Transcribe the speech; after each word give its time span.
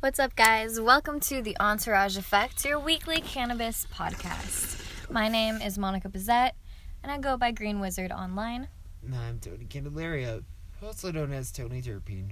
What's 0.00 0.20
up, 0.20 0.36
guys? 0.36 0.80
Welcome 0.80 1.18
to 1.22 1.42
the 1.42 1.56
Entourage 1.58 2.16
Effect, 2.16 2.64
your 2.64 2.78
weekly 2.78 3.20
cannabis 3.20 3.84
podcast. 3.92 4.80
My 5.10 5.28
name 5.28 5.56
is 5.56 5.76
Monica 5.76 6.08
Bazette, 6.08 6.52
and 7.02 7.10
I 7.10 7.18
go 7.18 7.36
by 7.36 7.50
Green 7.50 7.80
Wizard 7.80 8.12
online. 8.12 8.68
I'm 9.12 9.40
Tony 9.40 9.64
Candelaria, 9.64 10.44
also 10.80 11.10
known 11.10 11.32
as 11.32 11.50
Tony 11.50 11.82
Terpene. 11.82 12.30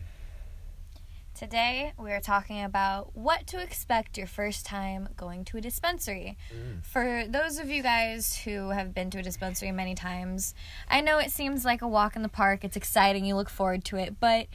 Today, 1.35 1.93
we 1.99 2.13
are 2.13 2.21
talking 2.21 2.63
about 2.63 3.15
what 3.15 3.47
to 3.49 3.61
expect 3.61 4.17
your 4.17 4.27
first 4.27 4.65
time 4.65 5.11
going 5.19 5.45
to 5.45 5.59
a 5.59 5.61
dispensary. 5.61 6.39
Mm. 6.51 6.83
For 6.83 7.25
those 7.29 7.59
of 7.59 7.69
you 7.69 7.83
guys 7.83 8.35
who 8.37 8.71
have 8.71 8.95
been 8.95 9.11
to 9.11 9.19
a 9.19 9.23
dispensary 9.23 9.71
many 9.71 9.95
times, 9.95 10.55
I 10.89 11.03
know 11.03 11.19
it 11.19 11.31
seems 11.31 11.63
like 11.63 11.83
a 11.83 11.89
walk 11.89 12.17
in 12.17 12.23
the 12.23 12.31
park, 12.31 12.65
it's 12.65 12.77
exciting, 12.77 13.27
you 13.27 13.35
look 13.35 13.51
forward 13.51 13.85
to 13.87 13.97
it, 13.97 14.19
but 14.19 14.47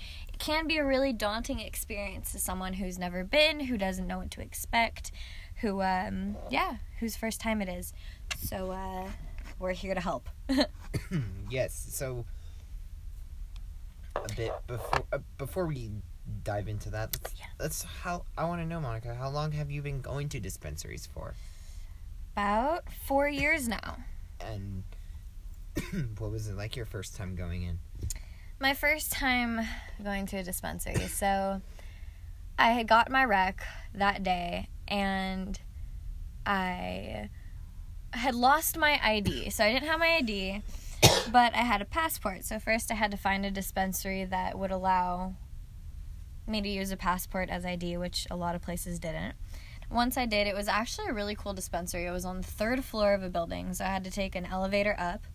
can 0.42 0.66
be 0.66 0.78
a 0.78 0.84
really 0.84 1.14
daunting 1.14 1.60
experience 1.60 2.32
to 2.32 2.40
someone 2.40 2.74
who's 2.74 2.98
never 2.98 3.24
been, 3.24 3.60
who 3.60 3.78
doesn't 3.78 4.08
know 4.08 4.18
what 4.18 4.32
to 4.32 4.42
expect, 4.42 5.12
who, 5.58 5.84
um, 5.84 6.36
yeah, 6.50 6.78
whose 7.00 7.16
first 7.16 7.40
time 7.40 7.62
it 7.62 7.70
is. 7.70 7.94
So, 8.40 8.72
uh, 8.72 9.08
we're 9.60 9.74
here 9.74 9.94
to 9.94 10.02
help. 10.02 10.28
yes, 11.50 11.88
so 11.92 12.26
a 14.16 14.28
bit 14.36 14.52
before 14.66 15.04
uh, 15.14 15.20
before 15.38 15.68
we 15.68 15.92
dive 16.44 16.68
into 16.68 16.90
that, 16.90 17.16
let's, 17.22 17.36
Yeah. 17.40 17.46
let's 17.60 17.84
how 17.84 18.26
I 18.36 18.46
want 18.46 18.62
to 18.62 18.68
know, 18.68 18.80
Monica, 18.80 19.14
how 19.14 19.30
long 19.30 19.52
have 19.52 19.70
you 19.70 19.84
been 19.84 20.02
going 20.02 20.28
to 20.30 20.40
dispensaries 20.40 21.06
for? 21.06 21.36
About 22.34 22.86
four 23.06 23.30
years 23.30 23.68
now. 23.68 23.98
And 24.40 24.84
what 26.18 26.32
was 26.32 26.48
it 26.48 26.58
like 26.58 26.76
your 26.76 26.88
first 26.88 27.16
time 27.16 27.36
going 27.36 27.62
in? 27.62 27.78
My 28.62 28.76
first 28.76 29.12
time 29.12 29.60
going 30.04 30.28
to 30.28 30.38
a 30.38 30.44
dispensary. 30.44 31.08
So 31.08 31.64
I 32.60 32.74
had 32.74 32.88
got 32.88 33.10
my 33.10 33.26
rec 33.26 33.64
that 33.96 34.22
day 34.22 34.70
and 34.88 35.60
I 36.46 37.32
had 38.12 38.36
lost 38.36 38.78
my 38.78 39.00
ID. 39.04 39.50
So 39.50 39.64
I 39.64 39.74
didn't 39.74 39.90
have 39.90 40.00
my 40.00 40.18
ID, 40.18 40.62
but 41.32 41.56
I 41.56 41.64
had 41.64 41.82
a 41.82 41.86
passport. 41.86 42.46
So 42.46 42.60
first 42.60 42.92
I 42.92 42.94
had 42.94 43.10
to 43.10 43.18
find 43.18 43.48
a 43.48 43.50
dispensary 43.50 44.26
that 44.26 44.60
would 44.60 44.70
allow 44.70 45.34
me 46.46 46.62
to 46.62 46.70
use 46.70 46.92
a 46.92 46.98
passport 46.98 47.50
as 47.50 47.66
ID, 47.66 47.98
which 47.98 48.28
a 48.30 48.36
lot 48.36 48.54
of 48.54 48.62
places 48.62 49.00
didn't. 49.00 49.34
Once 49.90 50.18
I 50.18 50.28
did, 50.28 50.46
it 50.46 50.54
was 50.54 50.68
actually 50.68 51.08
a 51.08 51.14
really 51.14 51.34
cool 51.34 51.56
dispensary. 51.56 52.06
It 52.06 52.12
was 52.12 52.26
on 52.26 52.38
the 52.38 52.48
third 52.48 52.86
floor 52.86 53.16
of 53.16 53.24
a 53.24 53.30
building, 53.30 53.74
so 53.74 53.86
I 53.86 53.88
had 53.88 54.04
to 54.04 54.12
take 54.12 54.36
an 54.36 54.46
elevator 54.46 54.96
up. 55.00 55.26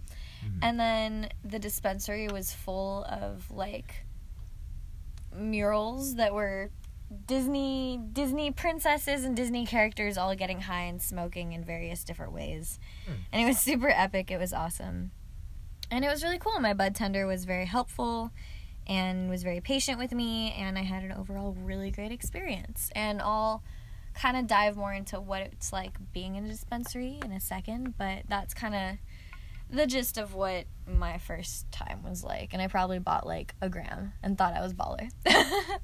Mhm. 0.46 0.58
And 0.62 0.80
then 0.80 1.28
the 1.44 1.58
dispensary 1.58 2.28
was 2.28 2.52
full 2.52 3.04
of 3.04 3.50
like 3.50 4.04
murals 5.34 6.14
that 6.16 6.32
were 6.32 6.70
Disney 7.26 8.00
Disney 8.12 8.50
princesses 8.50 9.24
and 9.24 9.36
Disney 9.36 9.64
characters 9.66 10.18
all 10.18 10.34
getting 10.34 10.62
high 10.62 10.82
and 10.82 11.00
smoking 11.00 11.52
in 11.52 11.64
various 11.64 12.02
different 12.04 12.32
ways. 12.32 12.78
Hmm. 13.06 13.12
And 13.32 13.42
it 13.42 13.46
was 13.46 13.58
super 13.58 13.88
epic. 13.88 14.30
It 14.30 14.38
was 14.38 14.52
awesome. 14.52 15.12
And 15.90 16.04
it 16.04 16.08
was 16.08 16.22
really 16.24 16.38
cool. 16.38 16.58
My 16.58 16.74
bud 16.74 16.94
tender 16.94 17.26
was 17.26 17.44
very 17.44 17.66
helpful 17.66 18.32
and 18.88 19.28
was 19.28 19.42
very 19.42 19.60
patient 19.60 19.98
with 19.98 20.12
me 20.12 20.52
and 20.52 20.78
I 20.78 20.82
had 20.82 21.04
an 21.04 21.12
overall 21.12 21.52
really 21.52 21.90
great 21.90 22.10
experience. 22.12 22.90
And 22.94 23.20
I'll 23.22 23.62
kind 24.14 24.36
of 24.36 24.46
dive 24.46 24.76
more 24.76 24.92
into 24.92 25.20
what 25.20 25.42
it's 25.42 25.72
like 25.72 25.98
being 26.12 26.34
in 26.36 26.44
a 26.46 26.48
dispensary 26.48 27.20
in 27.24 27.32
a 27.32 27.40
second, 27.40 27.96
but 27.98 28.22
that's 28.28 28.54
kind 28.54 28.74
of 28.74 28.96
the 29.70 29.86
gist 29.86 30.16
of 30.18 30.34
what 30.34 30.64
my 30.86 31.18
first 31.18 31.70
time 31.72 32.02
was 32.02 32.22
like. 32.24 32.52
And 32.52 32.62
I 32.62 32.68
probably 32.68 32.98
bought 32.98 33.26
like 33.26 33.54
a 33.60 33.68
gram 33.68 34.12
and 34.22 34.36
thought 34.38 34.54
I 34.54 34.60
was 34.62 34.74
baller. 34.74 35.08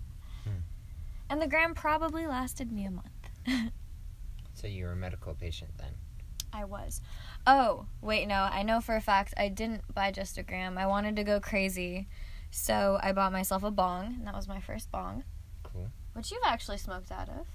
And 1.31 1.41
the 1.41 1.47
gram 1.47 1.73
probably 1.75 2.27
lasted 2.27 2.71
me 2.71 2.85
a 2.85 2.91
month. 2.91 3.73
So 4.55 4.67
you 4.67 4.85
were 4.85 4.93
a 4.93 4.97
medical 4.97 5.33
patient 5.35 5.71
then. 5.79 5.93
I 6.53 6.65
was. 6.67 7.01
Oh, 7.47 7.87
wait, 8.03 8.29
no. 8.29 8.35
I 8.35 8.63
know 8.63 8.83
for 8.83 8.95
a 8.95 9.01
fact 9.01 9.33
I 9.39 9.49
didn't 9.49 9.83
buy 9.95 10.11
just 10.13 10.37
a 10.37 10.43
gram. 10.43 10.77
I 10.77 10.87
wanted 10.87 11.17
to 11.17 11.25
go 11.25 11.41
crazy. 11.41 12.07
So 12.51 12.99
I 13.03 13.13
bought 13.13 13.33
myself 13.33 13.63
a 13.63 13.71
bong, 13.71 14.17
and 14.19 14.27
that 14.27 14.35
was 14.37 14.47
my 14.47 14.61
first 14.61 14.91
bong, 14.93 15.25
Cool. 15.63 15.89
which 16.13 16.31
you've 16.31 16.43
actually 16.45 16.77
smoked 16.77 17.11
out 17.11 17.31
of. 17.31 17.47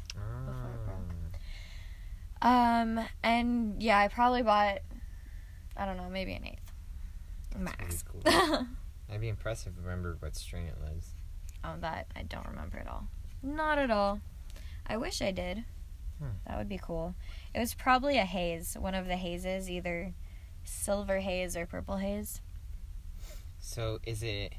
Ah. 2.41 2.81
Um, 2.81 2.99
and 3.23 3.81
yeah, 3.81 3.99
I 3.99 4.07
probably 4.07 4.41
bought, 4.41 4.79
I 5.77 5.85
don't 5.85 5.97
know, 5.97 6.09
maybe 6.09 6.33
an 6.33 6.45
eighth. 6.45 6.71
Max. 7.57 8.03
Pretty 8.03 8.23
cool. 8.25 8.65
That'd 9.07 9.21
be 9.21 9.29
impressive 9.29 9.73
remember 9.81 10.17
what 10.19 10.35
strain 10.35 10.65
it 10.65 10.75
was. 10.81 11.11
Oh, 11.63 11.75
that 11.79 12.07
I 12.15 12.23
don't 12.23 12.47
remember 12.47 12.77
at 12.77 12.87
all. 12.87 13.07
Not 13.41 13.77
at 13.77 13.91
all. 13.91 14.19
I 14.85 14.97
wish 14.97 15.21
I 15.21 15.31
did. 15.31 15.63
Hmm. 16.19 16.29
That 16.47 16.57
would 16.57 16.69
be 16.69 16.79
cool. 16.81 17.15
It 17.53 17.59
was 17.59 17.73
probably 17.73 18.17
a 18.17 18.25
haze, 18.25 18.75
one 18.79 18.95
of 18.95 19.07
the 19.07 19.17
hazes, 19.17 19.69
either 19.69 20.13
silver 20.63 21.19
haze 21.19 21.55
or 21.55 21.65
purple 21.65 21.97
haze. 21.97 22.41
So 23.59 23.99
is 24.05 24.23
it? 24.23 24.53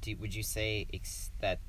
Do, 0.00 0.16
would 0.16 0.34
you 0.34 0.42
say 0.42 0.86
ex- 0.92 1.30
that 1.40 1.60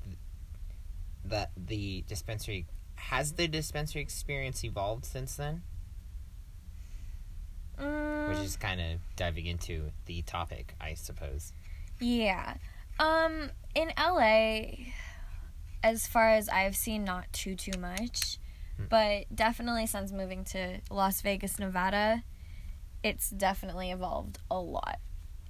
that 1.24 1.52
the 1.56 2.04
dispensary 2.08 2.66
has 2.96 3.32
the 3.32 3.46
dispensary 3.46 4.02
experience 4.02 4.64
evolved 4.64 5.04
since 5.04 5.36
then? 5.36 5.62
Mm, 7.82 8.28
Which 8.28 8.38
is 8.38 8.56
kind 8.56 8.80
of 8.80 9.00
diving 9.16 9.46
into 9.46 9.90
the 10.06 10.22
topic, 10.22 10.74
I 10.80 10.94
suppose. 10.94 11.52
yeah. 12.00 12.54
Um, 12.98 13.50
in 13.74 13.90
LA, 13.98 14.86
as 15.82 16.06
far 16.06 16.30
as 16.30 16.48
I've 16.48 16.76
seen, 16.76 17.04
not 17.04 17.32
too 17.32 17.54
too 17.56 17.78
much, 17.78 18.38
Hmm. 18.76 18.84
but 18.88 19.24
definitely 19.34 19.86
since 19.86 20.12
moving 20.12 20.44
to 20.46 20.80
Las 20.90 21.20
Vegas, 21.22 21.58
Nevada, 21.58 22.22
it's 23.02 23.30
definitely 23.30 23.90
evolved 23.90 24.38
a 24.50 24.58
lot. 24.60 24.98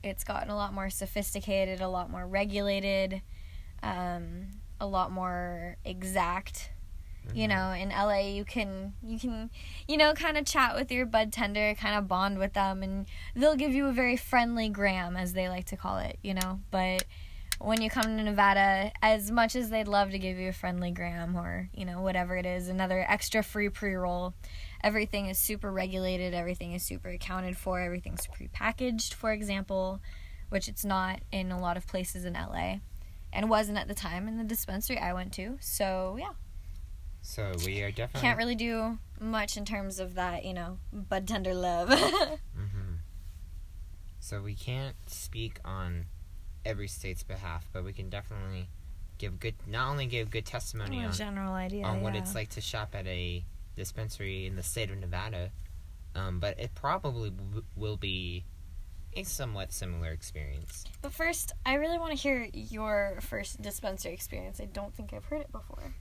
It's 0.02 0.24
gotten 0.24 0.50
a 0.50 0.56
lot 0.56 0.72
more 0.72 0.88
sophisticated, 0.90 1.80
a 1.80 1.88
lot 1.88 2.10
more 2.10 2.26
regulated, 2.26 3.22
um, 3.82 4.48
a 4.80 4.86
lot 4.86 5.12
more 5.12 5.76
exact. 5.84 6.71
You 7.34 7.46
Mhm. 7.46 7.48
know, 7.48 7.72
in 7.72 7.90
LA, 7.92 8.34
you 8.34 8.44
can 8.44 8.94
you 9.02 9.18
can 9.18 9.50
you 9.88 9.96
know 9.96 10.12
kind 10.14 10.36
of 10.36 10.44
chat 10.44 10.74
with 10.74 10.90
your 10.90 11.06
bud 11.06 11.32
tender, 11.32 11.74
kind 11.74 11.96
of 11.96 12.08
bond 12.08 12.38
with 12.38 12.52
them, 12.52 12.82
and 12.82 13.06
they'll 13.34 13.56
give 13.56 13.72
you 13.72 13.86
a 13.86 13.92
very 13.92 14.16
friendly 14.16 14.68
gram, 14.68 15.16
as 15.16 15.32
they 15.32 15.48
like 15.48 15.64
to 15.66 15.76
call 15.76 15.98
it. 15.98 16.18
You 16.22 16.34
know, 16.34 16.60
but 16.70 17.04
when 17.58 17.80
you 17.80 17.88
come 17.88 18.16
to 18.16 18.22
Nevada, 18.24 18.90
as 19.02 19.30
much 19.30 19.54
as 19.54 19.70
they'd 19.70 19.86
love 19.86 20.10
to 20.10 20.18
give 20.18 20.36
you 20.36 20.48
a 20.48 20.52
friendly 20.52 20.90
gram 20.90 21.36
or 21.36 21.68
you 21.72 21.84
know 21.84 22.00
whatever 22.00 22.36
it 22.36 22.44
is, 22.44 22.68
another 22.68 23.04
extra 23.08 23.42
free 23.42 23.68
pre 23.68 23.94
roll, 23.94 24.34
everything 24.82 25.26
is 25.26 25.38
super 25.38 25.70
regulated. 25.70 26.34
Everything 26.34 26.72
is 26.72 26.82
super 26.82 27.08
accounted 27.10 27.56
for. 27.56 27.80
Everything's 27.80 28.26
pre-packaged, 28.26 29.14
for 29.14 29.32
example, 29.32 30.00
which 30.48 30.66
it's 30.68 30.84
not 30.84 31.20
in 31.30 31.52
a 31.52 31.58
lot 31.60 31.76
of 31.76 31.86
places 31.86 32.24
in 32.24 32.34
LA, 32.34 32.80
and 33.32 33.48
wasn't 33.48 33.78
at 33.78 33.86
the 33.88 33.94
time 33.94 34.26
in 34.28 34.38
the 34.38 34.44
dispensary 34.44 34.98
I 34.98 35.12
went 35.12 35.32
to. 35.34 35.56
So 35.60 36.16
yeah. 36.18 36.32
So 37.22 37.52
we 37.64 37.82
are 37.82 37.90
definitely 37.90 38.20
Can't 38.20 38.38
really 38.38 38.54
do 38.56 38.98
much 39.20 39.56
in 39.56 39.64
terms 39.64 40.00
of 40.00 40.14
that, 40.14 40.44
you 40.44 40.52
know, 40.52 40.78
bud 40.92 41.26
tender 41.26 41.54
love. 41.54 41.88
hmm 42.54 42.94
So 44.20 44.42
we 44.42 44.54
can't 44.54 44.96
speak 45.06 45.58
on 45.64 46.06
every 46.64 46.88
state's 46.88 47.22
behalf, 47.22 47.68
but 47.72 47.84
we 47.84 47.92
can 47.92 48.10
definitely 48.10 48.68
give 49.18 49.38
good, 49.38 49.54
not 49.66 49.88
only 49.88 50.06
give 50.06 50.30
good 50.30 50.44
testimony 50.44 51.02
a 51.02 51.06
on, 51.06 51.12
general 51.12 51.54
idea. 51.54 51.84
on 51.84 52.02
what 52.02 52.14
yeah. 52.14 52.20
it's 52.20 52.34
like 52.34 52.50
to 52.50 52.60
shop 52.60 52.94
at 52.94 53.06
a 53.06 53.44
dispensary 53.76 54.46
in 54.46 54.56
the 54.56 54.62
state 54.62 54.90
of 54.90 54.98
Nevada, 54.98 55.50
um, 56.14 56.40
but 56.40 56.58
it 56.58 56.74
probably 56.74 57.30
w- 57.30 57.64
will 57.76 57.96
be 57.96 58.44
a 59.14 59.22
somewhat 59.22 59.72
similar 59.72 60.10
experience. 60.10 60.84
But 61.02 61.12
first, 61.12 61.52
I 61.64 61.74
really 61.74 61.98
want 61.98 62.10
to 62.10 62.16
hear 62.16 62.48
your 62.52 63.18
first 63.20 63.62
dispensary 63.62 64.12
experience. 64.12 64.60
I 64.60 64.64
don't 64.66 64.94
think 64.94 65.12
I've 65.12 65.24
heard 65.24 65.42
it 65.42 65.52
before. 65.52 65.94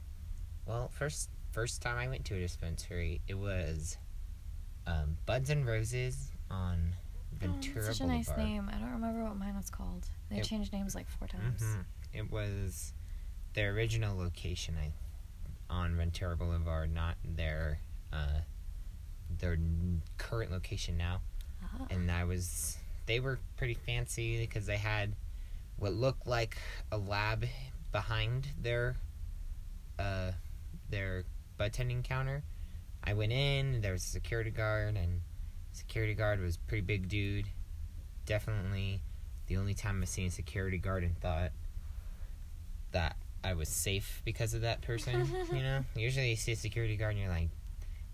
Well, 0.65 0.89
first 0.93 1.29
first 1.51 1.81
time 1.81 1.97
I 1.97 2.07
went 2.07 2.25
to 2.25 2.35
a 2.35 2.39
dispensary, 2.39 3.21
it 3.27 3.33
was 3.37 3.97
um, 4.87 5.17
Buds 5.25 5.49
and 5.49 5.65
Roses 5.65 6.31
on 6.49 6.93
Ventura 7.33 7.83
oh, 7.83 7.87
such 7.91 7.99
a 8.01 8.03
Boulevard. 8.03 8.27
nice 8.27 8.37
name. 8.37 8.69
I 8.73 8.77
don't 8.79 8.91
remember 8.93 9.23
what 9.23 9.35
mine 9.37 9.55
was 9.55 9.69
called. 9.69 10.07
They 10.29 10.37
It- 10.37 10.43
changed 10.45 10.71
names 10.73 10.95
like 10.95 11.09
four 11.09 11.27
times. 11.27 11.61
hmm 11.61 11.81
It 12.13 12.31
was 12.31 12.93
their 13.53 13.71
original 13.71 14.17
location, 14.17 14.75
I 14.81 14.91
on 15.69 15.95
Ventura 15.95 16.35
Boulevard, 16.35 16.93
not 16.93 17.15
their 17.23 17.79
uh, 18.13 18.41
their 19.39 19.57
current 20.17 20.51
location 20.51 20.97
now. 20.97 21.21
Ah. 21.63 21.85
And 21.89 22.11
I 22.11 22.25
was, 22.25 22.77
they 23.05 23.19
were 23.21 23.39
pretty 23.55 23.75
fancy 23.75 24.37
because 24.37 24.65
they 24.65 24.77
had 24.77 25.15
what 25.77 25.93
looked 25.93 26.27
like 26.27 26.57
a 26.91 26.97
lab 26.97 27.45
behind 27.93 28.49
their 28.61 28.97
uh, 29.97 30.31
their 30.91 31.23
bud 31.57 31.73
tending 31.73 32.03
counter. 32.03 32.43
I 33.03 33.13
went 33.13 33.31
in, 33.31 33.81
there 33.81 33.93
was 33.93 34.03
a 34.03 34.07
security 34.09 34.51
guard, 34.51 34.95
and 34.95 35.21
security 35.71 36.13
guard 36.13 36.39
was 36.39 36.55
a 36.55 36.59
pretty 36.59 36.85
big 36.85 37.07
dude. 37.07 37.47
Definitely 38.25 39.01
the 39.47 39.57
only 39.57 39.73
time 39.73 39.99
I've 40.01 40.09
seen 40.09 40.27
a 40.27 40.31
security 40.31 40.77
guard 40.77 41.03
and 41.03 41.17
thought 41.19 41.51
that 42.91 43.15
I 43.43 43.53
was 43.53 43.69
safe 43.69 44.21
because 44.23 44.53
of 44.53 44.61
that 44.61 44.81
person. 44.81 45.27
you 45.51 45.61
know, 45.61 45.83
usually 45.95 46.29
you 46.29 46.35
see 46.35 46.53
a 46.53 46.55
security 46.55 46.95
guard 46.95 47.11
and 47.15 47.21
you're 47.21 47.29
like, 47.29 47.49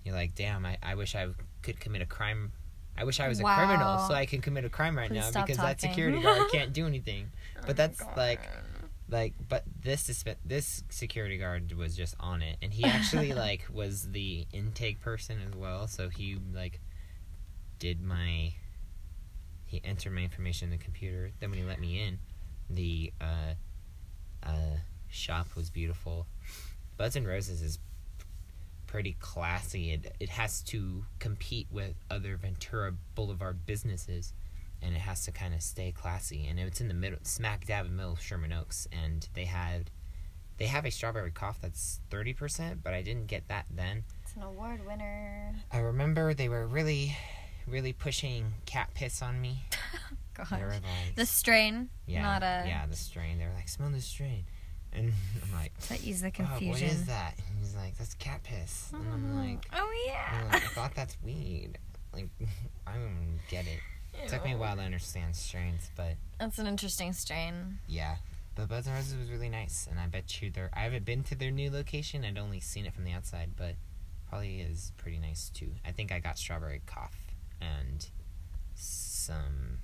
you're 0.03 0.15
like, 0.15 0.35
damn, 0.35 0.65
I, 0.65 0.77
I 0.81 0.95
wish 0.95 1.15
I 1.15 1.27
could 1.62 1.79
commit 1.79 2.01
a 2.01 2.06
crime. 2.06 2.53
I 2.97 3.03
wish 3.03 3.19
I 3.19 3.27
was 3.27 3.39
a 3.39 3.44
criminal 3.44 4.00
so 4.07 4.15
I 4.15 4.25
can 4.25 4.41
commit 4.41 4.65
a 4.65 4.69
crime 4.69 4.97
right 4.97 5.09
Please 5.09 5.31
now 5.31 5.41
because 5.41 5.57
that 5.57 5.79
security 5.79 6.19
guard 6.19 6.50
can't 6.51 6.74
do 6.74 6.88
anything. 6.88 7.29
Oh 7.57 7.62
But 7.68 7.77
that's 7.77 8.01
like, 8.15 8.41
like, 9.09 9.33
but 9.48 9.63
this 9.81 10.24
this 10.45 10.83
security 10.89 11.38
guard 11.38 11.71
was 11.74 11.95
just 11.95 12.15
on 12.19 12.42
it, 12.42 12.57
and 12.62 12.74
he 12.74 12.83
actually 12.83 13.33
like 13.45 13.65
was 13.71 14.12
the 14.12 14.45
intake 14.51 15.00
person 15.01 15.39
as 15.48 15.56
well. 15.56 15.88
So 15.88 16.09
he 16.09 16.38
like 16.54 16.80
did 17.80 18.01
my 18.01 18.54
he 19.65 19.81
entered 19.83 20.13
my 20.13 20.21
information 20.21 20.71
in 20.71 20.77
the 20.77 20.83
computer. 20.83 21.31
Then 21.39 21.51
when 21.51 21.59
he 21.59 21.65
let 21.65 21.80
me 21.80 22.01
in, 22.01 22.19
the 22.69 23.13
uh, 23.21 23.54
uh, 24.44 24.77
shop 25.10 25.56
was 25.56 25.69
beautiful. 25.69 26.25
Buds 26.95 27.15
and 27.15 27.27
Roses 27.27 27.62
is 27.62 27.80
pretty 28.88 29.18
classy. 29.19 29.92
It 29.92 30.15
it 30.19 30.30
has 30.30 30.62
to 30.63 31.06
compete 31.19 31.68
with 31.69 31.95
other 32.10 32.38
Ventura 32.38 32.94
Boulevard 33.13 33.65
businesses, 33.65 34.33
and 34.81 34.95
it 34.95 35.00
has 35.00 35.25
to 35.25 35.31
kind 35.31 35.53
of 35.53 35.62
stay 35.62 35.91
classy. 35.91 36.47
And 36.47 36.59
it's 36.59 36.81
in 36.81 36.88
the 36.88 36.94
middle, 36.94 37.19
smack 37.24 37.65
dab 37.65 37.85
in 37.85 37.91
the 37.91 37.97
middle 37.97 38.13
of 38.13 38.21
Sherman 38.21 38.53
Oaks, 38.53 38.88
and 38.91 39.27
they 39.33 39.45
had 39.45 39.91
they 40.57 40.65
have 40.65 40.85
a 40.85 40.91
strawberry 40.91 41.31
cough 41.31 41.59
that's 41.62 42.00
thirty 42.09 42.33
percent, 42.33 42.83
but 42.83 42.94
I 42.94 43.01
didn't 43.01 43.27
get 43.27 43.47
that 43.47 43.65
then. 43.69 44.03
It's 44.24 44.35
an 44.35 44.44
award 44.44 44.85
winner. 44.85 45.56
I 45.71 45.79
remember 45.79 46.33
they 46.33 46.50
were 46.50 46.65
really, 46.68 47.15
really 47.68 47.94
pushing 47.94 48.53
cat 48.65 48.89
piss 48.94 49.21
on 49.21 49.39
me. 49.41 49.63
Gosh. 50.33 50.47
They 50.51 50.62
were 50.62 50.69
like, 50.69 51.15
The 51.15 51.25
strain, 51.25 51.89
yeah, 52.06 52.21
not 52.21 52.44
a. 52.44 52.63
yeah, 52.68 52.85
the 52.85 52.95
strain. 52.95 53.39
They 53.39 53.45
were 53.45 53.53
like, 53.56 53.68
smell 53.69 53.89
the 53.89 54.01
strain, 54.01 54.44
and 54.94 55.12
I'm 55.44 55.53
like, 55.53 55.77
That 55.88 56.03
ease 56.03 56.21
the 56.21 56.27
oh, 56.27 56.31
confusion. 56.31 56.69
what 56.69 56.81
is 56.81 57.06
that? 57.06 57.33
And 57.38 57.57
he's 57.59 57.75
like, 57.75 57.97
that's 57.97 58.13
cat 58.15 58.44
piss, 58.44 58.91
and 58.94 59.01
I'm 59.12 59.21
mm-hmm. 59.21 59.38
like, 59.38 59.65
oh 59.74 60.03
yeah. 60.06 60.44
like, 60.51 60.63
I 60.63 60.68
thought 60.68 60.94
that's 60.95 61.18
weed. 61.24 61.79
Like, 62.13 62.29
I 62.88 62.94
don't 62.94 63.39
get 63.50 63.65
it. 63.65 63.79
It 64.24 64.30
took 64.30 64.44
me 64.44 64.54
a 64.54 64.58
while 64.58 64.75
to 64.75 64.81
understand 64.81 65.36
strains, 65.36 65.90
but 65.96 66.16
That's 66.40 66.60
an 66.60 66.68
interesting 66.68 67.14
strain. 67.14 67.80
yeah. 67.88 68.16
But 68.56 68.69
Buds 68.69 68.88
and 68.88 68.96
Roses 68.96 69.16
was 69.19 69.30
really 69.30 69.50
nice, 69.50 69.88
and 69.90 70.00
I 70.00 70.08
bet 70.08 70.42
you 70.42 70.50
their. 70.50 70.72
I 70.74 70.80
haven't 70.80 71.06
been 71.06 71.22
to 71.25 71.36
their 71.36 71.52
new 71.52 71.69
location. 71.69 72.25
I'd 72.25 72.40
only 72.40 72.60
seen 72.60 72.88
it 72.88 72.94
from 72.94 73.04
the 73.04 73.12
outside, 73.12 73.52
but 73.56 73.75
probably 74.28 74.62
is 74.62 74.92
pretty 74.98 75.19
nice 75.19 75.50
too. 75.50 75.74
I 75.86 75.92
think 75.92 76.12
I 76.12 76.18
got 76.19 76.40
strawberry 76.40 76.81
cough 76.88 77.16
and 77.62 78.08
some 78.74 79.78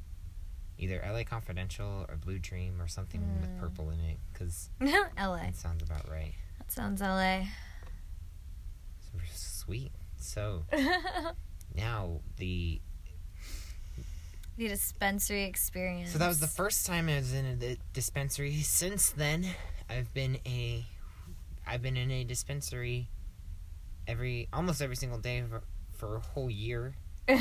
either 0.80 1.04
LA 1.08 1.24
Confidential 1.24 2.06
or 2.10 2.16
Blue 2.18 2.40
Dream 2.40 2.82
or 2.82 2.88
something 2.88 3.22
with 3.42 3.50
Mm. 3.52 3.60
purple 3.60 3.92
in 3.92 4.00
it, 4.00 4.18
because 4.34 4.72
LA. 4.82 5.38
that 5.38 5.56
sounds 5.56 5.84
about 5.84 6.10
right. 6.10 6.34
That 6.58 6.72
sounds 6.72 7.00
LA. 7.00 7.46
Sweet. 9.36 9.92
So 10.18 10.66
now 11.76 12.22
the 12.38 12.82
the 14.58 14.68
dispensary 14.68 15.44
experience. 15.44 16.12
So 16.12 16.20
that 16.20 16.28
was 16.28 16.40
the 16.40 16.48
first 16.48 16.86
time 16.86 17.10
I 17.10 17.16
was 17.16 17.34
in 17.34 17.46
a 17.46 17.78
dispensary. 17.94 18.54
Since 18.62 19.12
then, 19.12 19.46
I've 19.90 20.14
been 20.14 20.38
a, 20.46 20.86
I've 21.68 21.82
been 21.82 21.98
in 21.98 22.12
a 22.12 22.24
dispensary, 22.24 23.10
every 24.08 24.48
almost 24.54 24.82
every 24.82 24.96
single 24.96 25.20
day 25.20 25.44
for, 25.50 25.62
for 25.98 26.16
a 26.18 26.20
whole 26.20 26.50
year. 26.50 26.96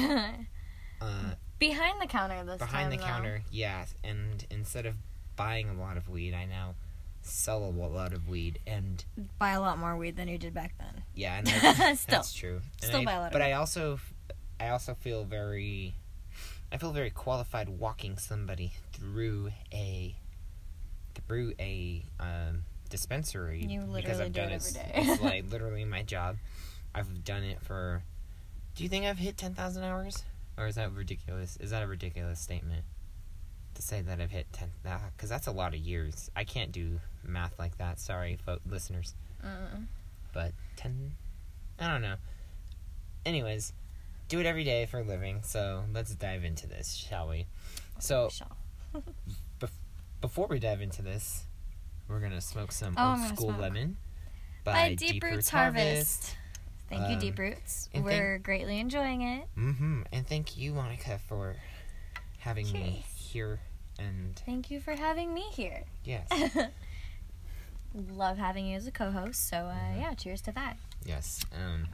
Uh, 1.01 1.35
behind 1.59 2.01
the 2.01 2.07
counter 2.07 2.45
this 2.45 2.59
behind 2.59 2.93
the 2.93 2.97
though. 2.97 3.03
counter, 3.03 3.43
yeah. 3.51 3.85
And 4.05 4.47
instead 4.53 4.87
of 4.87 4.95
buying 5.35 5.69
a 5.69 5.75
lot 5.75 5.97
of 5.97 6.09
weed, 6.09 6.33
I 6.33 6.45
now 6.45 6.77
sell 7.23 7.65
a 7.65 7.71
lot 7.71 8.13
of 8.13 8.29
weed, 8.29 8.61
and 8.69 9.05
Buy 9.37 9.51
a 9.51 9.61
lot 9.61 9.79
more 9.79 9.97
weed 9.97 10.15
than 10.17 10.29
you 10.29 10.39
did 10.39 10.55
back 10.55 10.75
then. 10.79 11.03
yeah, 11.17 11.39
and 11.39 11.49
I, 11.83 11.95
Still. 11.95 12.13
that's 12.19 12.33
true. 12.33 12.61
And 12.83 12.89
Still 12.89 13.01
I- 13.01 13.05
buy 13.05 13.13
a 13.15 13.19
lot 13.19 13.27
of 13.27 13.33
but 13.33 13.41
weed. 13.41 13.49
I 13.49 13.53
also, 13.55 13.99
I 14.61 14.69
also 14.69 14.95
feel 14.95 15.25
very, 15.25 15.97
I 16.73 16.79
feel 16.79 16.93
very 16.93 17.11
qualified 17.11 17.69
walking 17.69 18.17
somebody 18.17 18.73
through 18.95 19.51
a, 19.73 20.15
through 21.29 21.53
a 21.61 22.03
um, 22.19 22.63
dispensary 22.89 23.65
You 23.69 23.83
because 23.95 24.21
I've 24.21 24.33
do 24.33 24.41
done 24.41 24.53
it 24.53 24.55
it. 24.55 24.57
every 24.67 24.73
day. 24.73 25.13
It's 25.13 25.23
like 25.23 25.51
literally 25.51 25.85
my 25.85 26.03
job. 26.03 26.37
I've 26.95 27.25
done 27.25 27.43
it 27.43 27.61
for. 27.63 28.03
Do 28.75 28.83
you 28.83 28.89
think 28.89 29.05
I've 29.05 29.19
hit 29.19 29.37
ten 29.37 29.55
thousand 29.55 29.85
hours, 29.85 30.25
or 30.57 30.67
is 30.67 30.77
that 30.77 30.93
ridiculous? 30.93 31.57
Is 31.61 31.71
that 31.71 31.83
a 31.83 31.87
ridiculous 31.87 32.41
statement? 32.41 32.85
To 33.75 33.83
say 33.83 34.03
that 34.03 34.21
I've 34.21 34.31
hit 34.31 34.47
ten, 34.53 34.71
because 35.17 35.29
that's 35.31 35.47
a 35.47 35.53
lot 35.53 35.75
of 35.75 35.81
years. 35.81 36.31
I 36.37 36.45
can't 36.45 36.73
do 36.73 37.01
math 37.25 37.59
like 37.59 37.79
that. 37.79 37.99
Sorry, 38.01 38.39
fo- 38.45 38.59
listeners 38.69 39.15
Mm. 39.45 39.87
but 40.33 40.53
10 40.77 41.11
i 41.81 41.89
don't 41.89 42.01
know 42.01 42.15
anyways 43.27 43.73
do 44.33 44.41
it 44.41 44.47
every 44.47 44.65
day 44.65 44.87
for 44.87 45.01
a 45.01 45.03
living 45.05 45.41
so 45.43 45.85
let's 45.93 46.15
dive 46.15 46.43
into 46.43 46.67
this 46.67 46.95
shall 46.95 47.29
we 47.29 47.45
so 47.99 48.31
Shall. 48.31 48.57
before 50.23 50.47
we 50.47 50.59
dive 50.59 50.81
into 50.81 51.03
this 51.03 51.45
we're 52.09 52.19
gonna 52.19 52.41
smoke 52.41 52.73
some 52.73 52.95
Oh, 52.97 53.11
old 53.11 53.29
school 53.29 53.49
smoke. 53.49 53.61
lemon 53.61 53.99
by, 54.65 54.73
By 54.73 54.95
Deep 54.95 55.23
Roots 55.23 55.51
Harvest. 55.51 56.35
Thank 56.89 57.09
you, 57.09 57.15
Um, 57.15 57.19
Deep 57.21 57.39
Roots. 57.39 57.89
We're 57.95 58.39
greatly 58.39 58.79
enjoying 58.81 59.21
it. 59.21 59.49
mm-hmm 59.59 60.03
and 60.13 60.27
thank 60.27 60.57
you 60.57 60.73
monica 60.73 61.19
for 61.29 61.57
having 62.39 62.73
me 62.73 63.05
here 63.15 63.61
and 63.99 64.41
Thank 64.47 64.71
you 64.71 64.81
for 64.81 64.95
having 64.95 65.35
me 65.35 65.43
here. 65.53 65.85
yes 66.05 66.27
Love 68.15 68.39
having 68.39 68.67
you 68.67 68.77
as 68.77 68.87
a 68.87 68.91
co-host. 68.91 69.47
So 69.51 69.57
uh, 69.59 69.75
Mhm. 69.75 70.01
yeah, 70.01 70.15
cheers 70.15 70.41
to 70.43 70.53
that. 70.53 70.79
yes 71.05 71.45
um 71.55 71.87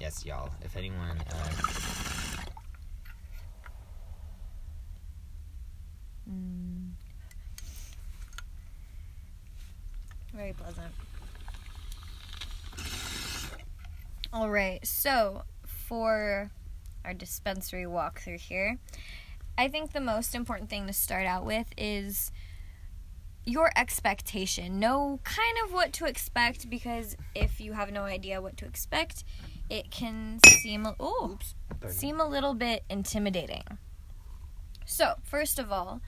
yes 0.00 0.24
y'all 0.24 0.50
if 0.62 0.76
anyone 0.76 1.18
uh 1.32 1.68
Mm. 6.30 6.90
Very 10.34 10.52
pleasant. 10.52 10.92
All 14.32 14.50
right, 14.50 14.86
so 14.86 15.44
for 15.66 16.50
our 17.04 17.14
dispensary 17.14 17.84
walkthrough 17.84 18.40
here, 18.40 18.78
I 19.56 19.68
think 19.68 19.92
the 19.92 20.00
most 20.00 20.34
important 20.34 20.68
thing 20.68 20.86
to 20.86 20.92
start 20.92 21.26
out 21.26 21.46
with 21.46 21.66
is 21.78 22.30
your 23.46 23.72
expectation. 23.74 24.78
Know 24.78 25.20
kind 25.24 25.56
of 25.64 25.72
what 25.72 25.94
to 25.94 26.04
expect 26.04 26.68
because 26.68 27.16
if 27.34 27.58
you 27.58 27.72
have 27.72 27.90
no 27.90 28.02
idea 28.02 28.42
what 28.42 28.58
to 28.58 28.66
expect, 28.66 29.24
it 29.70 29.90
can 29.90 30.40
seem 30.60 30.86
oops 31.00 31.54
seem 31.88 32.20
a 32.20 32.26
little 32.26 32.54
bit 32.54 32.84
intimidating. 32.88 33.62
So, 34.86 35.14
first 35.22 35.58
of 35.58 35.70
all, 35.70 36.00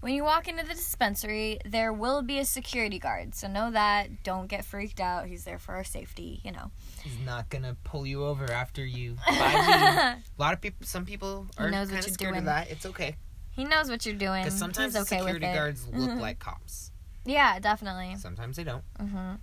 when 0.00 0.14
you 0.14 0.24
walk 0.24 0.48
into 0.48 0.64
the 0.64 0.74
dispensary, 0.74 1.58
there 1.64 1.92
will 1.92 2.22
be 2.22 2.38
a 2.38 2.44
security 2.44 2.98
guard. 2.98 3.34
So, 3.34 3.46
know 3.48 3.70
that. 3.70 4.22
Don't 4.22 4.46
get 4.46 4.64
freaked 4.64 5.00
out. 5.00 5.26
He's 5.26 5.44
there 5.44 5.58
for 5.58 5.74
our 5.74 5.84
safety, 5.84 6.40
you 6.44 6.52
know. 6.52 6.70
He's 7.02 7.18
not 7.18 7.48
gonna 7.50 7.76
pull 7.84 8.06
you 8.06 8.24
over 8.24 8.50
after 8.50 8.84
you 8.84 9.16
buy 9.28 9.54
weed. 9.54 10.22
A 10.38 10.40
lot 10.42 10.54
of 10.54 10.60
people, 10.60 10.86
some 10.86 11.04
people 11.04 11.46
are 11.58 11.70
kind 11.70 11.92
of 11.92 12.04
scared 12.04 12.16
doing. 12.18 12.38
of 12.38 12.44
that. 12.46 12.70
It's 12.70 12.86
okay 12.86 13.16
he 13.54 13.64
knows 13.66 13.90
what 13.90 14.06
you're 14.06 14.14
doing. 14.14 14.44
because 14.44 14.58
sometimes 14.58 14.96
okay 14.96 15.18
security 15.18 15.44
guards 15.46 15.86
look 15.86 16.08
Mhm. 16.12 16.20
like 16.20 16.38
cops. 16.38 16.90
Yeah, 17.26 17.58
definitely. 17.58 18.16
Sometimes 18.16 18.56
they 18.56 18.64
don't. 18.64 18.82
hmm 18.98 19.34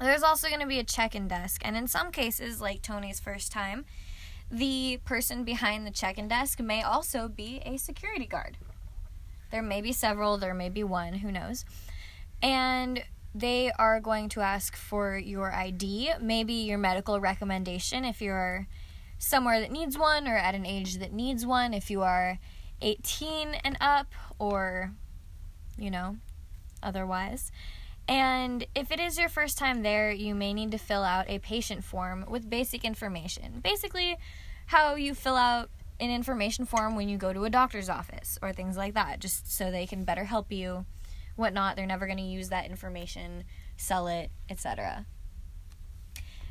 There's 0.00 0.22
also 0.22 0.48
going 0.48 0.60
to 0.60 0.66
be 0.66 0.78
a 0.78 0.84
check-in 0.84 1.28
desk, 1.28 1.62
and 1.64 1.76
in 1.76 1.86
some 1.86 2.12
cases, 2.12 2.60
like 2.60 2.82
Tony's 2.82 3.18
first 3.20 3.50
time, 3.50 3.86
the 4.50 5.00
person 5.04 5.44
behind 5.44 5.86
the 5.86 5.90
check-in 5.90 6.28
desk 6.28 6.60
may 6.60 6.82
also 6.82 7.28
be 7.28 7.62
a 7.64 7.76
security 7.78 8.26
guard. 8.26 8.58
There 9.50 9.62
may 9.62 9.80
be 9.80 9.92
several, 9.92 10.36
there 10.36 10.54
may 10.54 10.68
be 10.68 10.84
one, 10.84 11.14
who 11.14 11.32
knows. 11.32 11.64
And 12.42 13.04
they 13.34 13.72
are 13.78 14.00
going 14.00 14.28
to 14.30 14.40
ask 14.40 14.76
for 14.76 15.16
your 15.16 15.52
ID, 15.52 16.12
maybe 16.20 16.54
your 16.54 16.78
medical 16.78 17.20
recommendation 17.20 18.04
if 18.04 18.20
you're 18.20 18.66
somewhere 19.18 19.60
that 19.60 19.72
needs 19.72 19.96
one 19.96 20.28
or 20.28 20.36
at 20.36 20.54
an 20.54 20.66
age 20.66 20.98
that 20.98 21.12
needs 21.12 21.46
one, 21.46 21.72
if 21.72 21.90
you 21.90 22.02
are 22.02 22.38
18 22.82 23.54
and 23.64 23.76
up 23.80 24.08
or 24.38 24.92
you 25.78 25.90
know, 25.90 26.16
otherwise. 26.82 27.52
And 28.08 28.66
if 28.74 28.92
it 28.92 29.00
is 29.00 29.18
your 29.18 29.28
first 29.28 29.58
time 29.58 29.82
there, 29.82 30.12
you 30.12 30.34
may 30.34 30.54
need 30.54 30.70
to 30.70 30.78
fill 30.78 31.02
out 31.02 31.28
a 31.28 31.40
patient 31.40 31.82
form 31.84 32.24
with 32.28 32.48
basic 32.48 32.84
information. 32.84 33.60
Basically, 33.62 34.16
how 34.66 34.94
you 34.94 35.14
fill 35.14 35.36
out 35.36 35.70
an 35.98 36.10
information 36.10 36.66
form 36.66 36.94
when 36.94 37.08
you 37.08 37.16
go 37.16 37.32
to 37.32 37.44
a 37.44 37.50
doctor's 37.50 37.88
office 37.88 38.38
or 38.42 38.52
things 38.52 38.76
like 38.76 38.94
that, 38.94 39.20
just 39.20 39.52
so 39.52 39.70
they 39.70 39.86
can 39.86 40.04
better 40.04 40.24
help 40.24 40.52
you, 40.52 40.84
whatnot. 41.34 41.74
They're 41.74 41.86
never 41.86 42.06
going 42.06 42.18
to 42.18 42.22
use 42.22 42.48
that 42.50 42.66
information, 42.66 43.44
sell 43.76 44.06
it, 44.06 44.30
etc. 44.48 45.06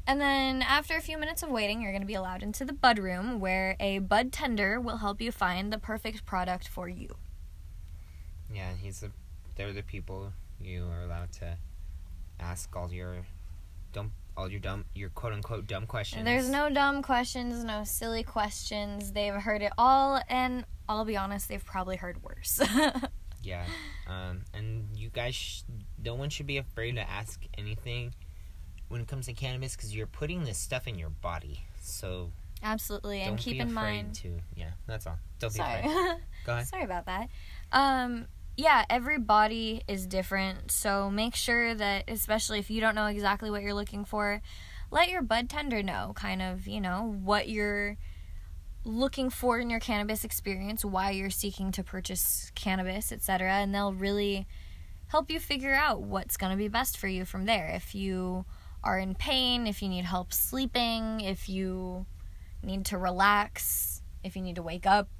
And 0.08 0.20
then 0.22 0.62
after 0.62 0.96
a 0.96 1.02
few 1.02 1.18
minutes 1.18 1.42
of 1.42 1.50
waiting, 1.50 1.82
you're 1.82 1.92
going 1.92 2.02
to 2.02 2.08
be 2.08 2.14
allowed 2.14 2.44
into 2.44 2.66
the 2.66 2.74
bud 2.74 3.00
room 3.00 3.40
where 3.40 3.76
a 3.80 4.00
bud 4.00 4.32
tender 4.32 4.80
will 4.80 4.98
help 4.98 5.22
you 5.22 5.32
find 5.32 5.72
the 5.72 5.80
perfect 5.80 6.26
product 6.26 6.68
for 6.68 6.88
you. 6.88 7.10
Yeah, 8.54 8.72
he's 8.80 9.00
the 9.00 9.12
they're 9.56 9.74
the 9.74 9.84
people 9.84 10.34
you 10.60 10.88
are 10.88 11.02
allowed 11.04 11.32
to 11.34 11.58
ask 12.40 12.76
all 12.76 12.92
your 12.92 13.26
dumb, 13.94 14.12
all 14.38 14.50
your 14.50 14.60
dumb, 14.60 14.86
your 14.94 15.10
quote 15.10 15.34
unquote 15.34 15.68
dumb 15.68 15.86
questions. 15.88 16.24
There's 16.26 16.50
no 16.50 16.70
dumb 16.70 17.02
questions, 17.02 17.64
no 17.64 17.84
silly 17.84 18.24
questions. 18.24 19.12
They've 19.12 19.34
heard 19.34 19.62
it 19.62 19.72
all, 19.78 20.22
and 20.30 20.66
I'll 20.90 21.06
be 21.06 21.18
honest, 21.18 21.50
they've 21.50 21.64
probably 21.66 21.96
heard 21.98 22.22
worse. 22.24 22.62
Yeah, 23.44 23.64
um, 24.08 24.42
and 24.56 24.88
you 24.96 25.10
guys, 25.10 25.36
sh- 25.36 25.62
no 26.04 26.16
one 26.16 26.32
should 26.32 26.48
be 26.48 26.58
afraid 26.58 26.96
to 26.96 27.08
ask 27.08 27.40
anything 27.60 28.16
when 28.88 29.02
it 29.02 29.08
comes 29.08 29.28
to 29.28 29.34
cannabis 29.34 29.76
because 29.76 29.96
you're 29.96 30.08
putting 30.08 30.46
this 30.46 30.58
stuff 30.58 30.88
in 30.88 30.98
your 30.98 31.10
body. 31.10 31.64
So 31.80 32.32
Absolutely, 32.64 33.22
and 33.22 33.38
keep 33.38 33.54
be 33.54 33.60
in 33.60 33.72
mind. 33.72 34.16
to. 34.16 34.40
Yeah, 34.56 34.72
that's 34.88 35.06
all. 35.06 35.20
Don't 35.38 35.54
be 35.54 35.58
Sorry. 35.58 35.80
afraid. 35.82 36.18
Go 36.48 36.54
ahead. 36.54 36.68
Sorry 36.68 36.84
about 36.86 37.06
that. 37.06 37.30
Um, 37.72 38.26
yeah, 38.58 38.86
every 38.90 39.20
body 39.20 39.82
is 39.88 40.08
different, 40.08 40.72
so 40.72 41.10
make 41.10 41.36
sure 41.36 41.76
that, 41.76 42.06
especially 42.08 42.60
if 42.60 42.70
you 42.70 42.80
don't 42.82 42.96
know 42.96 43.08
exactly 43.08 43.50
what 43.50 43.62
you're 43.62 43.74
looking 43.74 44.06
for, 44.06 44.42
let 44.92 45.10
your 45.10 45.22
bud 45.22 45.50
tender 45.50 45.84
know, 45.84 46.14
kind 46.16 46.42
of, 46.42 46.68
you 46.68 46.80
know, 46.80 47.18
what 47.22 47.50
you're 47.50 47.98
looking 48.86 49.30
for 49.30 49.60
in 49.60 49.70
your 49.70 49.80
cannabis 49.80 50.24
experience, 50.24 50.86
why 50.86 51.12
you're 51.12 51.30
seeking 51.30 51.72
to 51.74 51.84
purchase 51.84 52.52
cannabis, 52.56 53.12
etc., 53.12 53.52
and 53.52 53.74
they'll 53.74 53.94
really 53.94 54.48
help 55.08 55.30
you 55.30 55.40
figure 55.40 55.74
out 55.74 56.02
what's 56.02 56.38
going 56.38 56.52
to 56.52 56.58
be 56.58 56.68
best 56.68 56.98
for 56.98 57.08
you 57.08 57.26
from 57.26 57.46
there. 57.46 57.68
If 57.68 57.94
you 57.94 58.46
are 58.84 59.00
in 59.00 59.16
pain, 59.16 59.68
if 59.68 59.82
you 59.82 59.90
need 59.90 60.06
help 60.06 60.32
sleeping, 60.32 61.20
if 61.20 61.50
you 61.50 62.06
need 62.64 62.86
to 62.86 62.98
relax, 62.98 64.02
if 64.24 64.36
you 64.36 64.42
need 64.42 64.56
to 64.56 64.64
wake 64.64 64.86
up. 64.86 65.10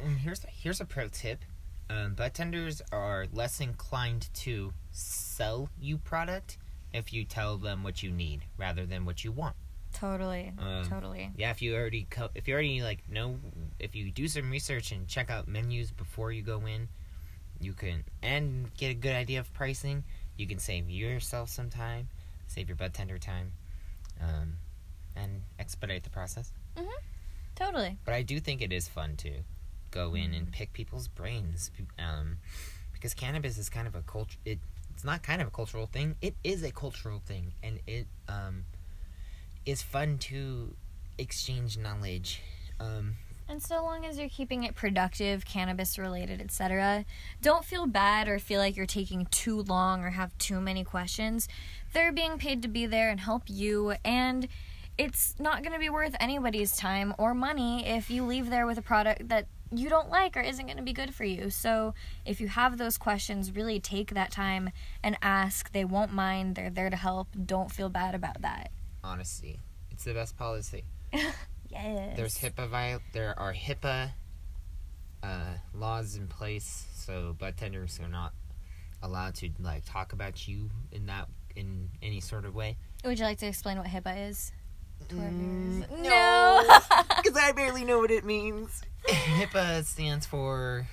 And 0.00 0.16
here's 0.18 0.44
here's 0.48 0.80
a 0.80 0.84
pro 0.84 1.08
tip. 1.08 1.44
Um, 1.90 2.14
bud 2.14 2.34
tenders 2.34 2.82
are 2.92 3.26
less 3.32 3.60
inclined 3.60 4.28
to 4.34 4.72
sell 4.90 5.70
you 5.80 5.96
product 5.98 6.58
if 6.92 7.12
you 7.12 7.24
tell 7.24 7.56
them 7.56 7.82
what 7.82 8.02
you 8.02 8.10
need 8.10 8.42
rather 8.58 8.84
than 8.86 9.04
what 9.04 9.24
you 9.24 9.32
want. 9.32 9.56
Totally. 9.94 10.52
Um, 10.58 10.84
totally. 10.88 11.30
Yeah, 11.36 11.50
if 11.50 11.62
you 11.62 11.74
already 11.74 12.06
co- 12.10 12.28
if 12.34 12.46
you 12.46 12.54
already 12.54 12.82
like 12.82 13.08
know 13.10 13.38
if 13.78 13.94
you 13.94 14.10
do 14.10 14.28
some 14.28 14.50
research 14.50 14.92
and 14.92 15.08
check 15.08 15.30
out 15.30 15.48
menus 15.48 15.90
before 15.90 16.30
you 16.30 16.42
go 16.42 16.66
in, 16.66 16.88
you 17.58 17.72
can 17.72 18.04
and 18.22 18.72
get 18.76 18.90
a 18.90 18.94
good 18.94 19.14
idea 19.16 19.40
of 19.40 19.52
pricing. 19.54 20.04
You 20.36 20.46
can 20.46 20.58
save 20.58 20.88
yourself 20.90 21.48
some 21.48 21.70
time, 21.70 22.08
save 22.46 22.68
your 22.68 22.76
bud 22.76 22.92
tender 22.94 23.18
time, 23.18 23.52
um, 24.20 24.54
and 25.16 25.42
expedite 25.58 26.04
the 26.04 26.10
process. 26.10 26.52
Mhm. 26.76 26.86
Totally. 27.54 27.96
But 28.04 28.14
I 28.14 28.22
do 28.22 28.38
think 28.40 28.60
it 28.62 28.72
is 28.72 28.86
fun 28.88 29.16
to 29.16 29.40
go 29.90 30.14
in 30.14 30.34
and 30.34 30.50
pick 30.50 30.72
people's 30.72 31.08
brains, 31.08 31.70
um, 31.98 32.38
because 32.92 33.14
cannabis 33.14 33.58
is 33.58 33.68
kind 33.68 33.86
of 33.86 33.94
a 33.94 34.02
culture. 34.02 34.38
It 34.44 34.58
it's 34.92 35.04
not 35.04 35.22
kind 35.22 35.40
of 35.40 35.48
a 35.48 35.50
cultural 35.52 35.86
thing. 35.86 36.16
It 36.20 36.34
is 36.42 36.64
a 36.64 36.72
cultural 36.72 37.20
thing, 37.24 37.52
and 37.62 37.78
it 37.86 38.06
um, 38.28 38.64
is 39.64 39.80
fun 39.80 40.18
to 40.18 40.74
exchange 41.18 41.78
knowledge. 41.78 42.42
Um, 42.80 43.14
And 43.48 43.62
so 43.62 43.82
long 43.82 44.04
as 44.04 44.18
you're 44.18 44.28
keeping 44.28 44.64
it 44.64 44.74
productive, 44.74 45.44
cannabis 45.44 45.98
related, 45.98 46.40
etc., 46.40 47.04
don't 47.40 47.64
feel 47.64 47.86
bad 47.86 48.28
or 48.28 48.38
feel 48.38 48.60
like 48.60 48.76
you're 48.76 48.86
taking 48.86 49.26
too 49.26 49.62
long 49.62 50.02
or 50.02 50.10
have 50.10 50.36
too 50.38 50.60
many 50.60 50.82
questions. 50.84 51.48
They're 51.92 52.12
being 52.12 52.36
paid 52.36 52.62
to 52.62 52.68
be 52.68 52.84
there 52.86 53.08
and 53.08 53.20
help 53.20 53.44
you, 53.46 53.94
and 54.04 54.48
it's 54.98 55.36
not 55.38 55.62
going 55.62 55.72
to 55.72 55.78
be 55.78 55.88
worth 55.88 56.16
anybody's 56.18 56.76
time 56.76 57.14
or 57.18 57.32
money 57.32 57.86
if 57.86 58.10
you 58.10 58.24
leave 58.24 58.50
there 58.50 58.66
with 58.66 58.78
a 58.78 58.82
product 58.82 59.28
that 59.28 59.46
you 59.72 59.88
don't 59.88 60.08
like 60.10 60.36
or 60.36 60.40
isn't 60.40 60.64
going 60.66 60.76
to 60.78 60.82
be 60.82 60.92
good 60.92 61.14
for 61.14 61.24
you. 61.24 61.50
So, 61.50 61.94
if 62.24 62.40
you 62.40 62.48
have 62.48 62.78
those 62.78 62.96
questions, 62.98 63.54
really 63.54 63.80
take 63.80 64.14
that 64.14 64.30
time 64.30 64.70
and 65.02 65.16
ask. 65.22 65.72
They 65.72 65.84
won't 65.84 66.12
mind. 66.12 66.54
They're 66.54 66.70
there 66.70 66.90
to 66.90 66.96
help. 66.96 67.28
Don't 67.46 67.70
feel 67.70 67.88
bad 67.88 68.14
about 68.14 68.42
that. 68.42 68.70
honesty, 69.04 69.58
it's 69.90 70.04
the 70.04 70.14
best 70.14 70.36
policy. 70.36 70.84
Yes. 71.70 72.16
There's 72.16 72.38
HIPAA 72.38 72.66
viol- 72.68 73.00
There 73.12 73.38
are 73.38 73.52
HIPAA 73.52 74.12
uh, 75.22 75.44
laws 75.74 76.16
in 76.16 76.26
place, 76.26 76.86
so 76.94 77.36
bartenders 77.38 78.00
are 78.02 78.08
not 78.08 78.32
allowed 79.02 79.34
to 79.36 79.50
like 79.60 79.84
talk 79.84 80.14
about 80.14 80.48
you 80.48 80.70
in 80.92 81.04
that 81.06 81.28
in 81.56 81.90
any 82.02 82.20
sort 82.20 82.46
of 82.46 82.54
way. 82.54 82.78
Would 83.04 83.18
you 83.18 83.24
like 83.26 83.36
to 83.40 83.46
explain 83.46 83.76
what 83.76 83.86
HIPAA 83.86 84.30
is? 84.30 84.52
Mm, 85.10 85.84
no. 86.02 86.62
Because 87.22 87.36
I 87.40 87.52
barely 87.54 87.84
know 87.84 87.98
what 87.98 88.10
it 88.10 88.24
means. 88.24 88.82
HIPAA 89.38 89.84
stands 89.84 90.26
for. 90.26 90.86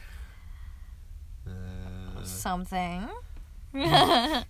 Uh, 1.48 2.24
Something. 2.24 3.07
the 3.74 4.45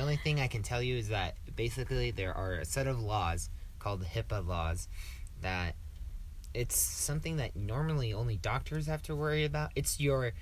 only 0.00 0.16
thing 0.16 0.40
I 0.40 0.46
can 0.46 0.62
tell 0.62 0.82
you 0.82 0.96
is 0.96 1.08
that 1.08 1.36
basically 1.54 2.10
there 2.10 2.32
are 2.32 2.54
a 2.54 2.64
set 2.64 2.86
of 2.86 3.00
laws 3.00 3.50
called 3.78 4.00
the 4.00 4.06
HIPAA 4.06 4.46
laws 4.46 4.88
that 5.42 5.74
it's 6.54 6.76
something 6.76 7.36
that 7.36 7.54
normally 7.56 8.14
only 8.14 8.36
doctors 8.36 8.86
have 8.86 9.02
to 9.02 9.14
worry 9.14 9.44
about. 9.44 9.70
It's 9.74 10.00
your 10.00 10.32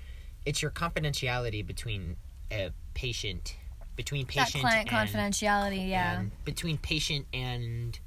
it's 0.45 0.61
your 0.61 0.71
confidentiality 0.71 1.65
between 1.65 2.15
a 2.49 2.71
patient 2.93 3.57
between 3.95 4.25
that 4.25 4.47
patient 4.47 4.63
client 4.63 4.91
and, 4.91 5.09
confidentiality, 5.09 5.89
yeah. 5.89 6.19
and 6.19 6.31
between 6.45 6.77
patient 6.77 7.27
and 7.33 7.99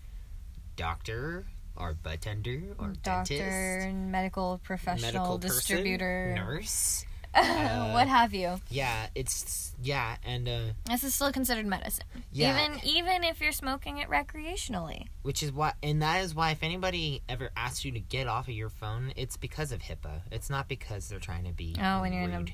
doctor 0.77 1.45
or 1.77 1.95
bartender 1.95 2.53
tender 2.57 2.75
or 2.79 2.93
Doctor, 3.03 3.37
dentist 3.37 3.95
medical 3.97 4.61
professional, 4.63 5.13
medical 5.13 5.39
person, 5.39 5.57
distributor, 5.57 6.35
nurse. 6.37 7.05
what 7.35 8.07
have 8.07 8.33
you. 8.33 8.61
Yeah, 8.71 9.09
it's 9.17 9.73
yeah, 9.83 10.17
and 10.25 10.49
uh, 10.49 10.61
This 10.89 11.03
is 11.03 11.17
still 11.17 11.33
considered 11.33 11.67
medicine. 11.67 12.05
yeah, 12.33 12.65
Even 12.65 12.81
even 12.87 13.25
if 13.25 13.41
you're 13.41 13.51
smoking 13.51 13.99
it 13.99 14.09
recreationally. 14.09 15.07
which 15.23 15.43
is 15.43 15.51
why, 15.51 15.73
and 15.83 16.01
that 16.01 16.23
is 16.23 16.33
why 16.33 16.53
if 16.53 16.63
anybody 16.63 17.23
ever 17.29 17.51
asks 17.57 17.85
you 17.85 17.91
to 17.91 17.99
get 18.01 18.29
off 18.29 18.47
of 18.47 18.55
your 18.55 18.69
phone, 18.69 19.13
it's 19.17 19.37
because 19.37 19.73
of 19.73 19.81
HIPAA. 19.81 20.21
It's 20.31 20.49
not 20.49 20.69
because 20.69 21.09
they're 21.09 21.19
trying 21.19 21.45
to 21.45 21.53
be 21.53 21.75
Oh, 21.83 22.03
when 22.03 22.13
you're 22.13 22.23
in 22.23 22.33
a-. 22.35 22.45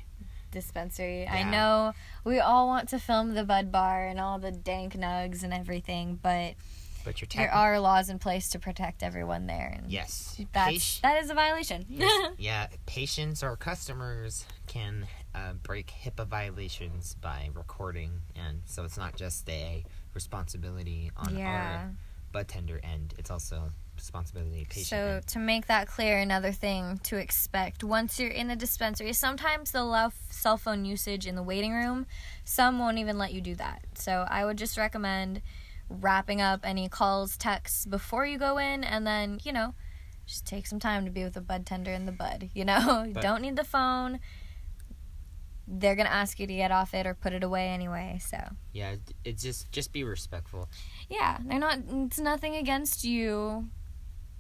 Dispensary. 0.51 1.29
I 1.29 1.43
know 1.45 1.93
we 2.25 2.41
all 2.41 2.67
want 2.67 2.89
to 2.89 2.99
film 2.99 3.35
the 3.35 3.45
bud 3.45 3.71
bar 3.71 4.07
and 4.07 4.19
all 4.19 4.39
the 4.41 4.51
dank 4.51 4.95
nugs 4.95 5.45
and 5.45 5.53
everything, 5.53 6.19
but 6.21 6.55
but 7.05 7.21
you're 7.21 7.29
there 7.35 7.53
are 7.53 7.79
laws 7.81 8.11
in 8.11 8.19
place 8.19 8.51
to 8.51 8.59
protect 8.59 9.03
everyone 9.03 9.47
there. 9.47 9.75
And 9.77 9.91
yes, 9.91 10.41
That's 10.53 11.01
Pati- 11.01 11.01
that 11.03 11.23
is 11.23 11.31
a 11.31 11.35
violation. 11.35 11.87
yeah, 12.39 12.69
patients 12.87 13.43
or 13.43 13.57
customers 13.57 14.45
can 14.67 15.07
uh, 15.35 15.55
break 15.63 15.93
HIPAA 16.05 16.27
violations 16.27 17.17
by 17.21 17.51
recording, 17.55 18.21
and 18.37 18.63
so 18.65 18.85
it's 18.85 18.99
not 18.99 19.17
just 19.17 19.49
a 19.49 19.85
responsibility 20.15 21.11
on 21.17 21.37
yeah. 21.37 21.81
our 21.83 21.93
bud 22.33 22.49
tender 22.49 22.81
end; 22.83 23.15
it's 23.19 23.31
also 23.31 23.71
responsibility 24.01 24.63
of 24.63 24.69
patient. 24.69 24.87
So 24.87 24.97
end. 24.97 25.27
to 25.29 25.39
make 25.39 25.67
that 25.67 25.87
clear, 25.87 26.19
another 26.19 26.53
thing 26.53 27.01
to 27.05 27.17
expect 27.17 27.85
once 27.85 28.19
you're 28.19 28.31
in 28.31 28.49
the 28.49 28.57
dispensary, 28.57 29.13
sometimes 29.13 29.73
they'll 29.73 29.89
allow 29.89 30.07
f- 30.07 30.15
cell 30.31 30.57
phone 30.57 30.85
usage 30.85 31.27
in 31.27 31.37
the 31.37 31.43
waiting 31.43 31.73
room. 31.73 32.07
Some 32.45 32.79
won't 32.79 32.99
even 32.99 33.19
let 33.19 33.33
you 33.33 33.41
do 33.41 33.55
that. 33.57 33.83
So 33.95 34.27
I 34.29 34.45
would 34.45 34.59
just 34.59 34.77
recommend 34.77 35.43
wrapping 35.91 36.41
up 36.41 36.61
any 36.65 36.89
calls, 36.89 37.37
texts 37.37 37.85
before 37.85 38.25
you 38.25 38.39
go 38.39 38.57
in, 38.57 38.83
and 38.85 39.07
then 39.07 39.41
you 39.45 39.53
know, 39.53 39.75
just 40.27 40.47
take 40.47 40.67
some 40.67 40.79
time 40.79 41.05
to 41.05 41.11
be 41.11 41.25
with 41.25 41.35
the 41.35 41.41
bud 41.41 41.67
tender 41.67 41.93
and 41.93 42.07
the 42.09 42.13
bud. 42.13 42.49
You 42.55 42.65
know, 42.65 43.03
you 43.07 43.13
But- 43.13 43.23
don't 43.23 43.43
need 43.43 43.57
the 43.57 43.65
phone. 43.65 44.21
They're 45.73 45.95
gonna 45.95 46.09
ask 46.09 46.41
you 46.41 46.49
to 46.49 46.55
get 46.55 46.73
off 46.73 46.95
it 46.95 47.07
or 47.07 47.15
put 47.15 47.33
it 47.33 47.45
away 47.45 47.69
anyway. 47.69 48.19
So 48.21 48.39
yeah, 48.73 48.97
it's 49.25 49.43
just 49.43 49.71
just 49.71 49.93
be 49.93 50.03
respectful. 50.03 50.69
yeah, 51.09 51.39
they're 51.45 51.61
not. 51.61 51.79
It's 51.89 52.19
nothing 52.19 52.57
against 52.57 53.05
you. 53.05 53.69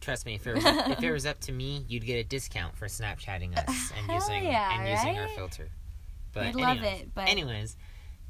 Trust 0.00 0.26
me, 0.26 0.35
if 0.35 0.47
it 0.47 0.54
was 0.57 0.64
if 0.64 1.02
it 1.02 1.12
was 1.12 1.26
up 1.26 1.38
to 1.42 1.52
me, 1.52 1.85
you'd 1.88 2.04
get 2.04 2.16
a 2.16 2.25
discount 2.25 2.76
for 2.76 2.87
Snapchatting 2.87 3.57
us 3.57 3.92
and 3.97 4.11
using 4.12 4.45
yeah, 4.45 4.76
and 4.80 4.88
using 4.88 5.19
our 5.21 5.28
filter. 5.28 5.69
But 6.33 6.47
I'd 6.47 6.54
love 6.57 6.83
it, 6.83 7.14
but- 7.14 7.28
anyways, 7.28 7.76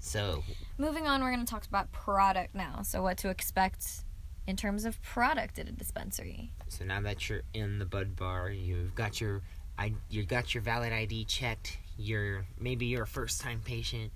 so 0.00 0.42
Moving 0.78 1.07
on, 1.07 1.23
we're 1.23 1.33
going 1.33 1.45
to 1.45 1.50
talk 1.50 1.66
about 1.66 1.92
product 1.92 2.54
now. 2.54 2.83
So, 2.83 3.02
what 3.02 3.19
to 3.19 3.28
expect 3.28 4.04
in 4.47 4.57
terms 4.57 4.85
of 4.85 5.00
product 5.02 5.59
at 5.59 5.69
a 5.69 5.73
dispensary. 5.73 6.50
so 6.69 6.85
now 6.85 7.00
that 7.02 7.28
you're 7.28 7.42
in 7.54 7.78
the 7.78 7.85
Bud 7.85 8.16
Bar, 8.16 8.50
you've 8.50 8.95
got 8.95 9.21
your 9.21 9.42
I 9.78 9.95
you 10.09 10.25
got 10.25 10.54
your 10.54 10.62
valid 10.62 10.92
ID 10.92 11.25
checked. 11.25 11.78
You're 11.97 12.47
maybe 12.59 12.87
you're 12.87 13.04
a 13.04 13.07
first 13.07 13.40
time 13.40 13.61
patient. 13.64 14.11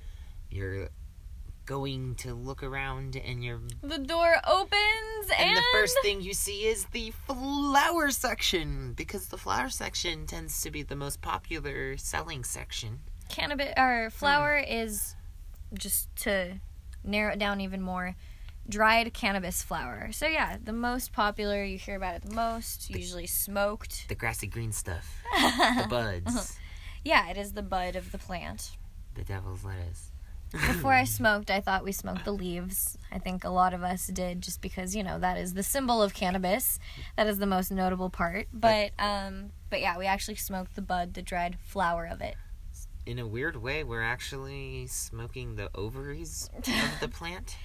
You're 0.50 0.88
going 1.66 2.14
to 2.16 2.34
look 2.34 2.62
around 2.62 3.16
and 3.16 3.42
you're 3.42 3.60
The 3.82 3.98
door 3.98 4.36
opens 4.46 5.30
and, 5.38 5.48
and 5.48 5.56
the 5.56 5.62
first 5.72 5.96
thing 6.02 6.20
you 6.20 6.34
see 6.34 6.66
is 6.66 6.84
the 6.92 7.12
flower 7.26 8.10
section 8.10 8.92
because 8.92 9.28
the 9.28 9.38
flower 9.38 9.70
section 9.70 10.26
tends 10.26 10.60
to 10.62 10.70
be 10.70 10.82
the 10.82 10.96
most 10.96 11.22
popular 11.22 11.96
selling 11.96 12.44
section. 12.44 13.00
cannabis 13.30 13.72
or 13.78 14.10
flower 14.10 14.58
hmm. 14.58 14.72
is 14.72 15.14
just 15.72 16.14
to 16.16 16.60
narrow 17.02 17.32
it 17.32 17.38
down 17.38 17.60
even 17.60 17.80
more. 17.80 18.16
Dried 18.68 19.12
cannabis 19.12 19.62
flower. 19.62 20.10
So 20.12 20.26
yeah, 20.26 20.56
the 20.62 20.72
most 20.72 21.12
popular. 21.12 21.62
You 21.64 21.76
hear 21.78 21.96
about 21.96 22.16
it 22.16 22.22
the 22.22 22.34
most. 22.34 22.88
Usually 22.88 23.26
smoked. 23.26 24.08
The 24.08 24.14
grassy 24.14 24.46
green 24.46 24.72
stuff. 24.72 25.22
The 25.34 25.86
buds. 25.88 26.58
Yeah, 27.04 27.28
it 27.28 27.36
is 27.36 27.52
the 27.52 27.62
bud 27.62 27.96
of 27.96 28.10
the 28.12 28.18
plant. 28.18 28.70
The 29.14 29.22
devil's 29.24 29.64
lettuce. 29.64 30.10
Before 30.52 30.92
I 30.92 31.04
smoked, 31.18 31.50
I 31.50 31.60
thought 31.60 31.84
we 31.84 31.92
smoked 31.92 32.24
the 32.24 32.32
leaves. 32.32 32.96
I 33.12 33.18
think 33.18 33.44
a 33.44 33.50
lot 33.50 33.74
of 33.74 33.82
us 33.82 34.06
did 34.06 34.40
just 34.40 34.62
because, 34.62 34.94
you 34.94 35.02
know, 35.02 35.18
that 35.18 35.36
is 35.36 35.54
the 35.54 35.62
symbol 35.62 36.02
of 36.02 36.14
cannabis. 36.14 36.78
That 37.16 37.26
is 37.26 37.38
the 37.38 37.46
most 37.46 37.70
notable 37.70 38.08
part. 38.08 38.46
But 38.52 38.92
um 38.98 39.50
but 39.68 39.80
yeah, 39.80 39.98
we 39.98 40.06
actually 40.06 40.36
smoked 40.36 40.74
the 40.74 40.82
bud, 40.82 41.14
the 41.14 41.22
dried 41.22 41.58
flower 41.60 42.06
of 42.06 42.20
it. 42.20 42.36
In 43.06 43.18
a 43.18 43.26
weird 43.26 43.56
way, 43.56 43.84
we're 43.84 44.02
actually 44.02 44.86
smoking 44.86 45.56
the 45.56 45.68
ovaries 45.74 46.48
of 46.56 46.64
the 47.00 47.08
plant. 47.12 47.56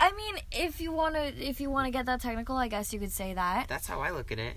I 0.00 0.12
mean, 0.12 0.36
if 0.52 0.80
you 0.80 0.92
want 0.92 1.14
to 1.16 1.26
if 1.36 1.60
you 1.60 1.70
want 1.70 1.86
to 1.86 1.90
get 1.90 2.06
that 2.06 2.20
technical, 2.20 2.56
I 2.56 2.68
guess 2.68 2.92
you 2.92 3.00
could 3.00 3.12
say 3.12 3.34
that. 3.34 3.66
That's 3.68 3.86
how 3.86 4.00
I 4.00 4.10
look 4.10 4.30
at 4.32 4.38
it. 4.38 4.54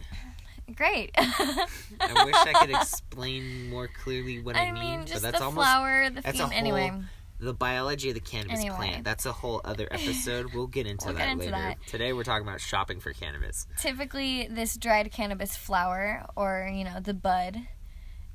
Great. 0.75 1.11
I 1.17 2.23
wish 2.25 2.35
I 2.35 2.53
could 2.61 2.69
explain 2.75 3.69
more 3.71 3.87
clearly 3.87 4.39
what 4.39 4.55
I, 4.55 4.67
I 4.67 4.71
mean, 4.71 4.99
but 4.99 5.07
just 5.07 5.21
that's 5.23 5.39
the 5.39 5.45
almost 5.45 5.65
flower, 5.67 6.09
the 6.11 6.21
that's 6.21 6.39
a 6.39 6.43
fem- 6.47 6.51
anyway. 6.53 6.89
whole- 6.89 7.01
the 7.41 7.53
biology 7.53 8.09
of 8.09 8.15
the 8.15 8.19
cannabis 8.21 8.59
Anyway. 8.59 8.75
plant. 8.75 9.03
That's 9.05 9.25
a 9.25 9.31
whole 9.31 9.61
other 9.63 9.87
episode. 9.91 10.53
We'll 10.53 10.67
get 10.67 10.85
into 10.85 11.05
We'll 11.07 11.15
that 11.15 11.21
get 11.21 11.31
into 11.31 11.45
later. 11.45 11.51
that. 11.57 11.77
Today 11.87 12.11
we're 12.13 12.23
talking 12.25 12.45
about 12.47 12.59
shopping 12.59 12.99
for 12.99 13.13
cannabis. 13.13 13.65
typically 13.79 14.47
this 14.47 14.75
dried 14.77 15.09
cannabis 15.11 15.55
flower 15.55 16.25
or 16.35 16.69
you 16.71 16.83
know 16.83 16.99
the 16.99 17.13
bud 17.13 17.57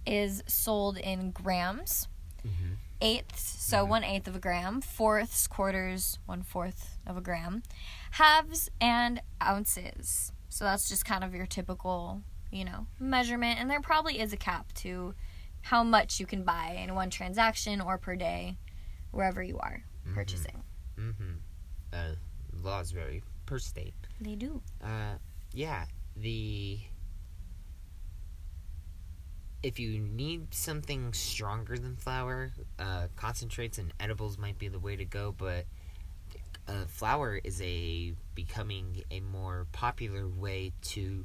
is 0.07 0.43
sold 0.47 0.97
in 0.99 1.31
grams 1.31 2.09
Mhm. 2.45 2.77
eighths 3.01 3.43
so 3.65 3.85
one 3.85 4.05
eighth 4.05 4.29
of 4.29 4.37
a 4.37 4.39
gram 4.39 4.81
fourths 4.81 5.47
quarters 5.47 6.19
one 6.27 6.43
fourth 6.43 6.99
of 7.07 7.17
a 7.17 7.21
gram 7.21 7.63
halves 8.13 8.69
and 8.81 9.21
ounces 9.43 10.33
so 10.49 10.65
that's 10.65 10.89
just 10.89 11.05
kind 11.05 11.25
of 11.25 11.35
your 11.35 11.47
typical 11.47 12.23
you 12.51 12.65
know 12.65 12.87
measurement 13.01 13.59
and 13.59 13.71
there 13.71 13.81
probably 13.81 14.21
is 14.21 14.33
a 14.33 14.37
cap 14.37 14.73
to 14.75 15.15
how 15.63 15.83
much 15.83 16.21
you 16.21 16.27
can 16.27 16.45
buy 16.45 16.79
in 16.83 16.95
one 16.95 17.09
transaction 17.11 17.81
or 17.81 17.97
per 17.99 18.15
day 18.17 18.57
wherever 19.11 19.43
you 19.43 19.59
are 19.59 19.83
Mhm. 20.07 20.15
purchasing 20.15 20.63
Mm-hmm. 20.99 21.35
Uh, 21.93 22.15
laws 22.53 22.91
vary 22.93 23.23
per 23.47 23.59
state. 23.59 23.95
they 24.21 24.35
do 24.37 24.63
Uh, 24.83 25.17
yeah, 25.53 25.87
the 26.17 26.81
if 29.65 29.79
you 29.81 29.99
need 29.99 30.53
something 30.53 31.15
stronger 31.15 31.79
than 31.79 31.97
flower, 31.97 32.53
uh, 32.79 33.07
concentrates 33.17 33.79
and 33.79 33.95
edibles 33.99 34.37
might 34.37 34.59
be 34.59 34.69
the 34.69 34.79
way 34.79 34.95
to 34.95 35.07
go. 35.07 35.35
But 35.37 35.65
uh, 36.69 36.85
flower 36.87 37.41
is 37.43 37.63
a 37.63 38.13
becoming 38.35 39.03
a 39.11 39.21
more 39.21 39.67
popular 39.73 40.29
way 40.29 40.73
to 40.83 41.25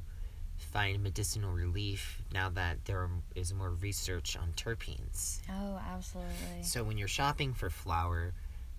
find 0.56 1.02
medicinal 1.02 1.52
relief 1.52 2.22
now 2.32 2.48
that 2.50 2.84
there 2.86 3.08
is 3.34 3.52
more 3.52 3.70
research 3.70 4.36
on 4.36 4.52
terpenes. 4.56 5.40
oh 5.50 5.78
absolutely 5.94 6.62
So 6.62 6.82
when 6.82 6.96
you're 6.96 7.08
shopping 7.08 7.52
for 7.52 7.68
flower, 7.68 8.32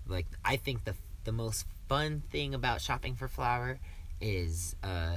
like 0.08 0.26
I 0.44 0.56
think 0.56 0.84
the 0.84 0.94
the 1.24 1.32
most 1.32 1.66
fun 1.88 2.22
thing 2.30 2.52
about 2.52 2.80
shopping 2.80 3.14
for 3.14 3.28
flower 3.28 3.78
is 4.20 4.74
uh, 4.82 5.16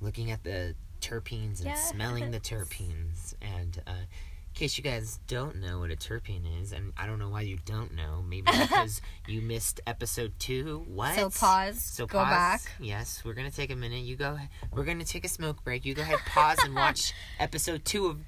looking 0.00 0.30
at 0.30 0.44
the 0.44 0.74
terpenes 1.08 1.64
and 1.64 1.76
smelling 1.78 2.30
the 2.30 2.40
terpenes. 2.40 3.34
And 3.40 3.80
uh, 3.86 3.90
in 3.92 4.54
case 4.54 4.76
you 4.76 4.84
guys 4.84 5.18
don't 5.26 5.56
know 5.56 5.78
what 5.80 5.90
a 5.90 5.96
terpene 5.96 6.60
is, 6.60 6.72
and 6.72 6.92
I 6.96 7.06
don't 7.06 7.18
know 7.18 7.28
why 7.28 7.42
you 7.42 7.58
don't 7.64 7.94
know, 7.94 8.22
maybe 8.28 8.50
because 8.60 9.00
you 9.26 9.40
missed 9.40 9.80
episode 9.86 10.32
two. 10.38 10.84
What? 10.88 11.14
so 11.14 11.30
pause 11.30 11.80
So 11.80 12.06
go 12.06 12.18
pause. 12.18 12.28
back 12.30 12.60
Yes, 12.80 13.22
we're 13.24 13.34
gonna 13.34 13.50
take 13.50 13.70
a 13.70 13.76
minute. 13.76 14.02
You 14.02 14.16
go. 14.16 14.38
We're 14.72 14.84
gonna 14.84 15.04
take 15.04 15.24
a 15.24 15.28
smoke 15.28 15.62
break. 15.64 15.84
You 15.84 15.94
go 15.94 16.02
ahead, 16.02 16.18
pause, 16.26 16.58
and 16.64 16.74
watch 16.74 17.12
episode 17.38 17.84
two 17.84 18.06
of 18.06 18.18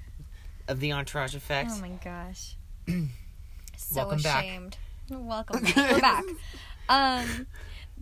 of 0.67 0.79
the 0.79 0.93
Entourage 0.93 1.35
Effect. 1.35 1.71
Oh 1.73 1.81
my 1.81 1.89
gosh. 2.03 2.55
so 2.87 3.95
Welcome 3.95 4.21
back. 4.21 4.43
ashamed. 4.45 4.77
Welcome 5.09 5.63
back. 5.63 5.75
We're 5.75 5.99
back. 5.99 6.23
Um 6.89 7.47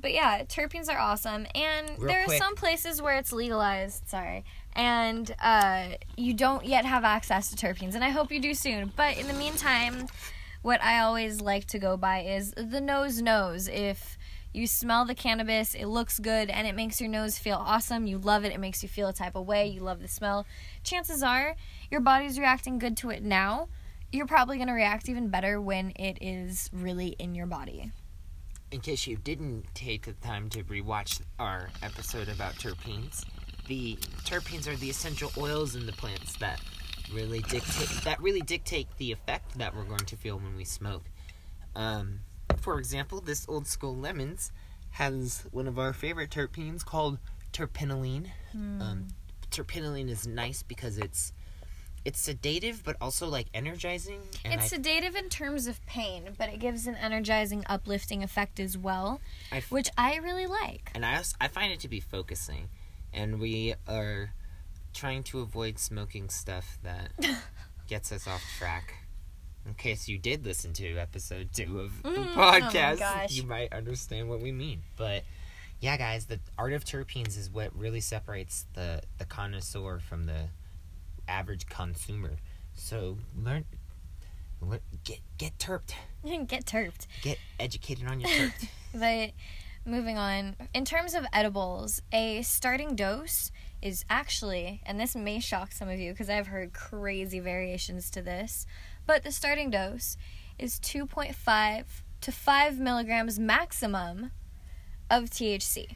but 0.02 0.14
yeah, 0.14 0.44
terpenes 0.44 0.88
are 0.90 0.98
awesome 1.00 1.46
and 1.56 1.90
Real 1.98 2.08
there 2.08 2.22
are 2.22 2.26
quick. 2.26 2.42
some 2.42 2.56
places 2.56 3.02
where 3.02 3.18
it's 3.18 3.34
legalized, 3.34 4.08
sorry. 4.08 4.46
And 4.80 5.36
uh 5.42 5.98
you 6.16 6.34
don't 6.34 6.64
yet 6.66 6.86
have 6.86 7.04
access 7.04 7.50
to 7.52 7.56
terpenes 7.58 7.96
and 7.96 8.04
I 8.04 8.12
hope 8.12 8.32
you 8.32 8.40
do 8.40 8.54
soon. 8.54 8.94
But 8.96 9.18
in 9.18 9.28
the 9.28 9.34
meantime, 9.34 10.08
what 10.62 10.82
I 10.82 11.00
always 11.00 11.42
like 11.42 11.66
to 11.68 11.80
go 11.80 11.98
by 11.98 12.22
is 12.22 12.54
the 12.56 12.80
nose 12.80 13.22
knows 13.22 13.68
if 13.68 14.18
you 14.54 14.66
smell 14.68 15.04
the 15.06 15.16
cannabis, 15.16 15.76
it 15.76 15.86
looks 15.86 16.18
good, 16.18 16.50
and 16.50 16.66
it 16.66 16.76
makes 16.76 17.00
your 17.00 17.10
nose 17.10 17.38
feel 17.38 17.58
awesome. 17.74 18.08
You 18.08 18.18
love 18.18 18.46
it, 18.46 18.52
it 18.52 18.60
makes 18.60 18.82
you 18.82 18.90
feel 18.90 19.08
a 19.10 19.14
type 19.14 19.36
of 19.36 19.46
way, 19.46 19.68
you 19.68 19.82
love 19.82 20.00
the 20.02 20.08
smell. 20.08 20.48
Chances 20.84 21.22
are 21.22 21.56
your 21.92 22.02
body's 22.02 22.40
reacting 22.40 22.80
good 22.80 22.98
to 22.98 23.10
it 23.12 23.22
now. 23.24 23.68
You're 24.12 24.26
probably 24.26 24.58
going 24.58 24.68
to 24.70 24.74
react 24.74 25.08
even 25.08 25.30
better 25.30 25.62
when 25.62 25.92
it 25.98 26.18
is 26.22 26.70
really 26.74 27.10
in 27.20 27.36
your 27.36 27.46
body. 27.46 27.92
in 28.72 28.80
case 28.82 29.08
you 29.08 29.18
didn't 29.18 29.66
take 29.74 30.06
the 30.06 30.14
time 30.14 30.50
to 30.50 30.64
rewatch 30.66 31.22
our 31.40 31.70
episode 31.82 32.30
about 32.30 32.54
terpenes, 32.56 33.24
the 33.70 33.96
terpenes 34.26 34.68
are 34.68 34.76
the 34.76 34.90
essential 34.90 35.32
oils 35.38 35.76
in 35.76 35.86
the 35.86 35.94
plants 35.94 36.36
that 36.38 36.60
really 37.14 37.40
dictate 37.42 37.90
that 38.04 38.20
really 38.22 38.42
dictate 38.42 38.88
the 38.98 39.12
effect 39.12 39.58
that 39.58 39.76
we're 39.76 39.84
going 39.86 40.06
to 40.06 40.18
feel 40.18 40.38
when 40.38 40.56
we 40.58 40.66
smoke. 40.66 41.04
Um, 41.76 42.20
for 42.58 42.78
example, 42.80 43.22
this 43.22 43.46
old 43.48 43.68
school 43.68 43.96
lemons 43.96 44.52
has 44.92 45.46
one 45.52 45.68
of 45.68 45.78
our 45.80 45.94
favorite 45.94 46.32
terpenes 46.32 46.84
called 46.84 47.20
terpinolene. 47.54 48.26
Um, 48.54 49.08
terpinolene 49.52 50.10
is 50.10 50.28
nice 50.28 50.64
because 50.64 50.98
it's 50.98 51.32
it's 52.06 52.20
sedative 52.20 52.84
but 52.84 52.96
also 53.02 53.28
like 53.28 53.48
energizing. 53.54 54.22
And 54.44 54.54
it's 54.56 54.64
I 54.66 54.78
sedative 54.78 55.16
in 55.16 55.30
terms 55.30 55.68
of 55.68 55.86
pain, 55.86 56.30
but 56.38 56.50
it 56.50 56.60
gives 56.60 56.88
an 56.88 56.96
energizing, 56.96 57.64
uplifting 57.68 58.24
effect 58.24 58.60
as 58.60 58.78
well, 58.78 59.22
I 59.52 59.58
f- 59.58 59.72
which 59.72 59.90
I 59.98 60.16
really 60.18 60.48
like. 60.48 60.92
and 60.96 61.06
I 61.06 61.18
also, 61.18 61.36
I 61.40 61.48
find 61.50 61.72
it 61.72 61.80
to 61.82 61.88
be 61.88 62.00
focusing, 62.00 62.70
and 63.14 63.40
we 63.40 63.74
are 63.88 64.34
trying 64.94 65.24
to 65.24 65.40
avoid 65.40 65.78
smoking 65.80 66.30
stuff 66.30 66.78
that 66.84 67.12
gets 67.88 68.12
us 68.12 68.28
off 68.28 68.44
track. 68.58 68.94
In 69.66 69.74
case 69.76 70.08
you 70.08 70.18
did 70.18 70.46
listen 70.46 70.74
to 70.74 70.98
episode 70.98 71.50
two 71.54 71.80
of 71.82 72.02
the 72.02 72.10
Mm, 72.10 72.28
oh 72.36 72.40
podcast, 72.40 73.00
gosh. 73.00 73.32
you 73.34 73.44
might 73.44 73.72
understand 73.74 74.30
what 74.30 74.40
we 74.42 74.52
mean. 74.52 74.82
But 74.98 75.24
yeah, 75.80 75.96
guys, 75.98 76.26
the 76.26 76.40
art 76.58 76.74
of 76.74 76.84
terpenes 76.86 77.38
is 77.38 77.50
what 77.50 77.76
really 77.76 78.00
separates 78.02 78.66
the 78.74 79.02
the 79.18 79.26
connoisseur 79.26 80.00
from 80.00 80.26
the 80.26 80.46
average 81.28 81.68
consumer. 81.68 82.38
So 82.74 83.18
learn, 83.38 83.66
learn 84.62 84.80
get 85.04 85.20
get 85.38 85.58
terped, 85.60 85.94
Get 86.48 86.66
terped. 86.66 87.08
get 87.22 87.38
educated 87.60 88.08
on 88.08 88.20
your 88.22 88.30
terped. 88.30 88.68
But 88.94 89.32
moving 89.86 90.18
on, 90.18 90.56
in 90.74 90.86
terms 90.86 91.14
of 91.14 91.26
edibles, 91.34 92.02
a 92.12 92.42
starting 92.42 92.96
dose 92.96 93.52
is 93.82 94.04
actually, 94.10 94.82
and 94.86 95.00
this 95.00 95.16
may 95.16 95.40
shock 95.40 95.72
some 95.72 95.90
of 95.90 96.00
you 96.00 96.12
because 96.12 96.30
I've 96.30 96.48
heard 96.48 96.74
crazy 96.74 97.40
variations 97.40 98.10
to 98.12 98.22
this, 98.22 98.66
but 99.06 99.24
the 99.24 99.32
starting 99.32 99.70
dose 99.70 100.18
is 100.58 100.80
2.5 100.80 101.86
to 102.22 102.32
5 102.32 102.80
milligrams 102.80 103.40
maximum 103.40 104.32
of 105.10 105.26
THC. 105.26 105.96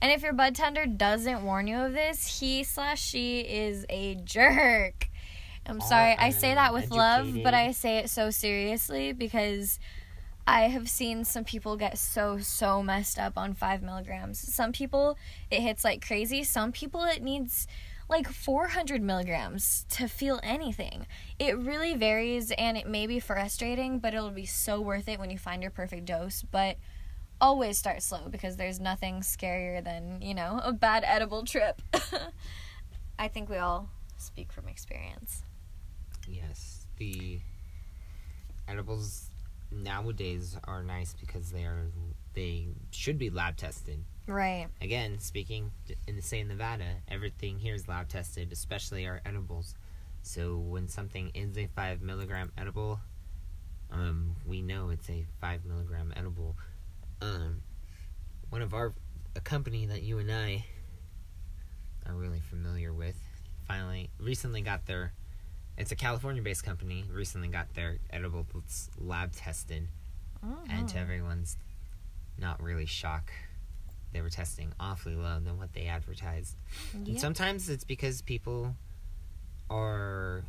And 0.00 0.10
if 0.12 0.22
your 0.22 0.32
bud 0.32 0.54
tender 0.54 0.86
doesn't 0.86 1.44
warn 1.44 1.66
you 1.66 1.76
of 1.78 1.92
this, 1.92 2.40
he 2.40 2.64
slash 2.64 3.02
she 3.02 3.40
is 3.40 3.84
a 3.90 4.14
jerk. 4.14 5.08
I'm 5.66 5.80
All 5.80 5.86
sorry, 5.86 6.16
I 6.18 6.30
say 6.30 6.54
that 6.54 6.72
with 6.72 6.90
love, 6.90 7.34
but. 7.44 7.52
I 7.52 7.72
say 7.72 7.98
it 7.98 8.08
so 8.08 8.30
seriously 8.30 9.12
because 9.12 9.78
I 10.46 10.62
have 10.62 10.88
seen 10.88 11.24
some 11.24 11.44
people 11.44 11.76
get 11.76 11.98
so, 11.98 12.38
so 12.38 12.82
messed 12.82 13.18
up 13.18 13.34
on 13.36 13.54
five 13.54 13.82
milligrams. 13.82 14.38
Some 14.38 14.72
people, 14.72 15.16
it 15.50 15.60
hits 15.60 15.84
like 15.84 16.04
crazy. 16.04 16.42
Some 16.42 16.72
people, 16.72 17.04
it 17.04 17.22
needs 17.22 17.66
like 18.08 18.28
400 18.28 19.00
milligrams 19.00 19.86
to 19.90 20.08
feel 20.08 20.40
anything. 20.42 21.06
It 21.38 21.56
really 21.56 21.94
varies 21.94 22.50
and 22.50 22.76
it 22.76 22.88
may 22.88 23.06
be 23.06 23.20
frustrating, 23.20 24.00
but 24.00 24.14
it'll 24.14 24.30
be 24.30 24.46
so 24.46 24.80
worth 24.80 25.08
it 25.08 25.20
when 25.20 25.30
you 25.30 25.38
find 25.38 25.62
your 25.62 25.70
perfect 25.70 26.06
dose. 26.06 26.42
But 26.42 26.76
always 27.40 27.78
start 27.78 28.02
slow 28.02 28.28
because 28.28 28.56
there's 28.56 28.80
nothing 28.80 29.20
scarier 29.20 29.82
than, 29.82 30.20
you 30.20 30.34
know, 30.34 30.60
a 30.62 30.72
bad 30.72 31.04
edible 31.06 31.44
trip. 31.44 31.80
I 33.18 33.28
think 33.28 33.48
we 33.48 33.56
all 33.56 33.88
speak 34.16 34.52
from 34.52 34.68
experience. 34.68 35.44
Yes, 36.28 36.86
the 36.98 37.40
edibles 38.68 39.29
nowadays 39.70 40.56
are 40.64 40.82
nice 40.82 41.14
because 41.14 41.50
they 41.50 41.64
are 41.64 41.86
they 42.34 42.68
should 42.90 43.18
be 43.18 43.30
lab 43.30 43.56
tested. 43.56 44.04
Right. 44.26 44.68
Again, 44.80 45.18
speaking 45.18 45.72
in 46.06 46.16
the 46.16 46.22
state 46.22 46.42
of 46.42 46.48
Nevada, 46.48 46.84
everything 47.08 47.58
here 47.58 47.74
is 47.74 47.88
lab 47.88 48.08
tested, 48.08 48.52
especially 48.52 49.06
our 49.06 49.20
edibles. 49.26 49.74
So 50.22 50.56
when 50.56 50.88
something 50.88 51.30
is 51.34 51.56
a 51.58 51.66
five 51.74 52.02
milligram 52.02 52.52
edible, 52.56 53.00
um, 53.90 54.36
we 54.46 54.62
know 54.62 54.90
it's 54.90 55.08
a 55.10 55.24
five 55.40 55.64
milligram 55.64 56.12
edible. 56.16 56.56
Um, 57.20 57.62
one 58.50 58.62
of 58.62 58.74
our 58.74 58.94
a 59.36 59.40
company 59.40 59.86
that 59.86 60.02
you 60.02 60.18
and 60.18 60.30
I 60.30 60.64
are 62.06 62.14
really 62.14 62.40
familiar 62.40 62.92
with 62.92 63.16
finally 63.66 64.10
recently 64.18 64.60
got 64.60 64.86
their 64.86 65.12
it's 65.80 65.90
a 65.92 65.96
California-based 65.96 66.62
company. 66.64 67.04
Recently 67.12 67.48
got 67.48 67.72
their 67.74 67.98
edibles 68.10 68.90
lab 68.98 69.32
tested, 69.32 69.88
and 70.68 70.88
to 70.88 70.98
everyone's 70.98 71.56
not 72.38 72.62
really 72.62 72.86
shock, 72.86 73.32
they 74.12 74.20
were 74.20 74.30
testing 74.30 74.72
awfully 74.80 75.14
low 75.14 75.38
than 75.40 75.58
what 75.58 75.72
they 75.72 75.86
advertised. 75.86 76.56
And 76.94 77.18
sometimes 77.20 77.68
it's 77.68 77.84
because 77.84 78.22
people 78.22 78.74
are 79.68 80.42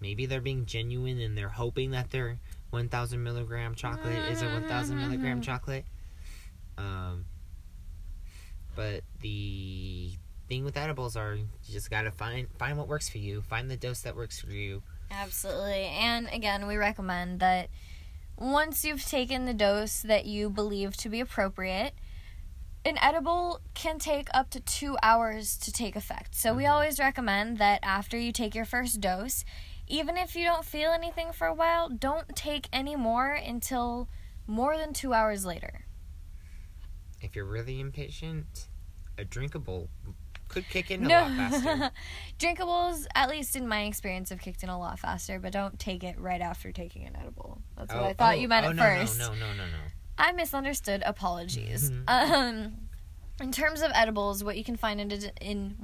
maybe 0.00 0.26
they're 0.26 0.40
being 0.40 0.66
genuine 0.66 1.18
and 1.20 1.36
they're 1.38 1.48
hoping 1.48 1.92
that 1.92 2.10
their 2.10 2.38
1,000 2.70 3.22
milligram 3.22 3.74
chocolate 3.74 4.18
is 4.30 4.42
a 4.42 4.46
1,000 4.52 4.98
milligram 4.98 5.40
Mhm. 5.40 5.44
chocolate. 5.44 5.86
Um, 6.76 7.24
but 8.74 9.04
the 9.20 10.12
thing 10.48 10.64
with 10.64 10.76
edibles 10.76 11.16
are 11.16 11.34
you 11.34 11.48
just 11.64 11.90
gotta 11.90 12.10
find 12.10 12.48
find 12.58 12.76
what 12.78 12.88
works 12.88 13.08
for 13.08 13.18
you. 13.18 13.42
Find 13.42 13.70
the 13.70 13.76
dose 13.76 14.02
that 14.02 14.14
works 14.16 14.40
for 14.40 14.50
you. 14.50 14.82
Absolutely. 15.10 15.84
And 15.86 16.28
again, 16.32 16.66
we 16.66 16.76
recommend 16.76 17.40
that 17.40 17.70
once 18.36 18.84
you've 18.84 19.04
taken 19.04 19.44
the 19.44 19.54
dose 19.54 20.02
that 20.02 20.26
you 20.26 20.50
believe 20.50 20.96
to 20.98 21.08
be 21.08 21.20
appropriate, 21.20 21.94
an 22.84 22.98
edible 23.00 23.60
can 23.74 23.98
take 23.98 24.28
up 24.34 24.50
to 24.50 24.60
two 24.60 24.96
hours 25.02 25.56
to 25.58 25.72
take 25.72 25.94
effect. 25.96 26.34
So, 26.34 26.52
we 26.54 26.64
Mhm. 26.64 26.70
always 26.70 26.98
recommend 26.98 27.58
that 27.58 27.80
after 27.82 28.18
you 28.18 28.32
take 28.32 28.54
your 28.54 28.64
first 28.64 29.00
dose, 29.00 29.44
even 29.86 30.16
if 30.16 30.34
you 30.34 30.44
don't 30.44 30.64
feel 30.64 30.90
anything 30.90 31.32
for 31.32 31.46
a 31.46 31.54
while, 31.54 31.88
don't 31.88 32.34
take 32.34 32.68
any 32.72 32.96
more 32.96 33.32
until 33.32 34.08
more 34.46 34.76
than 34.76 34.92
two 34.92 35.14
hours 35.14 35.44
later. 35.46 35.86
If 37.20 37.34
you're 37.36 37.46
really 37.46 37.80
impatient, 37.80 38.68
a 39.16 39.24
drinkable 39.24 39.88
could 40.48 40.68
kick 40.68 40.90
in 40.90 41.04
a 41.04 41.08
lot 41.08 41.30
faster. 41.30 41.90
Drinkables, 42.38 43.06
at 43.14 43.28
least 43.28 43.56
in 43.56 43.66
my 43.66 43.84
experience, 43.84 44.30
have 44.30 44.40
kicked 44.40 44.62
in 44.62 44.68
a 44.68 44.78
lot 44.78 44.98
faster, 44.98 45.38
but 45.38 45.52
don't 45.52 45.78
take 45.78 46.04
it 46.04 46.18
right 46.18 46.40
after 46.40 46.72
taking 46.72 47.06
an 47.06 47.16
edible. 47.16 47.60
That's 47.76 47.92
what 47.92 48.02
Oh, 48.02 48.06
I 48.06 48.12
thought 48.12 48.34
oh, 48.34 48.38
you 48.38 48.48
meant 48.48 48.66
oh, 48.66 48.70
at 48.70 48.76
no, 48.76 48.82
first. 48.82 49.18
No, 49.18 49.32
no, 49.32 49.34
no, 49.34 49.46
no, 49.46 49.64
no. 49.64 49.78
I 50.18 50.32
misunderstood. 50.32 51.02
Apologies. 51.04 51.90
Mhm. 51.90 52.04
Um, 52.08 52.72
in 53.40 53.50
terms 53.50 53.82
of 53.82 53.90
edibles, 53.94 54.44
what 54.44 54.56
you 54.56 54.64
can 54.64 54.76
find 54.76 55.00
in 55.00 55.12
a, 55.12 55.44
in 55.44 55.76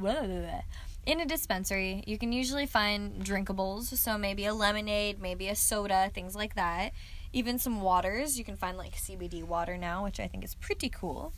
in 1.06 1.20
a 1.20 1.26
dispensary, 1.26 2.04
you 2.06 2.18
can 2.18 2.30
usually 2.30 2.66
find 2.66 3.24
drinkables. 3.24 3.84
So 3.96 4.16
maybe 4.18 4.44
a 4.44 4.54
lemonade, 4.54 5.20
maybe 5.20 5.48
a 5.48 5.56
soda, 5.56 6.10
things 6.14 6.34
like 6.34 6.54
that. 6.54 6.92
Even 7.32 7.58
some 7.58 7.80
waters. 7.80 8.38
You 8.38 8.44
can 8.44 8.56
find 8.56 8.76
like 8.76 8.94
CBD 8.94 9.42
water 9.42 9.76
now, 9.76 10.04
which 10.04 10.20
I 10.20 10.28
think 10.28 10.44
is 10.44 10.54
pretty 10.54 10.88
cool. 10.88 11.32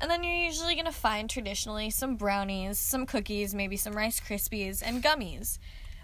And 0.00 0.10
then 0.10 0.22
you're 0.22 0.32
usually 0.32 0.76
gonna 0.76 0.92
find 0.92 1.28
traditionally 1.28 1.90
some 1.90 2.16
brownies, 2.16 2.78
some 2.78 3.04
cookies, 3.04 3.54
maybe 3.54 3.76
some 3.76 3.94
Rice 3.94 4.20
Krispies, 4.20 4.82
and 4.84 5.02
gummies. 5.02 5.58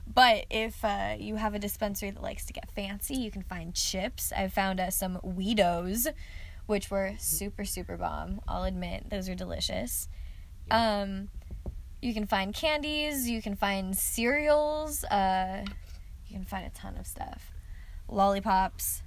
But 0.07 0.47
if 0.51 0.85
uh, 0.85 1.15
you 1.19 1.37
have 1.37 1.55
a 1.55 1.59
dispensary 1.59 2.11
that 2.11 2.23
likes 2.23 2.45
to 2.47 2.53
get 2.53 2.71
fancy, 2.73 3.15
you 3.15 3.31
can 3.31 3.43
find 3.43 3.75
chips. 3.75 4.33
I 4.37 4.49
found 4.49 4.81
uh, 4.81 4.91
some 4.91 5.19
Weedos, 5.25 6.09
which 6.67 6.91
were 6.91 7.15
super 7.19 7.65
super 7.65 7.97
bomb. 7.97 8.41
I'll 8.49 8.65
admit 8.65 9.11
those 9.11 9.29
are 9.29 9.35
delicious. 9.35 10.09
Um, 10.71 11.29
you 12.03 12.13
can 12.13 12.27
find 12.27 12.55
candies. 12.55 13.29
You 13.29 13.41
can 13.41 13.57
find 13.57 13.97
cereals. 13.97 15.05
Uh, 15.05 15.65
you 16.27 16.37
can 16.37 16.45
find 16.45 16.67
a 16.67 16.71
ton 16.71 16.97
of 16.99 17.07
stuff. 17.07 17.51
Lollipops. 18.09 19.03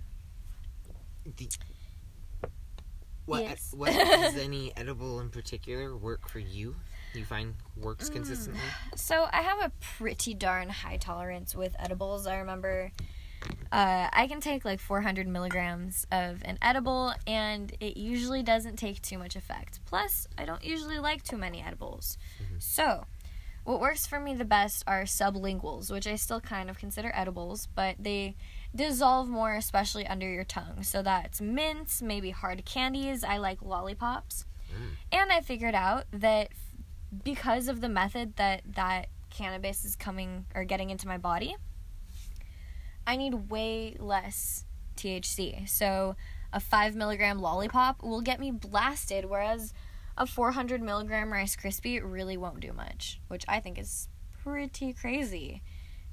What 3.28 3.44
Yes. 3.44 3.74
what 3.76 3.92
does 3.94 4.36
any 4.42 4.76
edible 4.76 5.20
in 5.20 5.30
particular 5.30 5.96
work 5.96 6.28
for 6.30 6.40
you? 6.40 6.76
You 7.14 7.26
find 7.26 7.56
works 7.76 8.10
Mm. 8.10 8.14
consistently? 8.14 8.62
So 8.96 9.28
I 9.32 9.42
have 9.42 9.60
a 9.62 9.72
pretty 9.98 10.34
darn 10.34 10.70
high 10.70 10.98
tolerance 10.98 11.54
with 11.56 11.76
edibles. 11.78 12.26
I 12.26 12.38
remember 12.38 12.92
uh, 13.72 14.10
I 14.12 14.28
can 14.28 14.40
take 14.40 14.64
like 14.66 14.80
400 14.80 15.28
milligrams 15.28 16.08
of 16.12 16.42
an 16.46 16.58
edible, 16.62 17.14
and 17.28 17.72
it 17.80 17.98
usually 17.98 18.44
doesn't 18.44 18.78
take 18.78 19.02
too 19.02 19.18
much 19.18 19.36
effect. 19.36 19.80
Plus, 19.86 20.28
I 20.38 20.46
don't 20.46 20.64
usually 20.64 20.98
like 21.00 21.24
too 21.24 21.38
many 21.38 21.62
edibles. 21.62 22.18
Mhm. 22.42 22.62
So, 22.62 23.06
what 23.66 23.80
works 23.82 24.08
for 24.08 24.20
me 24.20 24.34
the 24.36 24.46
best 24.46 24.84
are 24.88 25.04
sublinguals, 25.04 25.92
which 25.92 26.08
I 26.08 26.16
still 26.16 26.40
kind 26.42 26.70
of 26.70 26.78
consider 26.80 27.12
edibles, 27.14 27.68
but 27.76 27.98
they 28.00 28.36
dissolve 28.78 29.28
more, 29.28 29.56
especially 29.56 30.08
under 30.08 30.30
your 30.30 30.44
tongue. 30.44 30.84
So 30.84 31.02
that's 31.02 31.42
mints, 31.42 32.02
maybe 32.02 32.30
hard 32.30 32.64
candies. 32.66 33.24
I 33.24 33.38
like 33.38 33.62
lollipops. 33.62 34.46
Mm. 34.72 34.90
And 35.12 35.32
I 35.32 35.42
figured 35.42 35.76
out 35.76 36.06
that 36.12 36.50
because 37.24 37.68
of 37.68 37.82
the 37.82 37.90
method 37.90 38.36
that 38.38 38.62
that 38.76 39.08
cannabis 39.30 39.86
is 39.86 39.96
coming 39.96 40.46
or 40.56 40.64
getting 40.64 40.90
into 40.90 41.08
my 41.08 41.18
body, 41.18 41.56
I 43.06 43.16
need 43.16 43.50
way 43.50 43.96
less 44.00 44.66
THC. 44.96 45.68
So 45.68 46.16
a 46.54 46.60
five 46.60 46.96
milligram 46.96 47.40
lollipop 47.40 48.04
will 48.04 48.22
get 48.22 48.40
me 48.40 48.52
blasted, 48.52 49.26
whereas 49.26 49.74
a 50.18 50.26
400 50.26 50.82
milligram 50.82 51.32
Rice 51.32 51.56
Krispie 51.56 52.02
really 52.04 52.38
won't 52.38 52.60
do 52.60 52.74
much, 52.74 53.22
which 53.28 53.46
I 53.48 53.60
think 53.60 53.78
is 53.78 54.10
pretty 54.44 54.94
crazy. 54.94 55.62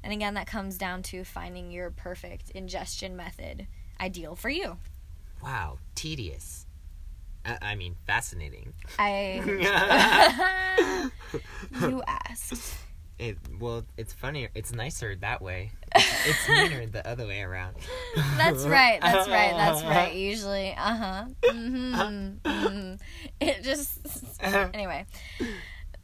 And 0.05 0.13
again, 0.13 0.35
that 0.35 0.47
comes 0.47 0.77
down 0.77 1.03
to 1.05 1.25
finding 1.25 1.71
your 1.71 1.91
perfect 1.91 2.51
ingestion 2.51 3.17
method 3.17 3.67
ideal 3.99 4.37
for 4.37 4.51
you. 4.51 4.77
Wow, 5.43 5.79
tedious. 5.95 6.67
I, 7.45 7.59
I 7.63 7.75
mean, 7.75 7.97
fascinating. 8.07 8.75
I. 8.99 9.41
you 11.81 12.03
asked. 12.07 12.75
It 13.19 13.39
well, 13.59 13.85
it's 13.97 14.13
funnier. 14.13 14.51
It's 14.55 14.73
nicer 14.73 15.17
that 15.17 15.41
way. 15.41 15.71
It's, 15.95 16.27
it's 16.27 16.49
meaner 16.49 16.87
the 16.87 17.07
other 17.09 17.27
way 17.27 17.41
around. 17.41 17.77
That's 18.37 18.65
right. 18.65 19.01
That's 19.01 19.29
right. 19.29 19.55
That's 19.57 19.83
right. 19.85 20.15
Usually, 20.15 20.73
uh 20.73 20.97
huh. 20.97 21.25
Mm-hmm, 21.45 22.51
hmm 22.51 22.95
It 23.41 23.63
just 23.63 23.99
anyway. 24.43 25.07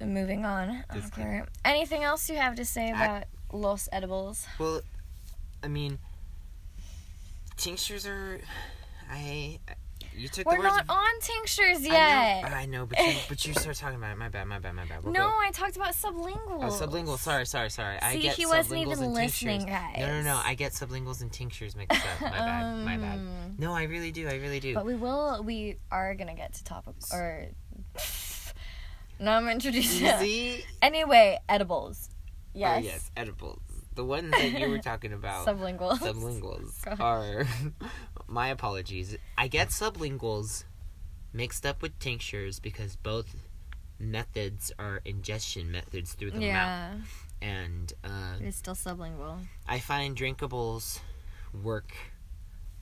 Moving 0.00 0.46
on. 0.46 0.84
Okay. 0.96 1.42
Anything 1.64 2.04
else 2.04 2.30
you 2.30 2.36
have 2.36 2.54
to 2.54 2.64
say 2.64 2.90
I- 2.90 3.04
about 3.04 3.24
los 3.52 3.88
edibles? 3.92 4.46
Well, 4.58 4.80
I 5.62 5.68
mean, 5.68 5.98
tinctures 7.56 8.06
are. 8.06 8.40
I. 9.10 9.58
You 10.16 10.28
took 10.28 10.44
We're 10.44 10.56
the 10.56 10.62
words. 10.64 10.74
not 10.88 10.90
on 10.90 11.20
tinctures 11.20 11.78
I 11.88 11.92
yet. 11.92 12.42
know, 12.50 12.56
I 12.56 12.66
know, 12.66 12.84
but 12.84 12.98
you, 12.98 13.12
but 13.28 13.46
you 13.46 13.54
start 13.54 13.76
talking 13.76 13.96
about 13.96 14.12
it. 14.12 14.18
My 14.18 14.28
bad, 14.28 14.44
my 14.48 14.58
bad, 14.58 14.74
my 14.74 14.84
bad. 14.84 15.04
We'll 15.04 15.12
no, 15.12 15.20
go. 15.20 15.28
I 15.28 15.50
talked 15.52 15.76
about 15.76 15.94
sublinguals. 15.94 16.36
Oh, 16.62 16.86
sublingual. 16.86 17.16
Sorry, 17.16 17.46
sorry, 17.46 17.70
sorry. 17.70 17.96
I 18.02 18.16
get 18.16 18.34
he 18.34 18.44
wasn't 18.44 18.80
sublinguals 18.80 18.92
even 18.92 19.12
listening, 19.14 19.58
tinctures. 19.60 19.78
guys. 19.94 19.98
No, 20.00 20.06
no, 20.06 20.22
no. 20.22 20.40
I 20.44 20.54
get 20.54 20.72
sublinguals 20.72 21.22
and 21.22 21.32
tinctures 21.32 21.76
mixed 21.76 21.98
up. 21.98 22.20
My 22.22 22.30
bad, 22.30 22.84
my 22.84 22.96
bad. 22.96 23.18
Um, 23.20 23.54
No, 23.58 23.72
I 23.72 23.84
really 23.84 24.10
do. 24.10 24.28
I 24.28 24.34
really 24.34 24.58
do. 24.60 24.74
But 24.74 24.84
we 24.84 24.96
will. 24.96 25.42
We 25.44 25.76
are 25.92 26.14
gonna 26.14 26.34
get 26.34 26.54
to 26.54 26.64
topic 26.64 26.94
or. 27.12 27.46
Now 29.20 29.36
I'm 29.36 29.48
introducing. 29.48 30.08
Anyway, 30.82 31.38
edibles. 31.48 32.08
Yes. 32.52 32.82
Oh, 32.82 32.86
yes, 32.86 33.10
edibles. 33.16 33.60
The 33.94 34.04
ones 34.04 34.30
that 34.32 34.52
you 34.52 34.68
were 34.70 34.78
talking 34.90 35.12
about. 35.12 35.46
Sublinguals. 35.46 35.98
sublinguals 35.98 37.00
are 37.00 37.46
my 38.28 38.48
apologies. 38.48 39.16
I 39.38 39.48
get 39.48 39.68
sublinguals 39.68 40.64
mixed 41.32 41.64
up 41.66 41.80
with 41.82 41.98
tinctures 41.98 42.58
because 42.60 42.96
both 42.96 43.34
methods 43.98 44.72
are 44.78 45.00
ingestion 45.04 45.70
methods 45.70 46.14
through 46.14 46.30
the 46.30 46.38
mouth, 46.38 46.46
Yeah, 46.46 46.94
and 47.42 47.92
uh, 48.02 48.34
it's 48.40 48.56
still 48.56 48.74
sublingual. 48.74 49.36
I 49.68 49.78
find 49.78 50.16
drinkables 50.16 51.00
work 51.62 51.92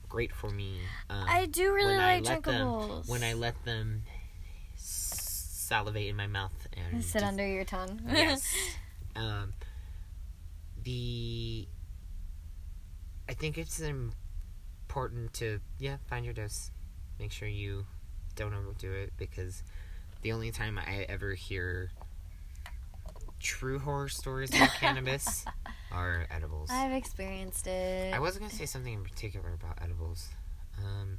great 0.07 0.33
for 0.33 0.49
me. 0.49 0.79
Um, 1.09 1.25
I 1.27 1.45
do 1.45 1.73
really 1.73 1.95
when 1.95 1.99
I 1.99 2.19
like 2.21 2.43
them- 2.43 2.55
drinkables. 2.65 3.09
when 3.09 3.23
I 3.23 3.33
let 3.33 3.63
them 3.65 4.03
salivate 4.75 6.07
in 6.07 6.15
my 6.15 6.27
mouth 6.27 6.67
and 6.75 7.03
sit 7.03 7.19
just- 7.19 7.25
under 7.25 7.45
your 7.47 7.65
tongue. 7.65 8.01
yes. 8.07 8.47
Um, 9.19 9.53
the 10.83 11.67
I 13.27 13.33
think 13.33 13.57
it's 13.57 13.79
important 13.79 15.33
to 15.35 15.59
yeah 15.77 15.97
find 16.07 16.25
your 16.25 16.33
dose. 16.33 16.71
Make 17.19 17.31
sure 17.31 17.47
you 17.47 17.85
don't 18.35 18.53
overdo 18.53 18.91
it 18.93 19.13
because 19.17 19.61
the 20.21 20.31
only 20.31 20.51
time 20.51 20.79
I 20.79 21.05
ever 21.09 21.33
hear 21.33 21.91
true 23.39 23.79
horror 23.79 24.09
stories 24.09 24.49
about 24.53 24.69
cannabis 24.79 25.45
are 25.91 26.27
edibles. 26.31 26.69
I've 26.71 26.93
experienced 26.93 27.67
it. 27.67 28.13
I 28.13 28.19
wasn't 28.19 28.45
gonna 28.45 28.53
say 28.53 28.65
something 28.65 28.93
in 28.93 29.03
particular 29.03 29.53
about 29.53 29.77
edibles. 29.81 30.29
Um, 30.77 31.17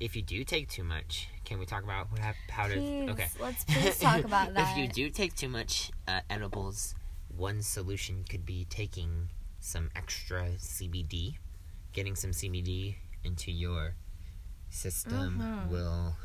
if 0.00 0.14
you 0.16 0.22
do 0.22 0.44
take 0.44 0.68
too 0.68 0.84
much, 0.84 1.28
can 1.44 1.58
we 1.58 1.66
talk 1.66 1.82
about 1.82 2.10
what 2.12 2.20
how 2.50 2.66
to? 2.68 2.74
Please, 2.74 3.10
Okay, 3.10 3.26
let's 3.40 3.64
please 3.64 3.98
talk 3.98 4.24
about 4.24 4.54
that. 4.54 4.72
if 4.72 4.78
you 4.78 4.88
do 4.88 5.10
take 5.10 5.34
too 5.34 5.48
much 5.48 5.90
uh, 6.06 6.20
edibles, 6.30 6.94
one 7.36 7.62
solution 7.62 8.24
could 8.28 8.44
be 8.46 8.64
taking 8.68 9.28
some 9.60 9.90
extra 9.96 10.50
CBD. 10.58 11.34
Getting 11.92 12.14
some 12.14 12.30
CBD 12.30 12.96
into 13.24 13.50
your 13.50 13.94
system 14.70 15.38
Mhm. 15.40 15.68
will 15.68 16.16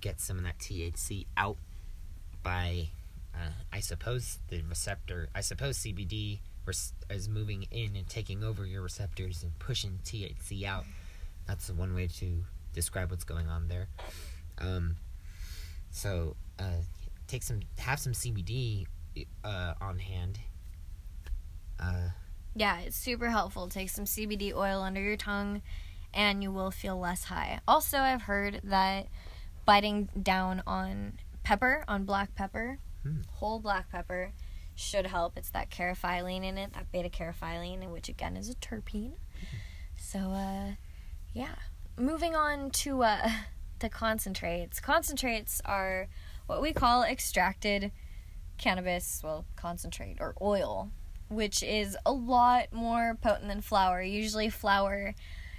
get 0.00 0.20
some 0.20 0.36
of 0.38 0.44
that 0.44 0.58
THC 0.58 1.26
out 1.36 1.56
by, 2.42 2.88
uh, 3.34 3.50
I 3.72 3.80
suppose, 3.80 4.38
the 4.48 4.60
receptor. 4.62 5.28
I 5.34 5.40
suppose 5.40 5.78
CBD 5.78 6.40
res- 6.66 6.92
is 7.08 7.28
moving 7.28 7.62
in 7.70 7.96
and 7.96 8.06
taking 8.08 8.44
over 8.44 8.66
your 8.66 8.82
receptors 8.82 9.42
and 9.42 9.58
pushing 9.58 10.00
THC 10.04 10.66
out. 10.66 10.84
That's 11.46 11.70
one 11.70 11.94
way 11.94 12.08
to 12.08 12.44
describe 12.74 13.10
what's 13.10 13.24
going 13.24 13.48
on 13.48 13.68
there. 13.68 13.88
Um, 14.58 14.96
so 15.90 16.36
uh, 16.58 16.82
take 17.26 17.42
some, 17.42 17.60
have 17.78 17.98
some 17.98 18.12
CBD 18.12 18.86
uh, 19.44 19.74
on 19.80 19.98
hand. 19.98 20.38
Uh, 21.80 22.08
Yeah, 22.54 22.80
it's 22.80 22.96
super 22.96 23.30
helpful. 23.30 23.68
Take 23.68 23.90
some 23.90 24.04
CBD 24.04 24.54
oil 24.54 24.82
under 24.82 25.00
your 25.00 25.16
tongue 25.16 25.62
and 26.12 26.42
you 26.42 26.52
will 26.52 26.70
feel 26.70 26.98
less 26.98 27.24
high. 27.24 27.60
Also, 27.66 27.98
I've 27.98 28.22
heard 28.22 28.60
that 28.64 29.08
biting 29.64 30.08
down 30.22 30.62
on 30.66 31.14
pepper, 31.42 31.84
on 31.88 32.04
black 32.04 32.34
pepper, 32.34 32.78
Hmm. 33.02 33.20
whole 33.32 33.58
black 33.60 33.90
pepper, 33.90 34.32
should 34.76 35.06
help. 35.06 35.36
It's 35.36 35.50
that 35.50 35.70
carotene 35.70 36.44
in 36.44 36.56
it, 36.58 36.72
that 36.72 36.90
beta 36.90 37.08
carotene, 37.10 37.90
which 37.90 38.08
again 38.08 38.36
is 38.36 38.48
a 38.48 38.54
terpene. 38.54 39.12
So, 39.96 40.18
uh, 40.18 40.72
yeah. 41.32 41.54
Moving 41.96 42.34
on 42.34 42.70
to 42.70 43.02
uh, 43.02 43.28
to 43.78 43.88
concentrates. 43.88 44.80
Concentrates 44.80 45.60
are 45.64 46.08
what 46.46 46.60
we 46.60 46.72
call 46.72 47.02
extracted 47.02 47.92
cannabis, 48.58 49.20
well, 49.24 49.44
concentrate 49.56 50.18
or 50.20 50.34
oil, 50.40 50.90
which 51.28 51.62
is 51.62 51.96
a 52.04 52.12
lot 52.12 52.72
more 52.72 53.16
potent 53.20 53.48
than 53.48 53.60
flower. 53.60 54.02
Usually, 54.02 54.48
flower, 54.48 55.14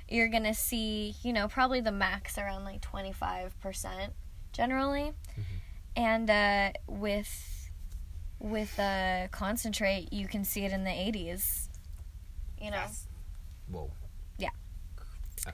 you're 0.10 0.28
gonna 0.28 0.54
see, 0.54 1.16
you 1.24 1.34
know, 1.34 1.48
probably 1.48 1.82
the 1.82 1.92
max 1.92 2.38
around 2.38 2.64
like 2.64 2.82
25% 2.82 4.12
generally. 4.52 5.14
And 5.96 6.30
uh, 6.30 6.72
with 6.88 7.70
with 8.40 8.78
uh, 8.80 9.28
concentrate, 9.32 10.12
you 10.12 10.28
can 10.28 10.44
see 10.44 10.66
it 10.66 10.72
in 10.74 10.84
the 10.84 10.90
80s. 10.90 11.70
You 12.62 12.72
know, 12.72 12.78
Yes. 12.78 13.08
Whoa. 13.72 13.92
Yeah. 14.38 14.50
Uh, 15.48 15.52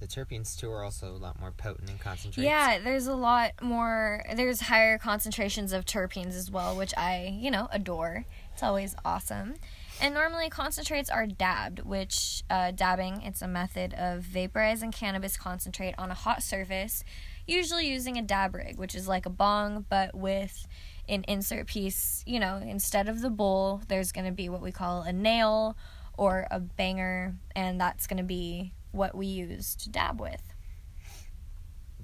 The 0.00 0.06
terpenes 0.06 0.56
too 0.56 0.70
are 0.70 0.84
also 0.84 1.10
a 1.10 1.18
lot 1.18 1.40
more 1.40 1.50
potent 1.50 1.90
and 1.90 1.98
concentrated. 1.98 2.44
Yeah, 2.44 2.78
there's 2.78 3.08
a 3.08 3.14
lot 3.14 3.60
more. 3.60 4.24
There's 4.34 4.60
higher 4.60 4.96
concentrations 4.96 5.72
of 5.72 5.84
terpenes 5.84 6.36
as 6.36 6.50
well, 6.50 6.76
which 6.76 6.94
I, 6.96 7.36
you 7.40 7.50
know, 7.50 7.68
adore. 7.72 8.24
It's 8.52 8.62
always 8.62 8.94
awesome. 9.04 9.54
And 10.00 10.14
normally 10.14 10.48
concentrates 10.50 11.10
are 11.10 11.26
dabbed, 11.26 11.80
which 11.80 12.44
uh, 12.48 12.70
dabbing 12.70 13.22
it's 13.22 13.42
a 13.42 13.48
method 13.48 13.92
of 13.94 14.22
vaporizing 14.22 14.92
cannabis 14.92 15.36
concentrate 15.36 15.94
on 15.98 16.12
a 16.12 16.14
hot 16.14 16.44
surface, 16.44 17.02
usually 17.46 17.88
using 17.88 18.16
a 18.16 18.22
dab 18.22 18.54
rig, 18.54 18.78
which 18.78 18.94
is 18.94 19.08
like 19.08 19.26
a 19.26 19.30
bong 19.30 19.84
but 19.88 20.14
with 20.14 20.68
an 21.08 21.24
insert 21.26 21.66
piece. 21.66 22.22
You 22.24 22.38
know, 22.38 22.58
instead 22.64 23.08
of 23.08 23.20
the 23.20 23.30
bowl, 23.30 23.82
there's 23.88 24.12
going 24.12 24.26
to 24.26 24.32
be 24.32 24.48
what 24.48 24.60
we 24.60 24.70
call 24.70 25.02
a 25.02 25.12
nail 25.12 25.76
or 26.16 26.46
a 26.52 26.60
banger, 26.60 27.34
and 27.56 27.80
that's 27.80 28.06
going 28.06 28.18
to 28.18 28.24
be 28.24 28.72
what 28.92 29.14
we 29.14 29.26
use 29.26 29.74
to 29.76 29.90
dab 29.90 30.20
with. 30.20 30.42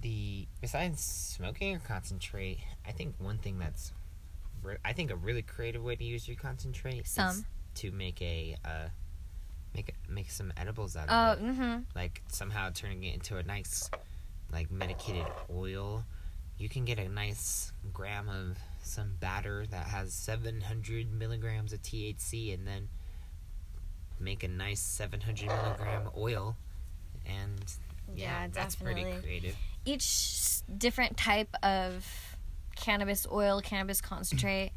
The 0.01 0.47
besides 0.61 1.01
smoking 1.03 1.71
your 1.73 1.81
concentrate, 1.81 2.59
I 2.87 2.93
think 2.93 3.15
one 3.19 3.39
thing 3.39 3.59
that's, 3.59 3.93
re- 4.63 4.77
I 4.85 4.93
think 4.93 5.11
a 5.11 5.17
really 5.17 5.43
creative 5.43 5.83
way 5.83 5.97
to 5.97 6.05
use 6.05 6.29
your 6.29 6.37
concentrate 6.37 7.07
is 7.07 7.43
to 7.77 7.91
make 7.91 8.21
a, 8.21 8.57
uh, 8.65 8.89
make 9.75 9.95
make 10.09 10.31
some 10.31 10.53
edibles 10.57 10.95
out 10.97 11.07
Oh, 11.09 11.33
of 11.33 11.39
it. 11.39 11.45
mm-hmm. 11.45 11.77
Like 11.97 12.23
somehow 12.29 12.71
turning 12.75 13.03
it 13.05 13.15
into 13.15 13.37
a 13.39 13.43
nice, 13.43 13.91
like 14.53 14.71
medicated 14.71 15.27
oil. 15.51 16.05
You 16.59 16.69
can 16.69 16.85
get 16.85 16.99
a 16.99 17.09
nice 17.09 17.73
gram 17.93 18.29
of 18.29 18.59
some 18.83 19.15
batter 19.19 19.67
that 19.71 19.87
has 19.87 20.13
700 20.13 21.13
milligrams 21.13 21.73
of 21.73 21.83
THC, 21.83 22.53
and 22.55 22.67
then 22.67 22.89
make 24.21 24.45
a 24.45 24.49
nice 24.49 24.81
700 24.81 25.47
milligram 25.49 26.11
oil. 26.17 26.57
And 27.27 27.63
yeah, 28.15 28.43
Yeah, 28.45 28.49
that's 28.53 28.77
pretty 28.77 29.03
creative. 29.21 29.57
each 29.85 30.61
different 30.79 31.17
type 31.17 31.55
of 31.63 32.07
cannabis 32.77 33.27
oil, 33.31 33.61
cannabis 33.61 34.01
concentrate 34.01 34.73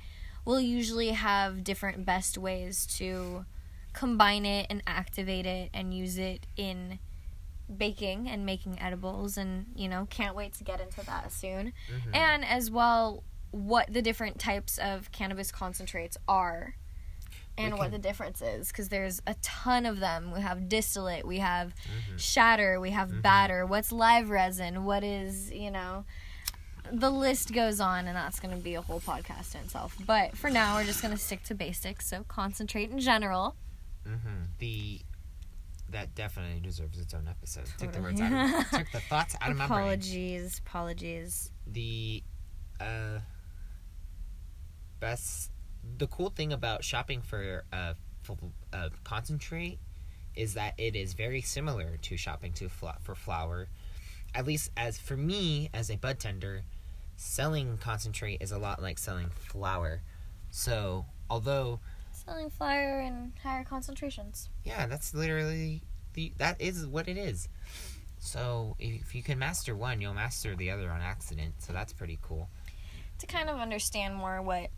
will 0.45 0.59
usually 0.61 1.09
have 1.09 1.63
different 1.63 2.05
best 2.05 2.37
ways 2.37 2.85
to 2.97 3.45
combine 3.93 4.45
it 4.45 4.67
and 4.69 4.81
activate 4.87 5.45
it 5.45 5.69
and 5.73 5.93
use 5.93 6.17
it 6.17 6.45
in 6.55 6.99
baking 7.75 8.29
and 8.29 8.45
making 8.45 8.79
edibles 8.79 9.37
and 9.37 9.65
you 9.75 9.89
know 9.89 10.07
can't 10.09 10.35
wait 10.35 10.53
to 10.53 10.63
get 10.63 10.79
into 10.79 11.05
that 11.05 11.31
soon 11.33 11.73
Mhm. 11.91 12.15
and 12.15 12.45
as 12.45 12.71
well 12.71 13.23
what 13.51 13.91
the 13.91 14.01
different 14.01 14.39
types 14.39 14.77
of 14.77 15.11
cannabis 15.11 15.51
concentrates 15.51 16.15
are 16.29 16.75
and 17.57 17.73
We 17.73 17.79
what 17.79 17.91
the 17.91 17.97
difference 17.99 18.41
is 18.41 18.67
because 18.69 18.89
there's 18.89 19.21
a 19.27 19.33
ton 19.41 19.85
of 19.85 19.99
them 19.99 20.31
we 20.33 20.41
have 20.41 20.69
distillate 20.69 21.25
we 21.25 21.39
have 21.39 21.73
Mhm. 21.75 22.19
shatter 22.19 22.79
we 22.79 22.91
have 22.91 23.09
Mhm. 23.09 23.21
batter 23.21 23.65
what's 23.65 23.91
live 23.91 24.29
resin 24.29 24.83
what 24.85 25.03
is 25.03 25.51
you 25.51 25.71
know 25.71 26.05
the 26.91 27.09
list 27.09 27.51
goes 27.53 27.79
on 27.81 28.07
and 28.07 28.15
that's 28.15 28.39
going 28.39 28.55
to 28.55 28.63
be 28.63 28.75
a 28.75 28.81
whole 28.81 29.01
podcast 29.01 29.55
in 29.55 29.61
itself 29.61 29.95
but 30.05 30.37
for 30.37 30.49
now 30.49 30.75
we're 30.77 30.85
just 30.85 31.01
going 31.01 31.13
to 31.13 31.19
stick 31.21 31.43
to 31.43 31.53
basics 31.55 32.07
so 32.07 32.23
concentrate 32.27 32.89
in 32.89 32.99
general 32.99 33.55
Mm-hmm. 34.07 34.43
The 34.59 35.01
that 35.89 36.15
definitely 36.15 36.59
deserves 36.61 36.97
its 36.99 37.13
own 37.13 37.27
episode. 37.29 37.65
Took 37.77 37.91
the 37.93 38.01
words 38.01 38.19
out. 38.21 38.31
Of, 38.31 38.69
took 38.79 38.91
the 38.91 38.99
thoughts 39.01 39.35
out 39.41 39.51
of 39.51 39.57
my 39.57 39.67
brain. 39.67 39.79
apologies 39.79 40.59
apologies 40.59 41.51
The 41.65 42.23
uh 42.79 43.19
best. 44.99 45.51
The 45.97 46.07
cool 46.07 46.29
thing 46.29 46.53
about 46.53 46.83
shopping 46.83 47.21
for 47.21 47.63
a, 47.71 47.95
f- 48.27 48.37
uh 48.73 48.89
concentrate 49.03 49.79
is 50.35 50.53
that 50.53 50.73
it 50.77 50.95
is 50.95 51.13
very 51.13 51.41
similar 51.41 51.97
to 52.03 52.17
shopping 52.17 52.53
to 52.53 52.69
for 52.69 53.15
flower. 53.15 53.67
At 54.35 54.45
least 54.45 54.71
as 54.77 54.97
for 54.99 55.17
me 55.17 55.69
as 55.73 55.89
a 55.89 55.95
bud 55.95 56.19
tender, 56.19 56.63
selling 57.15 57.77
concentrate 57.77 58.41
is 58.41 58.51
a 58.51 58.57
lot 58.57 58.81
like 58.81 58.99
selling 58.99 59.29
flower. 59.29 60.01
So 60.51 61.05
although 61.29 61.79
selling 62.11 62.49
flower 62.49 62.99
in 62.99 63.33
higher 63.41 63.63
concentrations 63.63 64.49
Yeah, 64.63 64.85
that's 64.87 65.13
literally 65.13 65.81
the 66.13 66.33
that 66.37 66.61
is 66.61 66.85
what 66.85 67.07
it 67.07 67.17
is. 67.17 67.49
So 68.19 68.75
if 68.79 69.15
you 69.15 69.23
can 69.23 69.39
master 69.39 69.75
one, 69.75 70.01
you'll 70.01 70.13
master 70.13 70.55
the 70.55 70.71
other 70.71 70.89
on 70.91 71.01
accident. 71.01 71.55
So 71.59 71.73
that's 71.73 71.93
pretty 71.93 72.19
cool. 72.21 72.49
to 73.19 73.25
kind 73.27 73.49
of 73.49 73.57
understand 73.59 74.15
more 74.15 74.41
what 74.41 74.69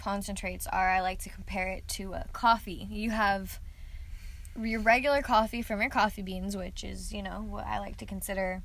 concentrates 0.00 0.66
are, 0.66 0.90
I 0.90 1.00
like 1.00 1.20
to 1.20 1.30
compare 1.30 1.68
it 1.68 1.86
to 1.88 2.14
a 2.14 2.26
coffee. 2.32 2.88
You 2.90 3.10
have 3.10 3.60
your 4.58 4.80
regular 4.80 5.22
coffee 5.22 5.62
from 5.62 5.80
your 5.80 5.90
coffee 5.90 6.22
beans, 6.22 6.56
which 6.56 6.82
is, 6.82 7.12
you 7.12 7.22
know, 7.22 7.44
what 7.48 7.66
I 7.66 7.78
like 7.78 7.96
to 7.98 8.06
consider 8.06 8.62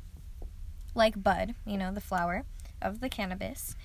like 0.95 1.21
bud, 1.21 1.55
you 1.65 1.77
know, 1.77 1.93
the 1.93 2.01
flower 2.01 2.43
of 2.81 3.01
the 3.01 3.09
cannabis. 3.09 3.75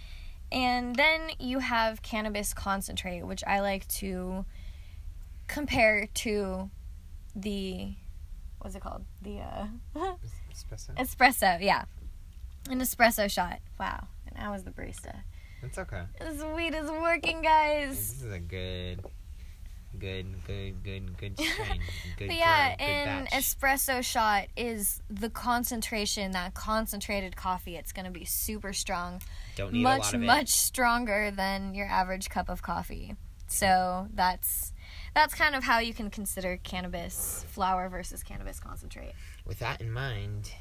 And 0.53 0.97
then 0.97 1.31
you 1.39 1.59
have 1.61 2.03
cannabis 2.03 2.55
concentrate, 2.55 3.23
which 3.23 3.45
I 3.47 3.61
like 3.61 3.87
to 3.89 4.45
compare 5.47 6.09
to 6.15 6.71
the 7.35 7.95
what's 8.59 8.75
it 8.75 8.83
called? 8.83 9.05
The 9.23 9.41
uh 9.41 9.67
Espresso. 10.53 10.95
espresso, 10.99 11.59
yeah. 11.61 11.85
An 12.69 12.81
espresso 12.81 13.31
shot. 13.31 13.61
Wow. 13.79 14.09
And 14.27 14.45
I 14.45 14.51
was 14.51 14.65
the 14.65 14.71
barista. 14.71 15.21
It's 15.62 15.79
okay. 15.79 16.03
This 16.18 16.42
weed 16.42 16.75
is 16.75 16.90
working, 16.90 17.42
guys. 17.42 17.90
This 17.90 18.23
is 18.23 18.33
a 18.33 18.38
good, 18.38 19.05
good, 19.99 20.27
good, 20.46 20.83
good, 20.83 21.16
good 21.18 21.38
strain. 21.40 21.81
Good, 22.16 22.29
But 22.29 22.37
yeah, 22.37 22.77
good 22.77 22.85
an 22.85 23.27
espresso 23.27 24.03
shot 24.03 24.46
is 24.57 25.03
the 25.11 25.29
concentration, 25.31 26.33
that 26.33 26.55
concentrated 26.55 27.37
coffee. 27.37 27.77
It's 27.77 27.92
going 27.92 28.07
to 28.07 28.11
be 28.11 28.25
super 28.25 28.73
strong. 28.73 29.20
Don't 29.57 29.73
need 29.73 29.85
a 29.85 29.88
lot 29.88 30.14
of 30.14 30.23
it. 30.23 30.27
much 30.27 30.49
stronger 30.49 31.31
than 31.31 31.75
your 31.75 31.87
average 31.87 32.31
cup 32.31 32.49
of 32.49 32.62
coffee. 32.62 33.16
So 33.46 34.07
that's 34.14 34.73
that's 35.14 35.35
kind 35.35 35.57
of 35.57 35.64
how 35.64 35.81
you 35.81 35.92
can 35.92 36.09
consider 36.09 36.57
cannabis 36.62 37.44
flower 37.49 37.88
versus 37.88 38.23
cannabis 38.23 38.61
concentrate. 38.61 39.12
With 39.44 39.59
that 39.59 39.81
in 39.81 39.90
mind, 39.92 40.53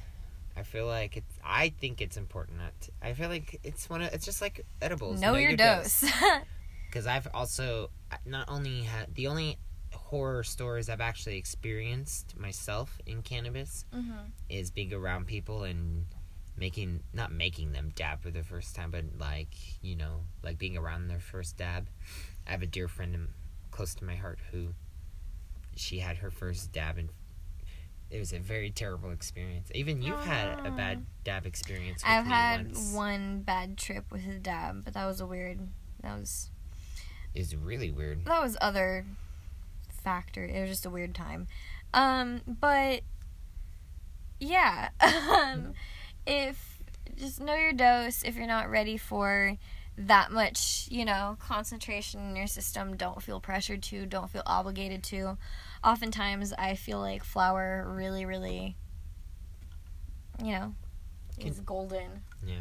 I 0.59 0.63
feel 0.63 0.85
like 0.85 1.15
it's. 1.17 1.39
I 1.43 1.69
think 1.69 2.01
it's 2.01 2.17
important. 2.17 2.57
Not. 2.57 2.73
To, 2.81 2.91
I 3.01 3.13
feel 3.13 3.29
like 3.29 3.59
it's 3.63 3.89
one 3.89 4.01
of. 4.01 4.13
It's 4.13 4.25
just 4.25 4.41
like 4.41 4.65
edibles. 4.81 5.21
know, 5.21 5.35
your, 5.35 5.55
dose. 5.55 6.03
because 6.89 7.07
I've 7.07 7.27
also 7.33 7.91
not 8.25 8.49
only 8.49 8.83
had 8.83 9.15
the 9.15 9.27
only 9.27 9.57
horror 9.93 10.43
stories 10.43 10.89
I've 10.89 11.01
actually 11.01 11.37
experienced 11.37 12.37
myself 12.37 12.99
in 13.05 13.21
cannabis 13.21 13.85
hmm 13.91 14.11
is 14.49 14.71
being 14.71 14.93
around 14.93 15.27
people 15.27 15.63
and 15.63 16.05
making 16.57 17.01
not 17.13 17.31
making 17.31 17.71
them 17.71 17.91
dab 17.95 18.21
for 18.21 18.31
the 18.31 18.43
first 18.43 18.75
time, 18.75 18.91
but 18.91 19.05
like 19.17 19.55
you 19.81 19.95
know, 19.95 20.21
like 20.43 20.57
being 20.57 20.77
around 20.77 21.07
their 21.07 21.19
first 21.19 21.57
dab. 21.57 21.87
I 22.47 22.51
have 22.51 22.63
a 22.63 22.67
dear 22.67 22.87
friend 22.87 23.29
close 23.71 23.95
to 23.95 24.03
my 24.03 24.15
heart 24.15 24.39
who 24.51 24.69
she 25.75 25.99
had 25.99 26.17
her 26.17 26.31
first 26.31 26.71
dab 26.71 26.97
and 26.97 27.09
it 28.11 28.19
was 28.19 28.33
a 28.33 28.39
very 28.39 28.71
terrible 28.71 29.11
experience. 29.11 29.69
Even 29.73 30.01
you've 30.01 30.23
had 30.23 30.65
a 30.65 30.71
bad 30.71 31.05
dab 31.23 31.45
experience. 31.45 32.03
With 32.03 32.11
I've 32.11 32.25
had 32.25 32.67
once. 32.67 32.93
one 32.93 33.41
bad 33.41 33.77
trip 33.77 34.05
with 34.11 34.27
a 34.27 34.39
dab, 34.39 34.83
but 34.83 34.93
that 34.93 35.05
was 35.05 35.21
a 35.21 35.25
weird. 35.25 35.59
That 36.01 36.17
was 36.17 36.49
is 37.35 37.55
really 37.55 37.91
weird. 37.91 38.25
that 38.25 38.41
was 38.41 38.57
other 38.59 39.05
factor. 40.03 40.43
It 40.43 40.61
was 40.61 40.69
just 40.69 40.85
a 40.85 40.89
weird 40.89 41.13
time. 41.13 41.47
Um, 41.93 42.41
but 42.47 43.01
yeah, 44.39 44.89
um, 45.01 45.73
if 46.25 46.79
just 47.19 47.41
know 47.41 47.55
your 47.55 47.73
dose. 47.73 48.23
If 48.23 48.35
you're 48.35 48.47
not 48.47 48.69
ready 48.69 48.97
for 48.97 49.57
that 49.97 50.31
much, 50.31 50.87
you 50.89 51.03
know, 51.03 51.37
concentration 51.39 52.29
in 52.29 52.35
your 52.35 52.47
system, 52.47 52.95
don't 52.95 53.21
feel 53.21 53.39
pressured 53.39 53.83
to, 53.83 54.05
don't 54.05 54.29
feel 54.29 54.43
obligated 54.45 55.03
to. 55.03 55.37
Oftentimes, 55.83 56.53
I 56.57 56.75
feel 56.75 56.99
like 56.99 57.23
flower 57.23 57.85
really, 57.89 58.25
really, 58.25 58.75
you 60.43 60.51
know, 60.51 60.75
is 61.39 61.55
Can- 61.57 61.63
golden. 61.65 62.23
Yeah. 62.45 62.55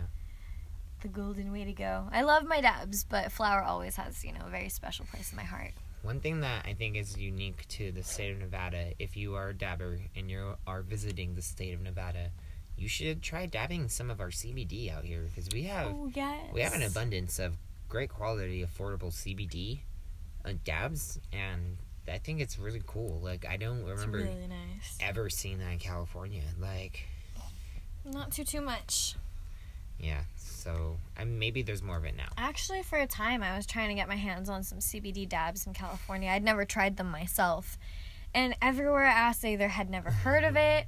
The 1.03 1.09
golden 1.09 1.53
way 1.53 1.65
to 1.65 1.73
go. 1.73 2.09
I 2.11 2.23
love 2.23 2.45
my 2.45 2.61
dabs, 2.61 3.05
but 3.05 3.31
flower 3.31 3.63
always 3.63 3.97
has, 3.97 4.25
you 4.25 4.33
know, 4.33 4.47
a 4.47 4.51
very 4.51 4.69
special 4.69 5.05
place 5.07 5.31
in 5.31 5.37
my 5.37 5.45
heart. 5.45 5.73
One 6.03 6.21
thing 6.21 6.41
that 6.41 6.65
I 6.67 6.75
think 6.75 6.97
is 6.97 7.17
unique 7.17 7.67
to 7.69 7.93
the 7.93 8.03
state 8.03 8.33
of 8.33 8.39
Nevada, 8.39 8.93
if 8.99 9.17
you 9.17 9.35
are 9.35 9.49
a 9.51 9.55
dabber 9.55 9.99
and 10.17 10.31
you 10.31 10.55
are 10.67 10.83
visiting 10.83 11.35
the 11.35 11.43
state 11.43 11.75
of 11.75 11.81
Nevada, 11.81 12.31
you 12.77 12.89
should 12.89 13.23
try 13.23 13.47
dabbing 13.47 13.89
some 13.89 14.11
of 14.11 14.21
our 14.21 14.31
CBD 14.31 14.93
out 14.93 15.05
here 15.05 15.23
because 15.29 15.49
we 15.53 15.65
have 15.65 15.89
Oh 15.89 16.11
yes. 16.15 16.41
we 16.55 16.61
have 16.61 16.73
an 16.75 16.83
abundance 16.83 17.39
of 17.41 17.57
great 17.89 18.11
quality, 18.11 18.65
affordable 18.65 19.13
CBD 19.13 19.81
uh, 20.45 20.53
dabs, 20.65 21.19
and 21.33 21.79
I 22.09 22.19
think 22.19 22.41
it's 22.41 22.59
really 22.59 22.83
cool. 22.87 23.21
Like 23.23 23.47
I 23.49 23.57
don't 23.57 23.85
remember 23.85 24.19
really 24.19 24.47
nice. 24.49 24.99
ever 25.01 25.29
seeing 25.31 25.59
that 25.59 25.71
in 25.73 25.79
California. 25.79 26.43
Like 26.61 27.05
Not 28.05 28.33
too 28.33 28.45
too 28.45 28.61
much. 28.61 29.15
yeah, 29.99 30.23
so 30.37 30.97
I 31.17 31.25
maybe 31.25 31.63
there's 31.63 31.83
more 31.83 31.97
of 31.97 32.05
it 32.05 32.17
now. 32.17 32.29
Actually, 32.37 32.83
for 32.83 32.99
a 32.99 33.07
time, 33.07 33.43
I 33.43 33.57
was 33.57 33.67
trying 33.67 33.89
to 33.89 33.95
get 33.95 34.09
my 34.09 34.17
hands 34.17 34.49
on 34.49 34.63
some 34.63 34.79
CBD 34.79 35.29
dabs 35.29 35.67
in 35.67 35.75
California. 35.75 36.31
I'd 36.31 36.45
never 36.45 36.65
tried 36.65 36.97
them 36.97 37.11
myself, 37.11 37.79
and 38.35 38.55
everywhere 38.63 39.05
I 39.07 39.11
asked, 39.13 39.43
they 39.43 39.55
either 39.55 39.69
had 39.69 39.91
never 39.91 40.11
heard 40.11 40.45
of 40.45 40.57
it, 40.57 40.87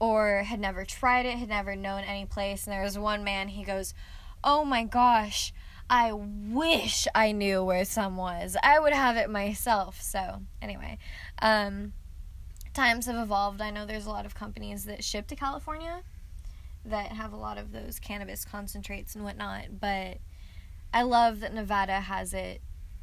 or 0.00 0.42
had 0.44 0.60
never 0.60 0.84
tried 0.84 1.26
it, 1.26 1.36
had 1.38 1.48
never 1.48 1.76
known 1.76 2.02
any 2.02 2.24
place. 2.24 2.66
And 2.66 2.72
there 2.72 2.82
was 2.82 2.98
one 2.98 3.22
man. 3.24 3.48
He 3.48 3.64
goes, 3.64 3.94
"Oh 4.42 4.64
my 4.64 4.84
gosh." 4.84 5.52
I 5.90 6.12
wish 6.12 7.06
I 7.14 7.32
knew 7.32 7.64
where 7.64 7.84
some 7.84 8.16
was. 8.16 8.56
I 8.62 8.78
would 8.78 8.92
have 8.92 9.16
it 9.16 9.30
myself. 9.30 10.00
So, 10.02 10.42
anyway, 10.60 10.98
um, 11.40 11.92
times 12.74 13.06
have 13.06 13.16
evolved. 13.16 13.60
I 13.60 13.70
know 13.70 13.86
there's 13.86 14.06
a 14.06 14.10
lot 14.10 14.26
of 14.26 14.34
companies 14.34 14.84
that 14.84 15.02
ship 15.02 15.26
to 15.28 15.36
California 15.36 16.02
that 16.84 17.12
have 17.12 17.32
a 17.32 17.36
lot 17.36 17.58
of 17.58 17.72
those 17.72 17.98
cannabis 17.98 18.44
concentrates 18.44 19.14
and 19.14 19.24
whatnot, 19.24 19.80
but 19.80 20.18
I 20.92 21.02
love 21.02 21.40
that 21.40 21.52
Nevada 21.54 22.00
has 22.00 22.32
it 22.32 22.60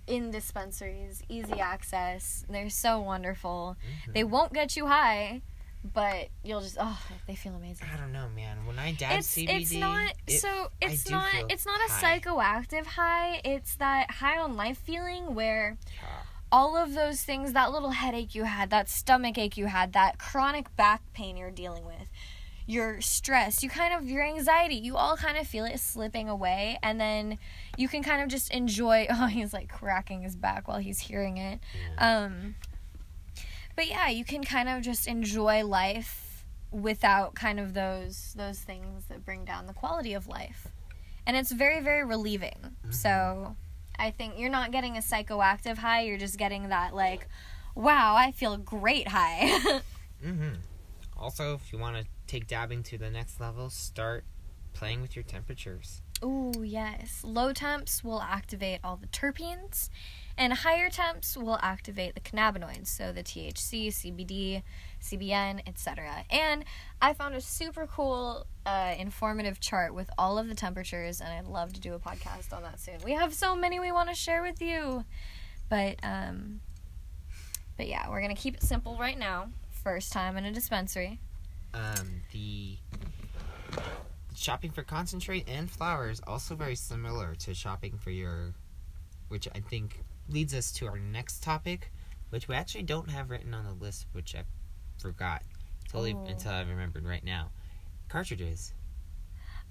in 0.07 0.31
dispensaries, 0.31 1.23
easy 1.27 1.59
access. 1.59 2.45
They're 2.49 2.69
so 2.69 2.99
wonderful. 2.99 3.75
Mhm. 4.07 4.13
They 4.13 4.23
won't 4.23 4.53
get 4.53 4.75
you 4.75 4.87
high, 4.87 5.41
but 5.93 6.29
you'll 6.43 6.61
just 6.61 6.77
oh, 6.79 6.99
they 7.27 7.35
feel 7.35 7.53
amazing. 7.55 7.87
I 7.93 7.97
don't 7.97 8.11
know, 8.11 8.27
man. 8.35 8.65
When 8.65 8.79
I 8.79 8.91
dab 8.93 9.19
It's 9.19 9.27
CBD, 9.35 9.61
it's 9.61 9.73
not 9.73 10.13
it- 10.27 10.39
so 10.39 10.71
it's 10.81 11.09
not 11.09 11.29
it's 11.49 11.65
not 11.65 11.79
a 11.87 11.91
high. 11.91 12.19
psychoactive 12.19 12.85
high. 12.85 13.41
It's 13.43 13.75
that 13.75 14.11
high 14.11 14.37
on 14.37 14.55
life 14.55 14.77
feeling 14.79 15.35
where 15.35 15.77
Yeah. 16.01 16.07
all 16.51 16.75
of 16.75 16.93
those 16.93 17.21
things, 17.23 17.53
that 17.53 17.71
little 17.71 17.91
headache 17.91 18.33
you 18.35 18.43
had, 18.45 18.69
that 18.71 18.89
stomach 18.89 19.37
ache 19.37 19.57
you 19.57 19.67
had, 19.67 19.93
that 19.93 20.17
chronic 20.19 20.75
back 20.75 21.01
pain 21.13 21.37
you're 21.37 21.51
dealing 21.51 21.85
with, 21.85 22.09
your 22.67 22.99
stress, 23.01 23.61
you 23.61 23.69
kind 23.69 23.93
of, 23.93 24.09
your 24.09 24.23
anxiety, 24.23 24.75
you 24.75 24.95
all 24.97 25.15
kind 25.17 25.37
of 25.37 25.45
feel 25.47 25.65
it 25.65 25.79
slipping 25.79 26.27
away. 26.29 26.79
And 26.81 26.99
then 26.99 27.37
you 27.77 27.87
can 27.87 28.01
kind 28.03 28.23
of 28.23 28.27
just 28.29 28.51
enjoy. 28.51 29.05
Oh, 29.11 29.27
he's 29.27 29.53
like 29.53 29.69
cracking 29.69 30.21
his 30.23 30.35
back 30.35 30.67
while 30.67 30.79
he's 30.79 30.99
hearing 30.99 31.37
it. 31.37 31.59
Yeah. 31.97 32.23
Um, 32.25 32.55
but 33.75 33.87
yeah, 33.87 34.09
you 34.09 34.25
can 34.25 34.43
kind 34.43 34.69
of 34.69 34.81
just 34.81 35.07
enjoy 35.07 35.65
life 35.65 36.45
without 36.71 37.35
kind 37.35 37.59
of 37.59 37.73
those 37.73 38.33
those 38.37 38.59
things 38.59 39.05
that 39.09 39.25
bring 39.25 39.45
down 39.45 39.67
the 39.67 39.73
quality 39.73 40.13
of 40.13 40.27
life. 40.27 40.67
And 41.27 41.35
it's 41.35 41.51
very 41.51 41.81
very 41.81 42.03
relieving. 42.03 42.75
So, 42.91 43.55
I 43.97 44.11
think 44.11 44.35
you're 44.37 44.49
not 44.49 44.71
getting 44.71 44.95
a 44.95 45.01
psychoactive 45.01 45.77
high, 45.77 46.01
you're 46.01 46.17
just 46.17 46.37
getting 46.37 46.69
that 46.69 46.93
like 46.93 47.27
wow, 47.75 48.15
I 48.15 48.31
feel 48.31 48.57
great 48.57 49.09
high. 49.09 49.81
Mm-hmm. 50.25 50.53
Also, 51.17 51.53
if 51.53 51.71
you 51.71 51.77
want 51.77 51.97
to 51.97 52.05
take 52.25 52.47
dabbing 52.47 52.81
to 52.83 52.97
the 52.97 53.11
next 53.11 53.39
level, 53.39 53.69
start 53.69 54.23
playing 54.73 55.01
with 55.01 55.15
your 55.15 55.23
temperatures. 55.23 56.01
Oh, 56.23 56.63
yes. 56.63 57.21
Low 57.23 57.53
temps 57.53 58.03
will 58.03 58.21
activate 58.21 58.79
all 58.83 58.97
the 58.97 59.07
terpenes, 59.07 59.89
and 60.37 60.51
higher 60.51 60.89
temps 60.89 61.37
will 61.37 61.59
activate 61.61 62.13
the 62.13 62.19
cannabinoids, 62.19 62.87
so 62.87 63.11
the 63.11 63.23
THC, 63.23 63.87
CBD, 63.87 64.63
CBN, 65.01 65.61
etc. 65.67 66.25
And 66.29 66.65
I 67.01 67.13
found 67.13 67.35
a 67.35 67.41
super 67.41 67.87
cool, 67.87 68.45
uh, 68.65 68.95
informative 68.97 69.59
chart 69.59 69.93
with 69.93 70.09
all 70.17 70.37
of 70.37 70.47
the 70.47 70.55
temperatures, 70.55 71.21
and 71.21 71.29
I'd 71.29 71.45
love 71.45 71.73
to 71.73 71.79
do 71.79 71.93
a 71.93 71.99
podcast 71.99 72.51
on 72.51 72.63
that 72.63 72.79
soon. 72.79 72.95
We 73.03 73.13
have 73.13 73.33
so 73.33 73.55
many 73.55 73.79
we 73.79 73.91
want 73.91 74.09
to 74.09 74.15
share 74.15 74.41
with 74.41 74.61
you, 74.61 75.05
but 75.69 75.97
um, 76.03 76.59
but 77.77 77.87
yeah, 77.87 78.09
we're 78.09 78.21
gonna 78.21 78.35
keep 78.35 78.55
it 78.55 78.63
simple 78.63 78.97
right 78.97 79.17
now. 79.17 79.49
First 79.69 80.11
time 80.11 80.35
in 80.35 80.45
a 80.45 80.51
dispensary. 80.51 81.19
Um, 81.73 82.21
the 82.31 82.77
shopping 84.35 84.71
for 84.71 84.83
concentrate 84.83 85.47
and 85.47 85.69
flowers 85.69 86.21
also 86.25 86.55
very 86.55 86.75
similar 86.75 87.35
to 87.35 87.53
shopping 87.53 87.97
for 87.97 88.11
your, 88.11 88.53
which 89.29 89.47
I 89.53 89.59
think 89.59 90.03
leads 90.29 90.53
us 90.53 90.71
to 90.73 90.87
our 90.87 90.97
next 90.99 91.43
topic, 91.43 91.91
which 92.29 92.47
we 92.47 92.55
actually 92.55 92.83
don't 92.83 93.09
have 93.09 93.29
written 93.29 93.53
on 93.53 93.65
the 93.65 93.73
list, 93.73 94.07
which 94.13 94.35
I 94.35 94.43
forgot 94.99 95.43
totally 95.89 96.13
Oh. 96.13 96.25
until 96.25 96.51
I 96.51 96.61
remembered 96.61 97.05
right 97.05 97.23
now. 97.23 97.49
Cartridges. 98.09 98.73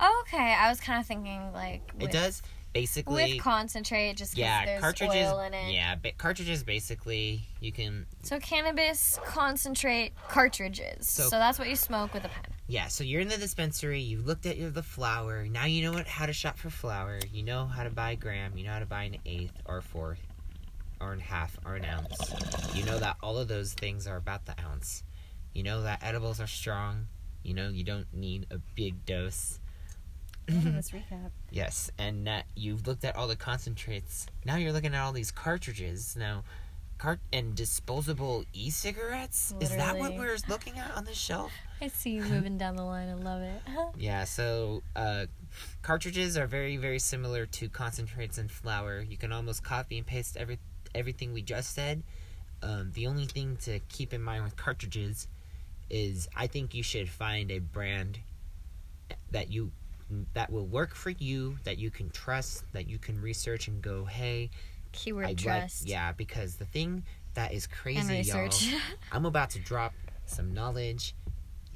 Oh, 0.00 0.24
okay, 0.26 0.54
I 0.54 0.68
was 0.68 0.80
kind 0.80 1.00
of 1.00 1.06
thinking 1.06 1.52
like 1.52 1.82
it 2.00 2.10
does 2.10 2.42
basically. 2.72 3.34
with 3.34 3.40
concentrate 3.42 4.16
just 4.16 4.36
yeah, 4.36 4.64
there's 4.64 4.80
cartridges. 4.80 5.14
oil 5.30 5.40
in 5.40 5.54
it. 5.54 5.72
Yeah, 5.72 5.94
but 5.94 6.18
cartridges 6.18 6.64
basically 6.64 7.42
you 7.60 7.70
can 7.70 8.04
So 8.24 8.40
cannabis 8.40 9.20
concentrate 9.24 10.12
cartridges. 10.28 11.08
So- 11.08 11.28
So, 11.28 11.38
that's 11.38 11.58
what 11.60 11.68
you 11.68 11.76
smoke 11.76 12.12
with 12.12 12.24
a 12.24 12.28
pen. 12.28 12.46
Yeah, 12.66 12.88
so 12.88 13.04
you're 13.04 13.20
in 13.20 13.28
the 13.28 13.36
dispensary. 13.38 14.00
You 14.00 14.20
looked 14.20 14.46
at 14.46 14.56
your, 14.56 14.70
the 14.70 14.82
flower. 14.82 15.46
Now 15.46 15.66
you 15.66 15.82
know 15.82 15.92
what 15.92 16.08
how 16.08 16.26
to 16.26 16.32
shop 16.32 16.58
for 16.58 16.70
flower. 16.70 17.20
You 17.32 17.44
know 17.44 17.66
how 17.66 17.84
to 17.84 17.90
buy 17.90 18.12
a 18.12 18.16
gram. 18.16 18.58
You 18.58 18.64
know 18.64 18.72
how 18.72 18.80
to 18.80 18.86
buy 18.86 19.04
an 19.04 19.18
eighth 19.24 19.52
or 19.66 19.76
a 19.78 19.82
fourth, 19.82 20.18
or 21.04 21.12
an 21.12 21.20
half 21.20 21.58
or 21.64 21.76
an 21.76 21.84
ounce. 21.84 22.74
You 22.74 22.84
know 22.84 22.98
that 22.98 23.16
all 23.22 23.38
of 23.38 23.48
those 23.48 23.74
things 23.74 24.06
are 24.06 24.16
about 24.16 24.46
the 24.46 24.54
ounce. 24.60 25.02
You 25.52 25.62
know 25.62 25.82
that 25.82 26.02
edibles 26.02 26.40
are 26.40 26.46
strong. 26.46 27.06
You 27.42 27.54
know 27.54 27.68
you 27.68 27.84
don't 27.84 28.12
need 28.12 28.46
a 28.50 28.58
big 28.74 29.04
dose. 29.04 29.60
Let's 30.48 30.90
recap. 30.90 31.30
Yes, 31.50 31.88
and 31.98 32.26
that 32.26 32.46
you've 32.56 32.86
looked 32.86 33.04
at 33.04 33.14
all 33.14 33.28
the 33.28 33.36
concentrates. 33.36 34.26
Now 34.44 34.56
you're 34.56 34.72
looking 34.72 34.92
at 34.92 35.00
all 35.00 35.12
these 35.12 35.30
cartridges. 35.30 36.16
Now, 36.18 36.42
cart 36.98 37.20
and 37.32 37.54
disposable 37.54 38.44
e-cigarettes. 38.52 39.54
Is 39.60 39.70
that 39.70 39.96
what 39.98 40.16
we're 40.16 40.36
looking 40.48 40.78
at 40.78 40.96
on 40.96 41.04
the 41.04 41.14
shelf? 41.14 41.52
I 41.80 41.88
see 41.88 42.10
you 42.10 42.22
moving 42.24 42.58
down 42.58 42.76
the 42.76 42.82
line. 42.82 43.08
I 43.08 43.14
love 43.14 43.42
it. 43.42 43.60
Yeah, 43.96 44.24
so 44.24 44.82
uh, 44.96 45.26
cartridges 45.82 46.36
are 46.36 46.46
very, 46.46 46.76
very 46.76 46.98
similar 46.98 47.46
to 47.46 47.68
concentrates 47.68 48.38
and 48.38 48.50
flower. 48.50 49.00
You 49.00 49.16
can 49.16 49.32
almost 49.32 49.62
copy 49.62 49.98
and 49.98 50.06
paste 50.06 50.36
every 50.36 50.58
everything 50.94 51.32
we 51.32 51.42
just 51.42 51.74
said. 51.74 52.02
Um, 52.62 52.90
the 52.94 53.06
only 53.06 53.26
thing 53.26 53.56
to 53.62 53.78
keep 53.88 54.14
in 54.14 54.22
mind 54.22 54.44
with 54.44 54.56
cartridges 54.56 55.28
is 55.90 56.28
I 56.34 56.46
think 56.46 56.74
you 56.74 56.82
should 56.82 57.08
find 57.08 57.50
a 57.50 57.58
brand 57.58 58.18
that 59.30 59.50
you 59.50 59.70
that 60.34 60.50
will 60.50 60.66
work 60.66 60.94
for 60.94 61.10
you, 61.10 61.58
that 61.64 61.78
you 61.78 61.90
can 61.90 62.10
trust, 62.10 62.64
that 62.72 62.88
you 62.88 62.98
can 62.98 63.20
research 63.20 63.68
and 63.68 63.82
go, 63.82 64.04
hey, 64.04 64.50
Keyword 64.92 65.24
I 65.24 65.28
like, 65.28 65.38
trust 65.38 65.88
yeah, 65.88 66.12
because 66.12 66.56
the 66.56 66.66
thing 66.66 67.04
that 67.34 67.52
is 67.52 67.66
crazy, 67.66 68.18
y'all. 68.18 68.48
I'm 69.12 69.26
about 69.26 69.50
to 69.50 69.58
drop 69.58 69.92
some 70.26 70.54
knowledge. 70.54 71.14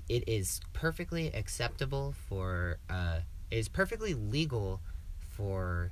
It 0.08 0.28
is 0.28 0.60
perfectly 0.72 1.28
acceptable 1.34 2.14
for, 2.28 2.78
uh, 2.88 3.20
it 3.50 3.56
is 3.56 3.68
perfectly 3.68 4.14
legal 4.14 4.80
for 5.20 5.90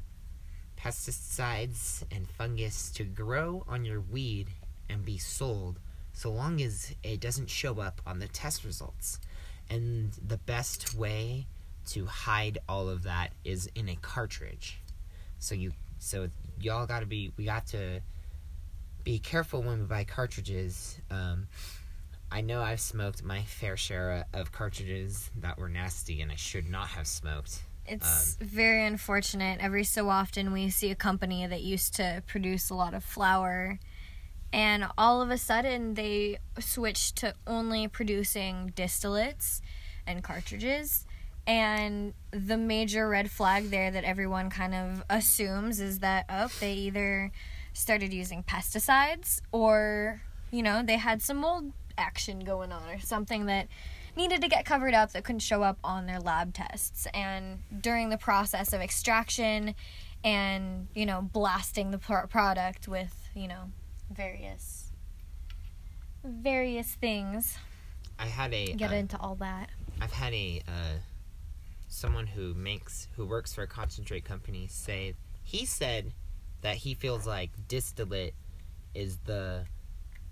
pesticides 0.87 2.05
and 2.13 2.29
fungus 2.31 2.91
to 2.91 3.03
grow 3.03 3.65
on 3.67 3.85
your 3.85 4.01
weed 4.01 4.47
and 4.89 5.05
be 5.05 5.19
sold 5.19 5.81
so 6.13 6.31
long 6.31 6.63
as 6.63 6.95
it 7.03 7.19
doesn't 7.19 7.51
show 7.51 7.81
up 7.81 8.01
on 8.07 8.21
the 8.21 8.29
test 8.29 8.65
results. 8.65 9.19
And 9.69 10.13
the 10.25 10.37
best 10.37 10.95
way 10.95 11.47
to 11.87 12.07
hide 12.07 12.59
all 12.69 12.89
of 12.89 13.03
that 13.03 13.33
is 13.45 13.69
in 13.75 13.89
a 13.89 13.97
cartridge. 13.97 14.79
So 15.41 15.57
you, 15.57 15.73
so 15.99 16.29
y'all 16.61 16.87
got 16.87 17.01
to 17.01 17.07
be, 17.07 17.33
we 17.37 17.47
got 17.47 17.67
to 17.69 18.01
be 19.03 19.19
careful 19.19 19.63
when 19.63 19.81
we 19.81 19.87
buy 19.87 20.05
cartridges. 20.05 20.99
Um, 21.11 21.49
I 22.31 22.43
know 22.43 22.63
I've 22.63 22.81
smoked 22.81 23.25
my 23.25 23.43
fair 23.43 23.77
share 23.77 24.25
of 24.33 24.53
cartridges 24.53 25.31
that 25.41 25.59
were 25.59 25.69
nasty 25.69 26.23
and 26.23 26.31
I 26.31 26.37
should 26.37 26.69
not 26.69 26.87
have 26.89 27.09
smoked. 27.09 27.63
It's 27.89 28.37
um, 28.41 28.47
very 28.47 28.85
unfortunate. 28.85 29.61
Every 29.61 29.85
so 29.85 30.09
often, 30.09 30.53
we 30.53 30.71
see 30.71 30.91
a 30.91 30.95
company 30.95 31.47
that 31.47 31.63
used 31.63 31.95
to 31.95 32.23
produce 32.27 32.71
a 32.71 32.75
lot 32.75 32.95
of 32.95 33.05
flower, 33.05 33.79
and 34.53 34.87
all 34.97 35.23
of 35.23 35.31
a 35.31 35.39
sudden, 35.39 35.95
they 35.95 36.39
switched 36.59 37.17
to 37.17 37.35
only 37.47 37.89
producing 37.89 38.73
distillates 38.75 39.61
and 40.07 40.23
cartridges. 40.23 41.07
And 41.47 42.13
the 42.33 42.57
major 42.57 43.09
red 43.09 43.31
flag 43.31 43.71
there 43.71 43.91
that 43.91 44.03
everyone 44.03 44.51
kind 44.51 44.75
of 44.75 45.05
assumes 45.09 45.79
is 45.79 46.01
that, 46.01 46.25
oh, 46.29 46.49
they 46.59 46.73
either 46.73 47.31
started 47.73 48.13
using 48.13 48.43
pesticides 48.43 49.41
or, 49.53 50.23
you 50.51 50.63
know, 50.63 50.83
they 50.83 50.97
had 50.97 51.23
some 51.23 51.37
mold 51.37 51.73
action 51.97 52.41
going 52.41 52.73
on 52.73 52.89
or 52.91 52.99
something 52.99 53.47
that 53.47 53.69
needed 54.17 54.41
to 54.43 54.49
get 54.49 54.65
covered 54.65 54.95
up 54.95 55.13
that 55.13 55.25
couldn't 55.25 55.41
show 55.41 55.63
up 55.63 55.79
on 55.85 56.07
their 56.07 56.21
lab 56.21 56.55
tests. 56.55 57.07
And 57.13 57.59
during 57.81 58.09
the 58.09 58.19
process 58.19 58.73
of 58.73 58.81
extraction 58.81 59.75
and, 60.25 60.89
you 60.95 61.07
know, 61.07 61.23
blasting 61.23 61.91
the 61.91 61.99
pro- 61.99 62.27
product 62.27 62.89
with, 62.89 63.31
you 63.35 63.49
know, 63.49 63.71
various 64.11 64.87
various 66.25 66.95
things. 66.95 67.57
I 68.19 68.27
had 68.27 68.53
a 68.53 68.73
Get 68.73 68.91
uh, 68.91 68.97
into 68.97 69.19
all 69.19 69.37
that. 69.37 69.71
I've 70.01 70.13
had 70.13 70.33
a 70.35 70.63
uh, 70.67 70.99
someone 71.89 72.27
who 72.27 72.55
makes 72.55 73.09
who 73.17 73.25
works 73.25 73.55
for 73.55 73.63
a 73.63 73.67
concentrate 73.67 74.25
company 74.25 74.67
say 74.69 75.15
he 75.45 75.65
said 75.65 76.13
that 76.63 76.77
he 76.77 76.95
feels 76.95 77.27
like 77.27 77.51
distillate 77.69 78.35
is 78.95 79.19
the 79.25 79.67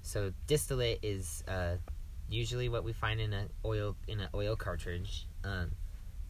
so 0.03 0.32
distillate 0.47 0.99
is 1.03 1.45
uh, 1.47 1.76
usually 2.35 2.68
what 2.68 2.85
we 2.85 2.93
find 2.93 3.20
in 3.20 3.32
a 3.32 3.47
oil 3.64 3.97
in 4.09 4.20
an 4.20 4.28
oil 4.35 4.57
cartridge. 4.57 5.26
Um, 5.45 5.72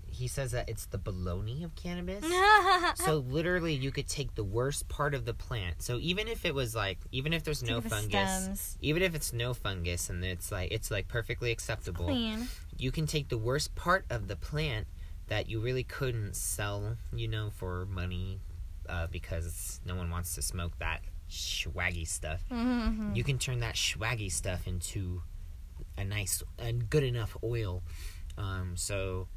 he 0.06 0.28
says 0.28 0.52
that 0.52 0.68
it's 0.68 0.86
the 0.86 0.98
baloney 0.98 1.64
of 1.64 1.74
cannabis. 1.74 2.24
so 3.04 3.16
literally, 3.28 3.74
you 3.74 3.90
could 3.90 4.06
take 4.06 4.34
the 4.36 4.44
worst 4.44 4.88
part 4.88 5.12
of 5.12 5.24
the 5.24 5.34
plant. 5.34 5.82
So 5.82 5.98
even 6.00 6.28
if 6.28 6.44
it 6.44 6.54
was 6.54 6.72
like, 6.74 6.98
even 7.10 7.32
if 7.32 7.42
there's 7.42 7.64
no 7.64 7.80
fungus, 7.80 8.42
stems. 8.44 8.78
even 8.80 9.02
if 9.02 9.14
it's 9.16 9.32
no 9.32 9.54
fungus 9.54 10.10
and 10.10 10.24
it's 10.24 10.52
like 10.52 10.70
it's 10.70 10.90
like 10.90 11.08
perfectly 11.08 11.50
acceptable 11.50 12.06
you 12.78 12.92
can 12.92 13.06
take 13.06 13.28
the 13.28 13.38
worst 13.38 13.74
part 13.74 14.04
of 14.10 14.28
the 14.28 14.36
plant 14.36 14.86
that 15.26 15.48
you 15.48 15.58
really 15.60 15.84
couldn't 15.84 16.36
sell, 16.36 16.96
you 17.12 17.26
know, 17.26 17.50
for 17.50 17.86
money 17.86 18.38
uh, 18.88 19.06
because 19.08 19.80
no 19.84 19.96
one 19.96 20.10
wants 20.10 20.34
to 20.34 20.42
smoke 20.42 20.78
that 20.78 21.00
swaggy 21.30 22.06
stuff. 22.06 22.42
Mhm. 22.52 23.16
You 23.16 23.24
can 23.24 23.38
turn 23.38 23.60
that 23.60 23.74
swaggy 23.74 24.30
stuff 24.30 24.66
into 24.68 25.22
a 25.96 26.04
nice 26.04 26.42
and 26.58 26.88
good 26.90 27.04
enough 27.04 27.36
oil. 27.42 27.82
Um, 28.36 28.72
so 28.76 29.28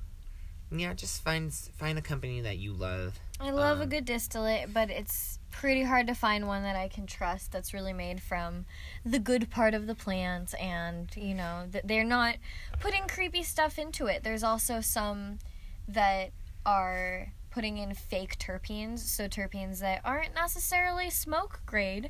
yeah, 0.72 0.94
just 0.94 1.24
find 1.24 1.54
find 1.54 1.98
a 1.98 2.02
company 2.02 2.42
that 2.42 2.58
you 2.58 2.74
love. 2.74 3.20
I 3.40 3.52
love 3.52 3.80
a 3.80 3.84
Um, 3.84 3.90
good 3.90 4.06
distillate, 4.06 4.74
but 4.74 4.90
it's 4.90 5.40
pretty 5.52 5.84
hard 5.84 6.08
to 6.08 6.14
find 6.14 6.48
one 6.48 6.64
that 6.64 6.76
I 6.76 6.88
can 6.88 7.08
trust 7.08 7.52
that's 7.52 7.74
really 7.74 7.94
made 7.94 8.22
from 8.22 8.66
the 9.06 9.20
good 9.20 9.50
part 9.50 9.74
of 9.74 9.88
the 9.88 9.96
plant 9.96 10.54
and, 10.60 11.10
you 11.16 11.34
know, 11.34 11.68
that 11.72 11.88
they're 11.88 12.04
not 12.04 12.36
putting 12.80 13.08
creepy 13.08 13.44
stuff 13.44 13.80
into 13.80 14.08
it. 14.08 14.24
There's 14.24 14.44
also 14.44 14.82
some 14.82 15.40
that 15.88 16.32
are 16.66 17.32
putting 17.50 17.78
in 17.78 17.94
fake 17.94 18.38
terpenes, 18.38 19.00
so 19.00 19.28
terpenes 19.28 19.80
that 19.80 20.02
aren't 20.04 20.36
necessarily 20.36 21.10
smoke 21.10 21.62
grade 21.66 22.10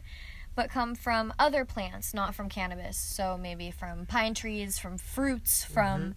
but 0.57 0.71
come 0.71 0.95
from 0.95 1.31
other 1.37 1.63
plants, 1.63 2.15
not 2.15 2.33
from 2.33 2.49
cannabis. 2.49 2.97
So 2.97 3.37
maybe 3.37 3.69
from 3.69 4.07
pine 4.07 4.33
trees, 4.33 4.79
from 4.79 4.97
fruits, 4.97 5.63
from 5.63 6.15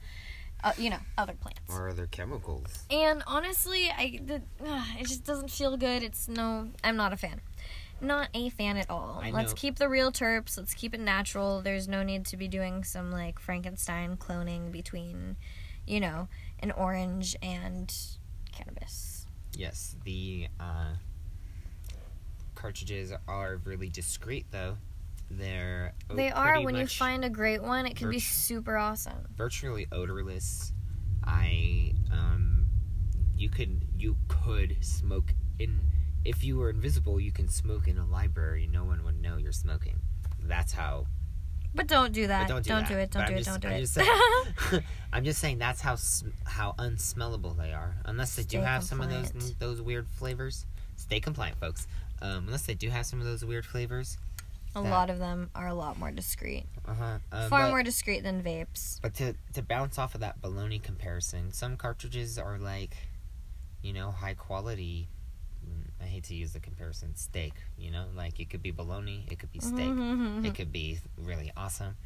uh, 0.64 0.72
you 0.78 0.90
know, 0.90 0.98
other 1.16 1.34
plants. 1.34 1.60
Or 1.68 1.90
other 1.90 2.06
chemicals. 2.06 2.84
And 2.90 3.22
honestly, 3.26 3.90
I 3.90 4.18
the, 4.24 4.42
ugh, 4.66 4.86
it 4.98 5.06
just 5.06 5.24
doesn't 5.24 5.50
feel 5.50 5.76
good. 5.76 6.02
It's 6.02 6.26
no, 6.26 6.70
I'm 6.82 6.96
not 6.96 7.12
a 7.12 7.16
fan. 7.16 7.42
Not 8.00 8.30
a 8.32 8.48
fan 8.48 8.78
at 8.78 8.88
all. 8.88 9.20
I 9.22 9.30
Let's 9.30 9.52
know. 9.52 9.56
keep 9.56 9.76
the 9.76 9.88
real 9.88 10.10
terps. 10.10 10.56
Let's 10.56 10.72
keep 10.72 10.94
it 10.94 11.00
natural. 11.00 11.60
There's 11.60 11.86
no 11.86 12.02
need 12.02 12.24
to 12.26 12.38
be 12.38 12.48
doing 12.48 12.82
some 12.82 13.12
like 13.12 13.38
Frankenstein 13.38 14.16
cloning 14.16 14.72
between, 14.72 15.36
you 15.86 16.00
know, 16.00 16.28
an 16.60 16.72
orange 16.72 17.36
and 17.42 17.94
cannabis. 18.52 19.26
Yes, 19.54 19.96
the 20.04 20.48
uh, 20.58 20.94
cartridges 22.64 23.12
are 23.26 23.56
really 23.64 23.88
discreet, 23.88 24.46
though. 24.50 24.76
They're 25.30 25.94
They 26.12 26.30
are 26.30 26.60
when 26.60 26.74
you 26.74 26.86
find 26.86 27.24
a 27.24 27.30
great 27.30 27.62
one, 27.62 27.86
it 27.86 27.96
can 27.96 28.10
be 28.10 28.18
super 28.18 28.76
awesome. 28.76 29.28
virtually 29.36 29.86
odorless. 29.92 30.72
I 31.24 31.92
um, 32.12 32.66
you 33.36 33.48
could 33.48 33.86
you 33.96 34.16
could 34.28 34.76
smoke 34.80 35.32
in 35.58 35.80
if 36.24 36.42
you 36.44 36.56
were 36.56 36.70
invisible. 36.70 37.20
You 37.20 37.30
can 37.32 37.48
smoke 37.48 37.86
in 37.86 37.96
a 37.98 38.06
library. 38.06 38.68
No 38.70 38.84
one 38.84 39.04
would 39.04 39.20
know 39.22 39.36
you're 39.36 39.52
smoking. 39.52 40.00
That's 40.42 40.72
how. 40.72 41.06
But 41.72 41.86
don't 41.86 42.12
do 42.12 42.26
that. 42.26 42.48
But 42.48 42.64
don't 42.64 42.86
do 42.88 42.94
that. 42.96 43.00
it. 43.02 43.10
Don't 43.12 43.22
But 43.22 43.28
do 43.28 43.32
I'm 43.34 43.38
it. 43.38 43.44
just- 43.44 43.50
Don't 43.50 43.60
do 43.60 43.68
I'm 43.68 43.74
it. 43.74 43.80
just 43.80 43.94
saying- 43.94 44.82
I'm 45.12 45.24
just 45.24 45.40
saying 45.40 45.58
that's 45.58 45.80
how 45.80 45.96
how 46.44 46.74
unsmellable 46.78 47.56
they 47.56 47.72
are. 47.72 47.94
Unless 48.04 48.34
they 48.34 48.42
do 48.42 48.58
Stay 48.58 48.60
have 48.66 48.82
some 48.82 49.00
of 49.00 49.08
those 49.10 49.54
those 49.60 49.80
weird 49.80 50.08
flavors. 50.08 50.66
Stay 50.96 51.20
compliant, 51.20 51.58
folks. 51.60 51.86
Um, 52.22 52.44
unless 52.46 52.62
they 52.66 52.74
do 52.74 52.90
have 52.90 53.06
some 53.06 53.18
of 53.20 53.26
those 53.26 53.44
weird 53.44 53.64
flavors. 53.66 54.18
a 54.76 54.82
that- 54.82 54.88
lot 54.90 55.10
of 55.10 55.18
them 55.18 55.50
are 55.54 55.66
a 55.68 55.74
lot 55.74 55.98
more 55.98 56.10
discreet. 56.10 56.64
Uh-huh. 56.86 57.18
Uh, 57.32 57.48
Far 57.48 57.62
but- 57.64 57.70
more 57.70 57.82
discreet 57.82 58.22
than 58.22 58.42
vapes. 58.42 59.00
But 59.02 59.14
to 59.14 59.34
to 59.54 59.62
bounce 59.62 59.98
off 59.98 60.14
of 60.14 60.20
that 60.20 60.40
baloney 60.42 60.82
comparison, 60.82 61.52
some 61.52 61.76
cartridges 61.76 62.38
are 62.38 62.58
like, 62.58 62.96
you 63.82 63.92
know, 63.92 64.10
high 64.10 64.34
quality. 64.34 65.08
mm, 65.66 65.90
I 66.00 66.04
hate 66.04 66.24
to 66.24 66.34
use 66.34 66.52
the 66.52 66.60
comparison 66.60 67.16
steak. 67.16 67.54
You 67.78 67.90
know, 67.90 68.06
like 68.14 68.38
it 68.40 68.48
could 68.50 68.62
be 68.62 68.70
bologna, 68.70 69.24
it 69.30 69.38
could 69.38 69.52
be 69.52 69.60
steak, 69.60 69.88
Mm-hmm. 69.90 70.44
it 70.46 70.54
could 70.54 70.70
be 70.72 70.98
really 71.18 71.50
awesome. 71.56 71.96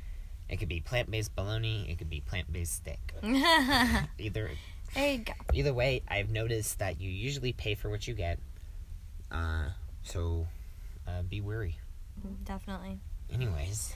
It 0.49 0.59
could 0.59 0.69
be 0.69 0.81
plant 0.81 1.11
based 1.11 1.35
bologna, 1.35 1.87
it 1.91 1.99
could 1.99 2.11
be 2.11 2.21
plant 2.21 2.53
based 2.53 2.75
steak. 2.77 3.01
Either. 4.19 4.51
there 4.95 5.13
you 5.13 5.19
go. 5.19 5.33
either 5.53 5.73
way, 5.75 6.03
I've 6.07 6.31
noticed 6.31 6.79
that 6.79 7.01
you 7.01 7.11
usually 7.11 7.53
pay 7.53 7.75
for 7.75 7.89
what 7.91 8.07
you 8.07 8.15
get. 8.15 8.39
Uh, 9.31 9.69
so 10.05 10.47
uh, 11.07 11.23
be 11.23 11.41
wary. 11.41 11.79
Definitely. 12.45 13.01
Anyways, 13.33 13.95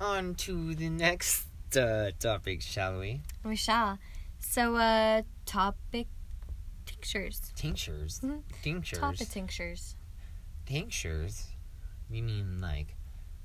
on 0.00 0.34
to 0.36 0.74
the 0.74 0.88
next 0.90 1.46
uh, 1.76 2.10
topic, 2.18 2.60
shall 2.62 2.98
we? 2.98 3.22
We 3.44 3.56
shall. 3.56 3.98
So, 4.40 4.76
uh, 4.76 5.22
topic 5.46 6.06
tinctures. 6.86 7.52
Tinctures. 7.54 8.20
Mhm. 8.24 8.42
Tinctures. 8.62 8.98
Topic 8.98 9.28
tinctures. 9.28 9.96
Tinctures. 10.66 11.46
You 12.10 12.22
mean 12.22 12.58
like 12.60 12.96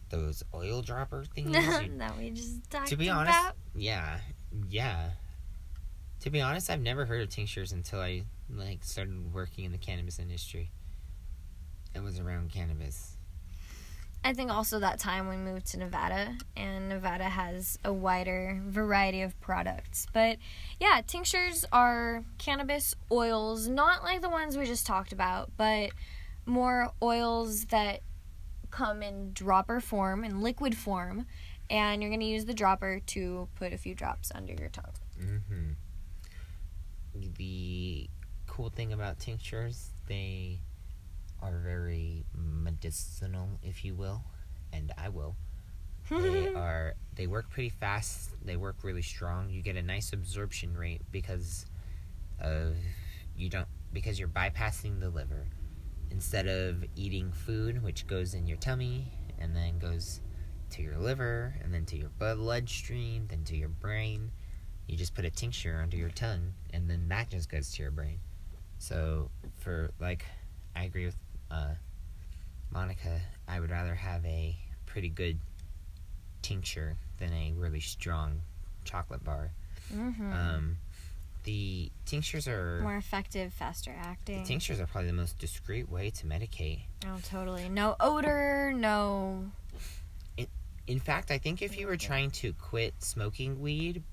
those 0.09 0.43
oil 0.53 0.81
dropper 0.81 1.25
things? 1.35 1.51
That 1.97 2.17
we 2.17 2.31
just 2.31 2.69
talked 2.69 2.87
to 2.87 2.95
be 2.95 3.09
honest, 3.09 3.39
about. 3.39 3.55
yeah, 3.75 4.19
yeah. 4.69 5.11
To 6.21 6.29
be 6.29 6.41
honest, 6.41 6.69
I've 6.69 6.81
never 6.81 7.05
heard 7.05 7.21
of 7.21 7.29
tinctures 7.29 7.71
until 7.73 7.99
I 7.99 8.23
like 8.49 8.83
started 8.83 9.33
working 9.33 9.65
in 9.65 9.71
the 9.71 9.77
cannabis 9.77 10.19
industry. 10.19 10.71
It 11.95 12.01
was 12.01 12.19
around 12.19 12.51
cannabis. 12.51 13.17
I 14.25 14.33
think 14.33 14.51
also 14.51 14.79
that 14.79 14.99
time 14.99 15.27
we 15.27 15.35
moved 15.35 15.65
to 15.67 15.77
Nevada, 15.77 16.37
and 16.55 16.87
Nevada 16.87 17.25
has 17.25 17.77
a 17.83 17.91
wider 17.91 18.61
variety 18.65 19.21
of 19.21 19.39
products. 19.41 20.07
But 20.13 20.37
yeah, 20.79 21.01
tinctures 21.05 21.65
are 21.73 22.23
cannabis 22.37 22.95
oils, 23.11 23.67
not 23.67 24.03
like 24.03 24.21
the 24.21 24.29
ones 24.29 24.57
we 24.57 24.65
just 24.65 24.85
talked 24.87 25.11
about, 25.11 25.51
but 25.57 25.89
more 26.45 26.91
oils 27.01 27.65
that 27.65 27.99
come 28.71 29.03
in 29.03 29.33
dropper 29.33 29.81
form, 29.81 30.23
in 30.23 30.41
liquid 30.41 30.75
form, 30.77 31.25
and 31.69 32.01
you're 32.01 32.09
going 32.09 32.21
to 32.21 32.25
use 32.25 32.45
the 32.45 32.53
dropper 32.53 33.01
to 33.07 33.49
put 33.55 33.73
a 33.73 33.77
few 33.77 33.93
drops 33.93 34.31
under 34.33 34.53
your 34.53 34.69
tongue. 34.69 34.93
hmm 35.19 35.71
The 37.37 38.09
cool 38.47 38.69
thing 38.69 38.93
about 38.93 39.19
tinctures, 39.19 39.89
they 40.07 40.59
are 41.43 41.59
very 41.59 42.25
medicinal, 42.33 43.59
if 43.61 43.83
you 43.83 43.95
will, 43.95 44.23
and 44.71 44.91
I 44.97 45.09
will. 45.09 45.35
they 46.09 46.53
are 46.53 46.95
they 47.15 47.27
work 47.27 47.49
pretty 47.49 47.69
fast. 47.69 48.31
They 48.43 48.57
work 48.57 48.77
really 48.83 49.01
strong. 49.01 49.49
You 49.49 49.61
get 49.61 49.75
a 49.77 49.81
nice 49.81 50.11
absorption 50.13 50.75
rate 50.75 51.01
because 51.11 51.65
of 52.39 52.75
you 53.35 53.49
don't 53.49 53.67
because 53.91 54.19
you're 54.19 54.27
bypassing 54.27 54.99
the 54.99 55.09
liver. 55.09 55.47
Instead 56.11 56.47
of 56.47 56.83
eating 56.95 57.31
food 57.31 57.83
which 57.83 58.05
goes 58.05 58.33
in 58.33 58.47
your 58.47 58.57
tummy 58.57 59.11
and 59.39 59.55
then 59.55 59.79
goes 59.79 60.21
to 60.71 60.81
your 60.81 60.97
liver 60.97 61.55
and 61.63 61.73
then 61.73 61.85
to 61.85 61.97
your 61.97 62.09
bloodstream 62.19 63.27
then 63.29 63.43
to 63.43 63.55
your 63.55 63.69
brain 63.69 64.31
you 64.87 64.97
just 64.97 65.15
put 65.15 65.25
a 65.25 65.29
tincture 65.29 65.79
under 65.81 65.97
your 65.97 66.09
tongue 66.09 66.53
and 66.71 66.89
then 66.89 67.07
that 67.09 67.29
just 67.29 67.49
goes 67.49 67.71
to 67.71 67.81
your 67.81 67.91
brain. 67.91 68.19
So 68.77 69.29
for 69.59 69.91
like 69.99 70.25
i 70.75 70.83
agree 70.83 71.05
with 71.05 71.15
uh, 71.53 71.75
monica 72.71 73.19
i 73.47 73.59
would 73.59 73.69
rather 73.69 73.93
have 73.95 74.25
a 74.25 74.55
pretty 74.85 75.09
good 75.09 75.37
tincture 76.41 76.95
than 77.19 77.31
a 77.33 77.53
really 77.55 77.79
strong 77.79 78.41
chocolate 78.83 79.23
bar. 79.23 79.51
hmm 79.91 80.31
Um, 80.31 80.77
the 81.45 81.89
tinctures 82.05 82.47
are 82.47 82.79
More 82.83 82.97
effective, 82.97 83.53
faster 83.53 83.93
acting. 83.97 84.41
the 84.41 84.45
tinctures 84.47 84.79
are 84.79 84.85
probably 84.87 85.09
the 85.09 85.15
most 85.17 85.39
discreet 85.39 85.89
way 85.89 86.09
to 86.11 86.25
medicate. 86.25 86.81
oh, 87.07 87.17
totally. 87.23 87.69
No 87.69 87.95
odor, 87.99 88.73
no. 88.75 89.45
In 90.85 90.99
fact, 90.99 91.31
I 91.31 91.37
think 91.37 91.61
if 91.61 91.77
you 91.77 91.87
were 91.87 91.95
trying 91.95 92.29
to 92.31 92.51
quit 92.53 92.93
smoking 92.99 93.61
weed, 93.61 94.03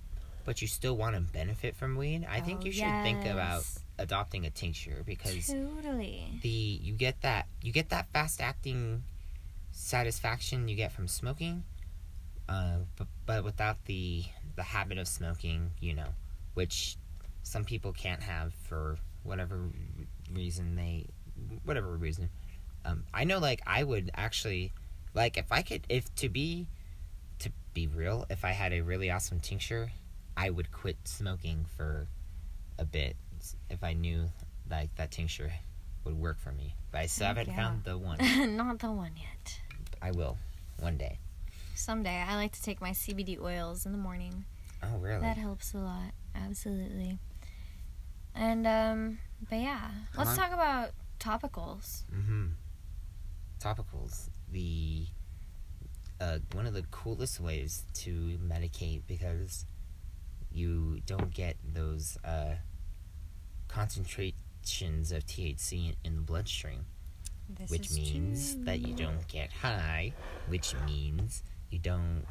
but 0.44 0.62
you 0.62 0.68
still 0.68 0.96
want 0.96 1.16
to 1.16 1.20
benefit 1.20 1.74
from 1.74 1.96
weed, 1.96 2.24
I 2.30 2.40
think 2.40 2.60
Oh, 2.62 2.66
you 2.66 2.72
should 2.72 3.02
think 3.02 3.24
about 3.26 3.58
yes. 3.64 3.78
Adopting 4.00 4.46
a 4.46 4.50
tincture 4.50 5.02
because 5.04 5.48
Totally. 5.48 6.40
the 6.42 6.48
you 6.48 6.94
get 6.94 7.20
that 7.20 7.46
you 7.62 7.70
get 7.70 7.90
that 7.90 8.06
fast 8.12 8.40
acting 8.40 9.04
satisfaction 9.72 10.66
you 10.66 10.74
get 10.74 10.90
from 10.90 11.06
smoking, 11.06 11.62
uh, 12.48 12.78
but, 12.96 13.06
but 13.26 13.44
without 13.44 13.84
the 13.84 14.24
the 14.56 14.62
habit 14.62 14.98
of 14.98 15.06
smoking, 15.06 15.70
you 15.80 15.94
know, 15.94 16.08
which 16.54 16.96
some 17.42 17.64
people 17.64 17.92
can't 17.92 18.22
have 18.22 18.52
for 18.54 18.98
whatever 19.22 19.68
reason 20.32 20.74
they 20.74 21.06
whatever 21.64 21.96
reason. 21.96 22.30
Um, 22.84 23.04
I 23.12 23.24
know, 23.24 23.38
like 23.38 23.60
I 23.66 23.84
would 23.84 24.10
actually 24.14 24.72
like 25.14 25.36
if 25.36 25.52
I 25.52 25.62
could 25.62 25.82
if 25.88 26.12
to 26.16 26.28
be 26.28 26.66
to 27.40 27.52
be 27.74 27.86
real, 27.86 28.26
if 28.30 28.44
I 28.44 28.52
had 28.52 28.72
a 28.72 28.80
really 28.80 29.10
awesome 29.10 29.40
tincture, 29.40 29.92
I 30.36 30.50
would 30.50 30.72
quit 30.72 30.96
smoking 31.04 31.66
for 31.76 32.08
a 32.78 32.84
bit 32.84 33.16
if 33.68 33.82
I 33.82 33.92
knew 33.92 34.30
like 34.70 34.94
that 34.96 35.10
tincture 35.10 35.52
would 36.04 36.18
work 36.18 36.38
for 36.38 36.52
me. 36.52 36.74
But 36.92 37.02
I 37.02 37.06
still 37.06 37.28
haven't 37.28 37.48
yeah. 37.48 37.56
found 37.56 37.84
the 37.84 37.98
one. 37.98 38.18
Not 38.56 38.78
the 38.78 38.90
one 38.90 39.12
yet. 39.16 39.60
I 40.00 40.10
will 40.12 40.38
one 40.78 40.96
day. 40.96 41.18
Someday. 41.74 42.24
I 42.26 42.36
like 42.36 42.52
to 42.52 42.62
take 42.62 42.80
my 42.80 42.90
CBD 42.90 43.40
oils 43.40 43.86
in 43.86 43.92
the 43.92 43.98
morning. 43.98 44.44
Oh 44.82 44.98
really? 44.98 45.20
That 45.20 45.36
helps 45.36 45.74
a 45.74 45.78
lot. 45.78 46.12
Absolutely. 46.34 47.18
And 48.34 48.66
um 48.66 49.18
but 49.48 49.58
yeah, 49.58 49.90
let's 50.16 50.36
talk 50.36 50.52
about 50.52 50.90
topicals. 51.18 52.04
Mm-hmm. 52.14 52.46
Topicals, 53.60 54.28
the 54.50 55.06
uh, 56.20 56.38
one 56.52 56.66
of 56.66 56.74
the 56.74 56.82
coolest 56.90 57.40
ways 57.40 57.84
to 57.94 58.38
medicate 58.46 59.02
because 59.06 59.64
you 60.52 61.00
don't 61.06 61.32
get 61.32 61.56
those 61.64 62.18
uh, 62.24 62.54
concentrations 63.70 65.12
of 65.12 65.24
THC 65.26 65.94
in 66.04 66.16
the 66.16 66.22
bloodstream, 66.22 66.84
This 67.48 67.70
which 67.70 67.90
means 67.92 68.54
true. 68.54 68.64
that 68.64 68.80
you 68.80 68.94
don't 68.94 69.26
get 69.28 69.52
high, 69.52 70.12
which 70.48 70.74
means 70.86 71.42
you 71.70 71.78
don't, 71.78 72.24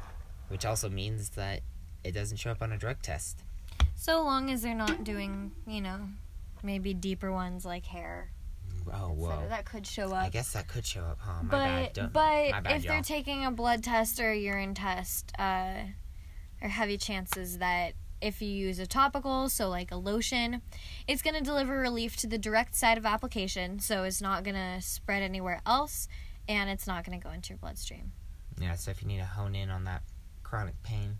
which 0.48 0.64
also 0.64 0.88
means 0.88 1.30
that 1.30 1.60
it 2.04 2.12
doesn't 2.12 2.38
show 2.38 2.50
up 2.50 2.62
on 2.62 2.72
a 2.72 2.78
drug 2.78 3.02
test. 3.02 3.42
So 3.94 4.22
long 4.22 4.50
as 4.50 4.62
they're 4.62 4.74
not 4.74 5.04
doing, 5.04 5.52
you 5.66 5.80
know, 5.80 6.00
maybe 6.62 6.94
deeper 6.94 7.30
ones 7.32 7.64
like 7.64 7.86
hair. 7.86 8.30
Oh 8.92 9.08
whoa! 9.12 9.44
That 9.48 9.66
could 9.66 9.86
show 9.86 10.06
up. 10.12 10.24
I 10.24 10.28
guess 10.30 10.52
that 10.54 10.66
could 10.66 10.86
show 10.86 11.02
up, 11.02 11.18
huh? 11.20 11.42
My 11.42 11.48
but 11.50 11.58
bad. 11.58 11.92
Don't- 11.92 12.12
but 12.14 12.62
bad, 12.64 12.76
if 12.76 12.84
y'all. 12.84 12.94
they're 12.94 13.02
taking 13.02 13.44
a 13.44 13.50
blood 13.50 13.84
test 13.84 14.18
or 14.20 14.30
a 14.30 14.36
urine 14.38 14.74
test, 14.74 15.32
uh, 15.38 15.42
there 15.44 15.92
are 16.62 16.68
heavy 16.68 16.96
chances 16.96 17.58
that 17.58 17.92
if 18.20 18.42
you 18.42 18.48
use 18.48 18.78
a 18.78 18.86
topical, 18.86 19.48
so 19.48 19.68
like 19.68 19.90
a 19.90 19.96
lotion, 19.96 20.62
it's 21.06 21.22
going 21.22 21.34
to 21.34 21.42
deliver 21.42 21.78
relief 21.78 22.16
to 22.18 22.26
the 22.26 22.38
direct 22.38 22.74
site 22.74 22.98
of 22.98 23.06
application, 23.06 23.80
so 23.80 24.04
it's 24.04 24.20
not 24.20 24.44
going 24.44 24.56
to 24.56 24.80
spread 24.80 25.22
anywhere 25.22 25.60
else, 25.66 26.08
and 26.48 26.70
it's 26.70 26.86
not 26.86 27.04
going 27.04 27.18
to 27.18 27.24
go 27.24 27.32
into 27.32 27.50
your 27.50 27.58
bloodstream. 27.58 28.12
Yeah, 28.60 28.74
so 28.74 28.90
if 28.90 29.02
you 29.02 29.08
need 29.08 29.18
to 29.18 29.24
hone 29.24 29.54
in 29.54 29.70
on 29.70 29.84
that 29.84 30.02
chronic 30.42 30.80
pain, 30.82 31.18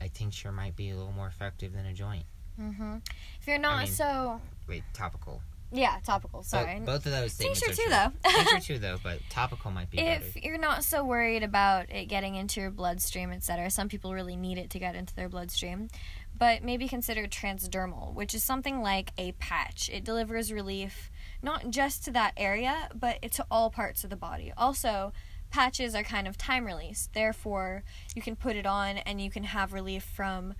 a 0.00 0.08
tincture 0.08 0.52
might 0.52 0.76
be 0.76 0.90
a 0.90 0.96
little 0.96 1.12
more 1.12 1.28
effective 1.28 1.72
than 1.72 1.86
a 1.86 1.92
joint. 1.92 2.24
hmm 2.56 2.96
If 3.40 3.46
you're 3.46 3.58
not 3.58 3.84
mean, 3.84 3.92
so 3.92 4.40
Wait, 4.66 4.82
topical. 4.92 5.42
Yeah, 5.74 5.98
topical. 6.04 6.44
Sorry. 6.44 6.76
Both, 6.78 6.86
both 6.86 7.06
of 7.06 7.12
those 7.12 7.32
statements 7.32 7.60
Tincture 7.60 7.82
too, 7.82 7.90
though. 7.90 8.30
Tincture 8.30 8.60
too, 8.74 8.78
though, 8.78 8.96
but 9.02 9.18
topical 9.28 9.72
might 9.72 9.90
be 9.90 9.98
if 9.98 10.34
better. 10.34 10.46
you're 10.46 10.58
not 10.58 10.84
so 10.84 11.04
worried 11.04 11.42
about 11.42 11.90
it 11.90 12.06
getting 12.06 12.36
into 12.36 12.60
your 12.60 12.70
bloodstream, 12.70 13.32
etc., 13.32 13.70
some 13.70 13.88
people 13.88 14.14
really 14.14 14.36
need 14.36 14.56
it 14.56 14.70
to 14.70 14.78
get 14.78 14.94
into 14.94 15.14
their 15.16 15.28
bloodstream. 15.28 15.88
But 16.36 16.62
maybe 16.62 16.88
consider 16.88 17.26
transdermal, 17.26 18.14
which 18.14 18.34
is 18.34 18.42
something 18.42 18.82
like 18.82 19.12
a 19.18 19.32
patch. 19.32 19.90
It 19.92 20.04
delivers 20.04 20.52
relief 20.52 21.10
not 21.42 21.70
just 21.70 22.04
to 22.04 22.10
that 22.12 22.32
area, 22.36 22.88
but 22.94 23.20
to 23.32 23.46
all 23.50 23.70
parts 23.70 24.04
of 24.04 24.10
the 24.10 24.16
body. 24.16 24.52
Also, 24.56 25.12
patches 25.50 25.94
are 25.94 26.02
kind 26.02 26.26
of 26.26 26.38
time 26.38 26.64
release. 26.64 27.08
Therefore, 27.12 27.84
you 28.14 28.22
can 28.22 28.34
put 28.36 28.56
it 28.56 28.66
on 28.66 28.98
and 28.98 29.20
you 29.20 29.30
can 29.30 29.44
have 29.44 29.72
relief 29.72 30.02
from 30.02 30.54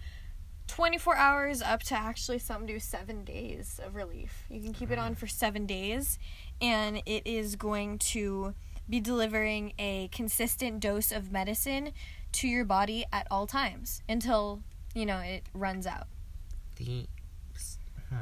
24 0.67 1.17
hours 1.17 1.63
up 1.63 1.83
to 1.85 1.95
actually 1.95 2.39
some 2.39 2.67
do 2.67 2.79
7 2.79 3.25
days 3.25 3.81
of 3.85 3.95
relief. 3.95 4.45
You 4.49 4.61
can 4.61 4.73
keep 4.73 4.91
it 4.91 4.99
on 4.99 5.15
for 5.15 5.27
7 5.27 5.67
days 5.67 6.19
and 6.61 7.03
it 7.07 7.27
is 7.27 7.57
going 7.57 7.99
to 7.99 8.55
be 8.89 9.01
delivering 9.01 9.73
a 9.79 10.09
consistent 10.09 10.81
dose 10.81 11.11
of 11.11 11.33
medicine 11.33 11.93
to 12.33 12.49
your 12.49 12.65
body 12.65 13.05
at 13.13 13.27
all 13.31 13.47
times 13.47 14.03
until 14.09 14.61
you 14.95 15.07
know 15.07 15.19
it 15.19 15.45
runs 15.55 15.87
out. 15.87 16.07
The 16.77 17.07
hmm. 18.09 18.17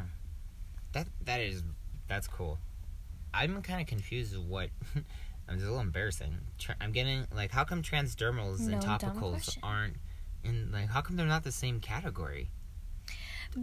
that 0.92 1.08
that 1.24 1.40
is 1.40 1.62
that's 2.08 2.28
cool. 2.28 2.58
I'm 3.34 3.62
kind 3.62 3.80
of 3.80 3.86
confused 3.86 4.36
what. 4.36 4.68
I'm 5.48 5.56
just 5.56 5.66
a 5.66 5.70
little 5.70 5.80
embarrassing. 5.80 6.38
I'm 6.80 6.92
getting 6.92 7.26
like, 7.34 7.50
how 7.50 7.64
come 7.64 7.82
transdermals 7.82 8.60
No 8.60 8.74
and 8.74 8.82
topicals 8.82 9.58
aren't 9.62 9.96
in 10.44 10.70
like? 10.72 10.88
How 10.88 11.00
come 11.00 11.16
they're 11.16 11.26
not 11.26 11.44
the 11.44 11.52
same 11.52 11.80
category? 11.80 12.50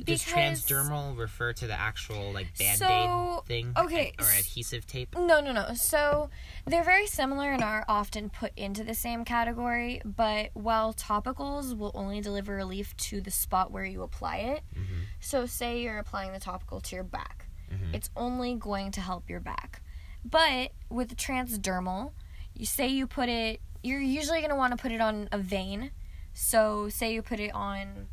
Does 0.06 0.24
transdermal 0.24 1.18
refer 1.18 1.52
to 1.54 1.66
the 1.66 1.74
actual 1.74 2.32
like 2.32 2.56
band-aid 2.60 2.78
So, 2.78 3.44
thing? 3.48 3.74
okay, 3.76 4.14
Or 4.20 4.26
adhesive 4.26 4.86
tape? 4.86 5.16
No, 5.18 5.40
no, 5.42 5.52
no. 5.52 5.74
So 5.74 6.30
they're 6.68 6.84
very 6.84 7.08
similar 7.08 7.50
and 7.52 7.64
are 7.64 7.86
often 7.88 8.30
put 8.30 8.52
into 8.56 8.84
the 8.84 8.94
same 8.94 9.26
category, 9.26 10.00
but 10.06 10.52
while 10.54 10.94
topicals 10.94 11.76
will 11.76 11.90
only 11.96 12.22
deliver 12.22 12.54
relief 12.56 12.96
to 12.98 13.20
the 13.20 13.32
spot 13.32 13.72
where 13.72 13.84
you 13.84 14.04
apply 14.04 14.38
it, 14.38 14.62
Mhm. 14.78 15.06
so 15.22 15.48
say 15.48 15.82
you're 15.82 15.98
applying 15.98 16.34
the 16.34 16.40
topical 16.40 16.80
to 16.82 16.96
your 16.96 17.04
back, 17.04 17.48
Mhm. 17.72 17.92
it's 17.96 18.12
only 18.16 18.54
going 18.54 18.92
to 18.92 19.02
help 19.02 19.28
your 19.28 19.40
back. 19.40 19.82
But 20.24 20.72
with 20.90 21.16
transdermal, 21.18 22.14
you 22.54 22.68
say 22.68 22.88
you 22.90 23.08
put 23.08 23.28
it, 23.28 23.60
you're 23.82 24.00
usually 24.02 24.40
going 24.40 24.50
to 24.52 24.56
want 24.56 24.72
to 24.72 24.78
put 24.78 24.92
it 24.92 25.02
on 25.02 25.30
a 25.32 25.40
vein. 25.40 25.90
So 26.34 26.90
say 26.90 27.14
you 27.14 27.22
put 27.22 27.40
it 27.40 27.54
on 27.54 28.08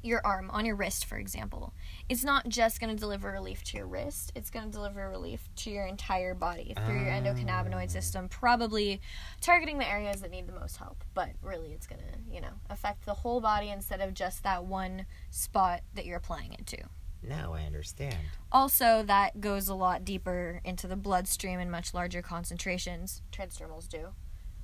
your 0.00 0.20
arm, 0.24 0.48
on 0.50 0.64
your 0.64 0.76
wrist, 0.76 1.04
for 1.04 1.18
example. 1.18 1.74
It's 2.08 2.22
not 2.22 2.48
just 2.48 2.80
going 2.80 2.94
to 2.94 2.98
deliver 2.98 3.32
relief 3.32 3.64
to 3.64 3.76
your 3.76 3.86
wrist, 3.86 4.30
it's 4.36 4.48
going 4.48 4.64
to 4.66 4.70
deliver 4.70 5.08
relief 5.10 5.48
to 5.56 5.70
your 5.70 5.86
entire 5.86 6.34
body 6.34 6.72
through 6.86 7.00
your 7.00 7.10
endocannabinoid 7.10 7.86
Oh. 7.86 7.88
system, 7.88 8.28
probably 8.28 9.00
targeting 9.40 9.78
the 9.78 9.88
areas 9.88 10.20
that 10.20 10.30
need 10.30 10.46
the 10.46 10.52
most 10.52 10.76
help. 10.76 11.02
But 11.14 11.30
really, 11.42 11.72
it's 11.72 11.88
going 11.88 12.00
to, 12.00 12.32
you 12.32 12.40
know, 12.40 12.52
affect 12.70 13.06
the 13.06 13.14
whole 13.14 13.40
body 13.40 13.70
instead 13.70 14.00
of 14.00 14.14
just 14.14 14.44
that 14.44 14.64
one 14.64 15.04
spot 15.30 15.80
that 15.94 16.06
you're 16.06 16.18
applying 16.18 16.52
it 16.52 16.66
to. 16.68 16.78
Now 17.20 17.54
I 17.54 17.62
understand. 17.62 18.14
Also, 18.52 19.02
that 19.02 19.40
goes 19.40 19.68
a 19.68 19.74
lot 19.74 20.04
deeper 20.04 20.60
into 20.64 20.86
the 20.86 20.94
bloodstream 20.96 21.58
in 21.58 21.72
much 21.72 21.92
larger 21.92 22.22
concentrations. 22.22 23.20
Transdermals 23.32 23.88
do. 23.88 24.10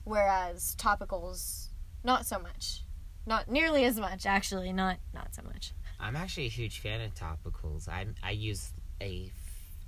Whereas 0.05 0.77
topicals, 0.79 1.71
not 2.05 2.27
so 2.27 2.39
much. 2.39 2.83
Not 3.27 3.51
nearly 3.51 3.85
as 3.85 3.99
much, 3.99 4.27
actually. 4.27 4.73
Not 4.73 4.99
not 5.15 5.35
so 5.35 5.43
much. 5.43 5.73
I'm 5.99 6.15
actually 6.17 6.47
a 6.47 6.51
huge 6.51 6.81
fan 6.81 7.01
of 7.01 7.15
topicals. 7.15 7.89
I 7.89 8.07
I 8.23 8.33
use 8.33 8.71
a 9.01 9.31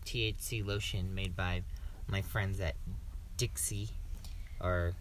THC 0.07 0.65
lotion 0.67 1.15
made 1.15 1.37
by 1.37 1.63
my 2.09 2.23
friends 2.23 2.61
at 2.61 2.75
Dixie, 3.37 3.91
or 4.61 4.93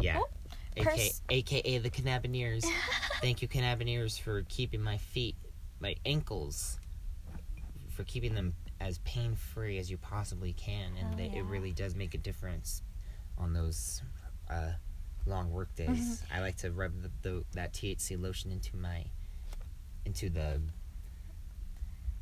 yeah, 0.00 0.18
Oh, 0.20 0.28
aka, 0.76 1.10
AKA 1.30 1.78
the 1.78 1.90
Cannabineers. 1.90 2.64
Thank 3.22 3.40
you, 3.40 3.48
Cannabineers, 3.48 4.20
for 4.20 4.42
keeping 4.48 4.82
my 4.82 4.98
feet, 4.98 5.36
my 5.80 5.94
ankles, 6.04 6.78
for 7.96 8.02
keeping 8.04 8.34
them 8.34 8.54
as 8.80 8.98
pain 8.98 9.36
free 9.36 9.78
as 9.78 9.90
you 9.90 9.96
possibly 9.96 10.52
can, 10.52 10.90
and 11.00 11.14
Oh, 11.14 11.16
they, 11.16 11.26
yeah. 11.28 11.38
it 11.38 11.44
really 11.44 11.72
does 11.72 11.94
make 11.94 12.14
a 12.14 12.18
difference 12.18 12.82
on 13.38 13.52
those 13.52 14.02
uh, 14.50 14.72
long 15.26 15.50
work 15.50 15.74
days. 15.74 15.88
Mm-hmm. 15.88 16.34
I 16.36 16.40
like 16.40 16.56
to 16.58 16.70
rub 16.70 16.92
the, 17.02 17.10
the 17.22 17.44
that 17.52 17.72
THC 17.72 18.20
lotion 18.20 18.50
into 18.50 18.76
my 18.76 19.04
into 20.04 20.28
the 20.28 20.60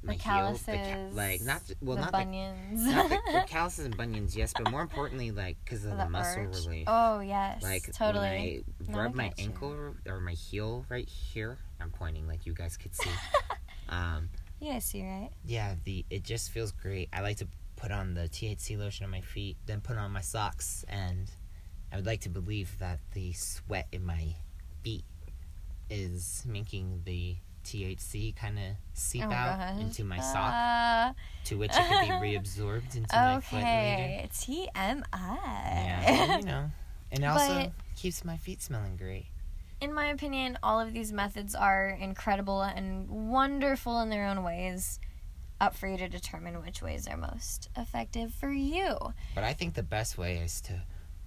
my 0.03 0.15
the 0.17 0.23
heel, 0.23 0.53
the 0.65 0.73
ca- 0.73 1.09
like 1.13 1.43
not 1.43 1.67
the- 1.67 1.77
well 1.83 1.97
the 1.97 2.03
not 2.03 2.13
bunions. 2.13 2.85
the, 2.85 2.91
not 2.91 3.09
the, 3.11 3.19
the 3.33 3.45
calluses 3.49 3.85
and 3.85 3.97
bunions, 3.97 4.35
yes, 4.35 4.53
but 4.57 4.71
more 4.71 4.81
importantly, 4.81 5.31
like 5.31 5.59
because 5.65 5.85
of 5.85 5.97
the, 5.99 6.09
muscle 6.09 6.43
arch. 6.43 6.57
relief. 6.65 6.85
oh 6.87 7.21
yes, 7.21 7.63
Like 7.63 7.93
totally. 7.93 8.65
when 8.87 8.95
I 8.97 9.03
rub 9.03 9.15
my 9.15 9.29
got 9.29 9.39
you. 9.39 9.45
ankle 9.45 9.95
or 10.07 10.21
my 10.21 10.33
heel 10.33 10.87
right 10.89 11.07
here, 11.09 11.59
I'm 11.81 11.91
pointing 11.91 12.27
like 12.27 12.47
you 12.47 12.55
guys 12.55 12.79
could 12.79 12.95
see. 12.95 13.11
um, 13.91 14.31
you 14.59 14.73
guys 14.73 14.85
see 14.87 15.03
right? 15.03 15.31
yeah, 15.45 15.75
the 15.85 16.05
it 16.09 16.23
just 16.25 16.51
feels 16.51 16.73
great. 16.73 17.11
I 17.13 17.21
like 17.21 17.37
to 17.39 17.47
put 17.77 17.91
on 17.91 18.15
the 18.15 18.23
THC 18.23 18.79
lotion 18.79 19.05
on 19.05 19.11
my 19.11 19.21
feet, 19.23 19.59
then 19.67 19.83
put 19.83 19.99
on 19.99 20.11
my 20.13 20.21
socks, 20.23 20.83
and 20.89 21.31
I 21.93 21.97
would 21.97 22.07
like 22.07 22.21
to 22.23 22.29
believe 22.29 22.79
that 22.79 23.01
the 23.13 23.33
sweat 23.33 23.87
in 23.93 24.05
my 24.05 24.35
feet 24.83 25.05
is 25.89 26.45
making 26.47 27.03
the 27.05 27.37
THC 27.65 28.35
kind 28.37 28.59
of 28.59 28.65
seep 28.95 29.25
Oh, 29.27 29.31
out 29.33 29.59
gosh. 29.59 29.81
into 29.81 30.05
my 30.05 30.21
sock, 30.21 30.53
Uh, 30.55 31.13
to 31.45 31.59
which 31.59 31.73
it 31.75 31.89
could 31.89 32.01
be 32.01 32.09
reabsorbed 32.37 32.95
into 32.97 33.15
my 33.15 33.41
foot 33.41 33.57
later. 33.57 34.03
okay, 34.03 34.29
TMI. 34.33 35.05
Yeah, 35.13 36.27
well, 36.29 36.39
you 36.39 36.45
know, 36.45 36.71
and 37.13 37.25
also 37.27 37.73
keeps 37.97 38.25
my 38.25 38.37
feet 38.37 38.63
smelling 38.63 38.97
great. 38.97 39.27
in 39.81 39.93
my 39.93 40.07
opinion, 40.07 40.59
all 40.63 40.79
of 40.81 40.93
these 40.93 41.13
methods 41.13 41.55
are 41.55 41.89
incredible 41.91 42.63
and 42.63 43.09
wonderful 43.31 44.01
in 44.01 44.11
their 44.11 44.27
own 44.27 44.43
ways. 44.43 44.99
Up 45.61 45.75
for 45.77 45.87
you 45.89 45.99
to 45.99 46.09
determine 46.09 46.63
which 46.63 46.81
ways 46.81 47.07
are 47.07 47.19
most 47.19 47.69
effective 47.77 48.33
for 48.33 48.51
you. 48.51 48.97
But 49.35 49.45
I 49.45 49.53
think 49.53 49.75
the 49.75 49.83
best 49.83 50.17
way 50.17 50.37
is 50.39 50.63
to 50.63 50.83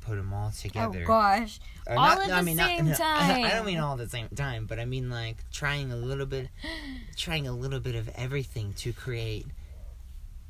put 0.06 0.16
them 0.16 0.34
all 0.34 0.51
together. 0.51 1.01
Oh 1.04 1.08
gosh. 1.08 1.60
Or 1.88 1.97
All 1.97 2.06
at 2.06 2.45
the 2.45 2.54
same 2.56 2.93
time. 2.93 3.45
I 3.45 3.49
don't 3.51 3.66
mean 3.66 3.80
all 3.80 3.93
at 3.93 3.97
the 3.99 4.10
same 4.10 4.30
time, 4.30 4.66
but 4.66 4.80
I 4.80 4.86
mean 4.86 5.10
like 5.10 5.38
trying 5.51 5.91
a 5.91 5.95
little 5.95 6.26
bit, 6.26 6.49
trying 7.18 7.47
a 7.47 7.51
little 7.54 7.80
bit 7.80 7.95
of 7.95 8.10
everything 8.16 8.74
to 8.76 8.93
create 8.93 9.45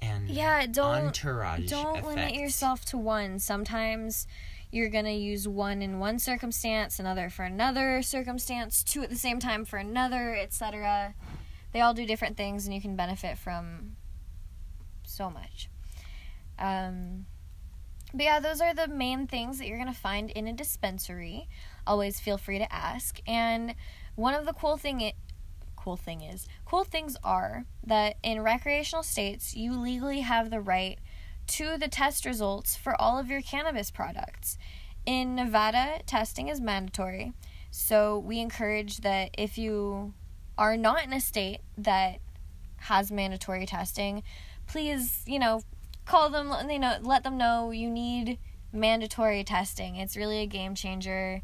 an 0.02 0.28
Yeah, 0.28 0.66
don't 0.68 1.08
entourage. 1.08 1.70
don't 1.70 2.06
limit 2.06 2.34
yourself 2.36 2.86
to 2.86 2.98
one. 2.98 3.40
Sometimes 3.40 4.28
you're 4.72 4.90
going 4.90 5.06
to 5.06 5.12
use 5.12 5.48
one 5.48 5.82
in 5.82 6.00
one 6.00 6.18
circumstance, 6.20 7.00
another 7.00 7.30
for 7.30 7.44
another 7.44 8.02
circumstance, 8.02 8.84
two 8.84 9.04
at 9.04 9.10
the 9.10 9.16
same 9.16 9.40
time 9.40 9.66
for 9.66 9.78
another, 9.78 10.36
etc. 10.36 11.14
They 11.72 11.82
all 11.82 11.94
do 11.94 12.06
different 12.06 12.38
things 12.38 12.66
and 12.66 12.74
you 12.74 12.82
can 12.82 12.96
benefit 12.96 13.38
from 13.38 13.96
so 15.06 15.30
much. 15.30 15.70
Um 16.60 17.26
but 18.14 18.24
yeah, 18.24 18.40
those 18.40 18.62
are 18.62 18.74
the 18.74 18.88
main 18.88 19.28
things 19.28 19.58
that 19.58 19.68
you're 19.68 19.78
going 19.78 19.92
to 19.92 20.00
find 20.00 20.30
in 20.32 20.48
a 20.48 20.54
dispensary. 20.54 21.48
Always 21.88 22.20
feel 22.20 22.38
free 22.38 22.60
to 22.60 22.74
ask. 22.74 23.20
And 23.26 23.76
one 24.16 24.34
of 24.36 24.46
the 24.46 24.54
cool 24.54 24.78
thing 24.78 25.02
it 25.02 25.16
cool 25.76 25.98
thing 25.98 26.22
is 26.22 26.48
cool 26.66 26.86
things 26.86 27.18
are 27.26 27.66
that 27.86 28.16
in 28.24 28.42
recreational 28.42 29.04
states 29.04 29.54
you 29.54 29.74
legally 29.74 30.22
have 30.22 30.50
the 30.50 30.62
right 30.62 30.98
to 31.46 31.78
the 31.78 31.90
test 31.90 32.26
results 32.26 32.78
for 32.78 33.00
all 33.02 33.20
of 33.20 33.30
your 33.30 33.42
cannabis 33.42 33.92
products. 33.92 34.58
In 35.06 35.36
Nevada, 35.36 36.00
testing 36.06 36.48
is 36.48 36.62
mandatory. 36.62 37.34
So 37.72 38.20
we 38.20 38.40
encourage 38.40 38.98
that 38.98 39.32
if 39.38 39.58
you 39.58 40.14
are 40.58 40.78
not 40.78 41.04
in 41.04 41.12
a 41.12 41.20
state 41.20 41.60
that 41.78 42.20
has 42.78 43.12
mandatory 43.12 43.66
testing, 43.66 44.24
please, 44.68 45.24
you 45.26 45.40
know, 45.40 45.62
call 46.06 46.30
them 46.30 46.50
let 46.50 46.68
they 46.68 46.78
know 46.78 46.98
let 47.02 47.24
them 47.24 47.38
know 47.38 47.72
you 47.72 47.90
need 47.90 48.38
mandatory 48.72 49.44
testing. 49.44 49.96
It's 49.96 50.18
really 50.18 50.40
a 50.40 50.48
game 50.48 50.76
changer. 50.76 51.42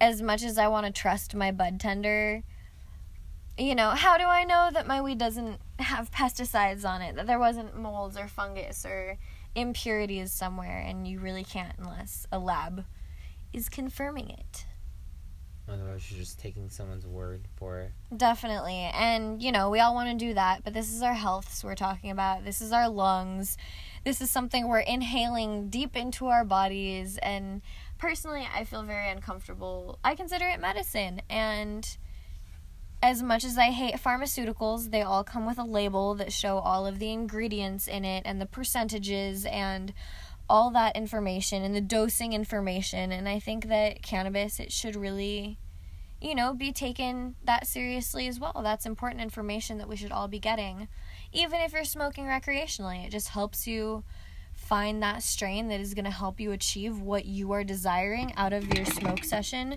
As 0.00 0.20
much 0.20 0.42
as 0.42 0.58
I 0.58 0.68
want 0.68 0.86
to 0.86 0.92
trust 0.92 1.34
my 1.34 1.50
bud 1.50 1.80
tender, 1.80 2.42
you 3.58 3.74
know, 3.74 3.90
how 3.90 4.18
do 4.18 4.24
I 4.24 4.44
know 4.44 4.68
that 4.72 4.86
my 4.86 5.00
weed 5.00 5.18
doesn't 5.18 5.58
have 5.78 6.10
pesticides 6.10 6.84
on 6.84 7.00
it, 7.00 7.16
that 7.16 7.26
there 7.26 7.38
wasn't 7.38 7.78
molds 7.78 8.16
or 8.16 8.28
fungus 8.28 8.84
or 8.84 9.18
impurities 9.54 10.32
somewhere, 10.32 10.84
and 10.86 11.08
you 11.08 11.18
really 11.18 11.44
can't 11.44 11.78
unless 11.78 12.26
a 12.30 12.38
lab 12.38 12.84
is 13.52 13.68
confirming 13.68 14.28
it. 14.28 14.66
Otherwise, 15.68 16.10
you're 16.10 16.20
just 16.20 16.38
taking 16.38 16.70
someone's 16.70 17.06
word 17.06 17.42
for 17.56 17.80
it. 17.80 17.90
Definitely. 18.16 18.88
And, 18.94 19.42
you 19.42 19.50
know, 19.50 19.68
we 19.68 19.80
all 19.80 19.94
want 19.94 20.16
to 20.16 20.26
do 20.26 20.34
that, 20.34 20.62
but 20.62 20.72
this 20.72 20.92
is 20.92 21.02
our 21.02 21.14
health 21.14 21.62
we're 21.64 21.74
talking 21.74 22.10
about. 22.10 22.44
This 22.44 22.60
is 22.60 22.70
our 22.70 22.88
lungs. 22.88 23.56
This 24.04 24.20
is 24.20 24.30
something 24.30 24.68
we're 24.68 24.78
inhaling 24.78 25.68
deep 25.68 25.96
into 25.96 26.26
our 26.26 26.44
bodies. 26.44 27.18
And 27.18 27.62
personally, 27.98 28.46
I 28.54 28.62
feel 28.62 28.84
very 28.84 29.10
uncomfortable. 29.10 29.98
I 30.04 30.14
consider 30.14 30.46
it 30.46 30.60
medicine. 30.60 31.20
And 31.28 31.96
as 33.02 33.22
much 33.22 33.44
as 33.44 33.58
I 33.58 33.70
hate 33.70 33.96
pharmaceuticals, 33.96 34.90
they 34.90 35.02
all 35.02 35.24
come 35.24 35.46
with 35.46 35.58
a 35.58 35.64
label 35.64 36.14
that 36.14 36.32
show 36.32 36.58
all 36.58 36.86
of 36.86 36.98
the 36.98 37.12
ingredients 37.12 37.88
in 37.88 38.04
it 38.04 38.22
and 38.24 38.40
the 38.40 38.46
percentages 38.46 39.44
and 39.46 39.92
all 40.48 40.70
that 40.70 40.96
information 40.96 41.62
and 41.62 41.74
the 41.74 41.80
dosing 41.80 42.32
information. 42.32 43.12
And 43.12 43.28
I 43.28 43.38
think 43.38 43.68
that 43.68 44.02
cannabis, 44.02 44.60
it 44.60 44.72
should 44.72 44.96
really 44.96 45.58
you 46.20 46.34
know, 46.34 46.54
be 46.54 46.72
taken 46.72 47.34
that 47.44 47.66
seriously 47.66 48.26
as 48.26 48.40
well. 48.40 48.60
That's 48.62 48.86
important 48.86 49.20
information 49.20 49.78
that 49.78 49.88
we 49.88 49.96
should 49.96 50.12
all 50.12 50.28
be 50.28 50.38
getting. 50.38 50.88
Even 51.32 51.60
if 51.60 51.72
you're 51.72 51.84
smoking 51.84 52.24
recreationally, 52.24 53.04
it 53.04 53.10
just 53.10 53.28
helps 53.28 53.66
you 53.66 54.02
find 54.54 55.02
that 55.02 55.22
strain 55.22 55.68
that 55.68 55.80
is 55.80 55.92
going 55.92 56.06
to 56.06 56.10
help 56.10 56.40
you 56.40 56.52
achieve 56.52 57.00
what 57.00 57.26
you 57.26 57.52
are 57.52 57.62
desiring 57.62 58.32
out 58.36 58.54
of 58.54 58.74
your 58.74 58.86
smoke 58.86 59.22
session 59.22 59.76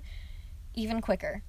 even 0.74 1.02
quicker. 1.02 1.44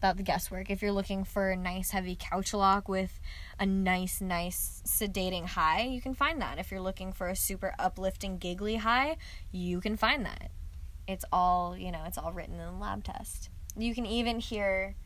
Without 0.00 0.16
the 0.16 0.22
guesswork. 0.22 0.70
If 0.70 0.80
you're 0.80 0.92
looking 0.92 1.24
for 1.24 1.50
a 1.50 1.56
nice 1.56 1.90
heavy 1.90 2.16
couch 2.18 2.54
lock 2.54 2.88
with 2.88 3.20
a 3.58 3.66
nice, 3.66 4.22
nice 4.22 4.82
sedating 4.86 5.44
high, 5.44 5.82
you 5.82 6.00
can 6.00 6.14
find 6.14 6.40
that. 6.40 6.58
If 6.58 6.70
you're 6.70 6.80
looking 6.80 7.12
for 7.12 7.28
a 7.28 7.36
super 7.36 7.74
uplifting 7.78 8.38
giggly 8.38 8.76
high, 8.76 9.18
you 9.52 9.78
can 9.78 9.98
find 9.98 10.24
that. 10.24 10.52
It's 11.06 11.26
all, 11.30 11.76
you 11.76 11.92
know, 11.92 12.04
it's 12.06 12.16
all 12.16 12.32
written 12.32 12.54
in 12.54 12.64
the 12.64 12.72
lab 12.72 13.04
test. 13.04 13.50
You 13.76 13.94
can 13.94 14.06
even 14.06 14.40
here 14.40 14.96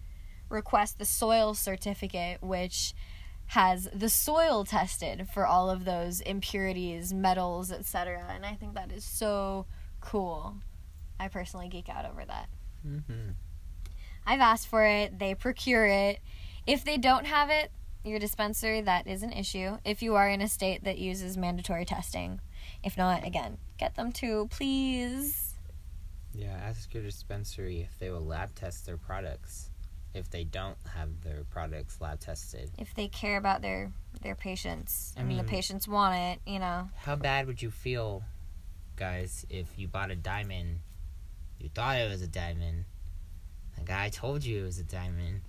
request 0.48 1.00
the 1.00 1.04
soil 1.04 1.54
certificate, 1.54 2.40
which 2.40 2.94
has 3.46 3.88
the 3.92 4.08
soil 4.08 4.64
tested 4.64 5.28
for 5.28 5.44
all 5.44 5.70
of 5.70 5.84
those 5.84 6.20
impurities, 6.20 7.12
metals, 7.12 7.72
etc. 7.72 8.32
And 8.32 8.46
I 8.46 8.54
think 8.54 8.74
that 8.74 8.92
is 8.92 9.04
so 9.04 9.66
cool. 10.00 10.54
I 11.18 11.26
personally 11.26 11.66
geek 11.68 11.88
out 11.88 12.06
over 12.06 12.24
that. 12.24 12.48
Mm-hmm. 12.86 13.30
I've 14.26 14.40
asked 14.40 14.68
for 14.68 14.84
it, 14.84 15.18
they 15.18 15.34
procure 15.34 15.86
it. 15.86 16.20
If 16.66 16.84
they 16.84 16.96
don't 16.96 17.26
have 17.26 17.50
it, 17.50 17.70
your 18.04 18.18
dispensary, 18.18 18.80
that 18.82 19.06
is 19.06 19.22
an 19.22 19.32
issue. 19.32 19.78
If 19.84 20.02
you 20.02 20.14
are 20.14 20.28
in 20.28 20.40
a 20.40 20.48
state 20.48 20.84
that 20.84 20.98
uses 20.98 21.36
mandatory 21.36 21.84
testing. 21.84 22.40
If 22.82 22.96
not, 22.96 23.26
again, 23.26 23.58
get 23.78 23.94
them 23.94 24.12
too, 24.12 24.48
please. 24.50 25.54
Yeah, 26.34 26.58
ask 26.62 26.92
your 26.92 27.02
dispensary 27.02 27.80
if 27.80 27.98
they 27.98 28.10
will 28.10 28.24
lab 28.24 28.54
test 28.54 28.86
their 28.86 28.96
products. 28.96 29.70
If 30.14 30.30
they 30.30 30.44
don't 30.44 30.76
have 30.94 31.22
their 31.22 31.44
products 31.50 32.00
lab 32.00 32.20
tested, 32.20 32.70
If 32.78 32.94
they 32.94 33.08
care 33.08 33.36
about 33.36 33.62
their 33.62 33.92
their 34.22 34.36
patients 34.36 35.12
I 35.16 35.20
and 35.20 35.38
the 35.38 35.42
patients 35.42 35.88
want 35.88 36.14
it, 36.16 36.40
you 36.46 36.60
know. 36.60 36.88
how 36.96 37.16
bad 37.16 37.46
would 37.46 37.60
you 37.60 37.70
feel, 37.70 38.22
guys, 38.96 39.44
if 39.50 39.66
you 39.76 39.88
bought 39.88 40.10
a 40.10 40.16
diamond, 40.16 40.80
you 41.58 41.68
thought 41.68 41.98
it 41.98 42.08
was 42.08 42.22
a 42.22 42.28
diamond, 42.28 42.84
guy 44.04 44.10
told 44.10 44.44
you 44.44 44.60
it 44.60 44.64
was 44.64 44.78
a 44.78 44.82
diamond, 44.84 45.40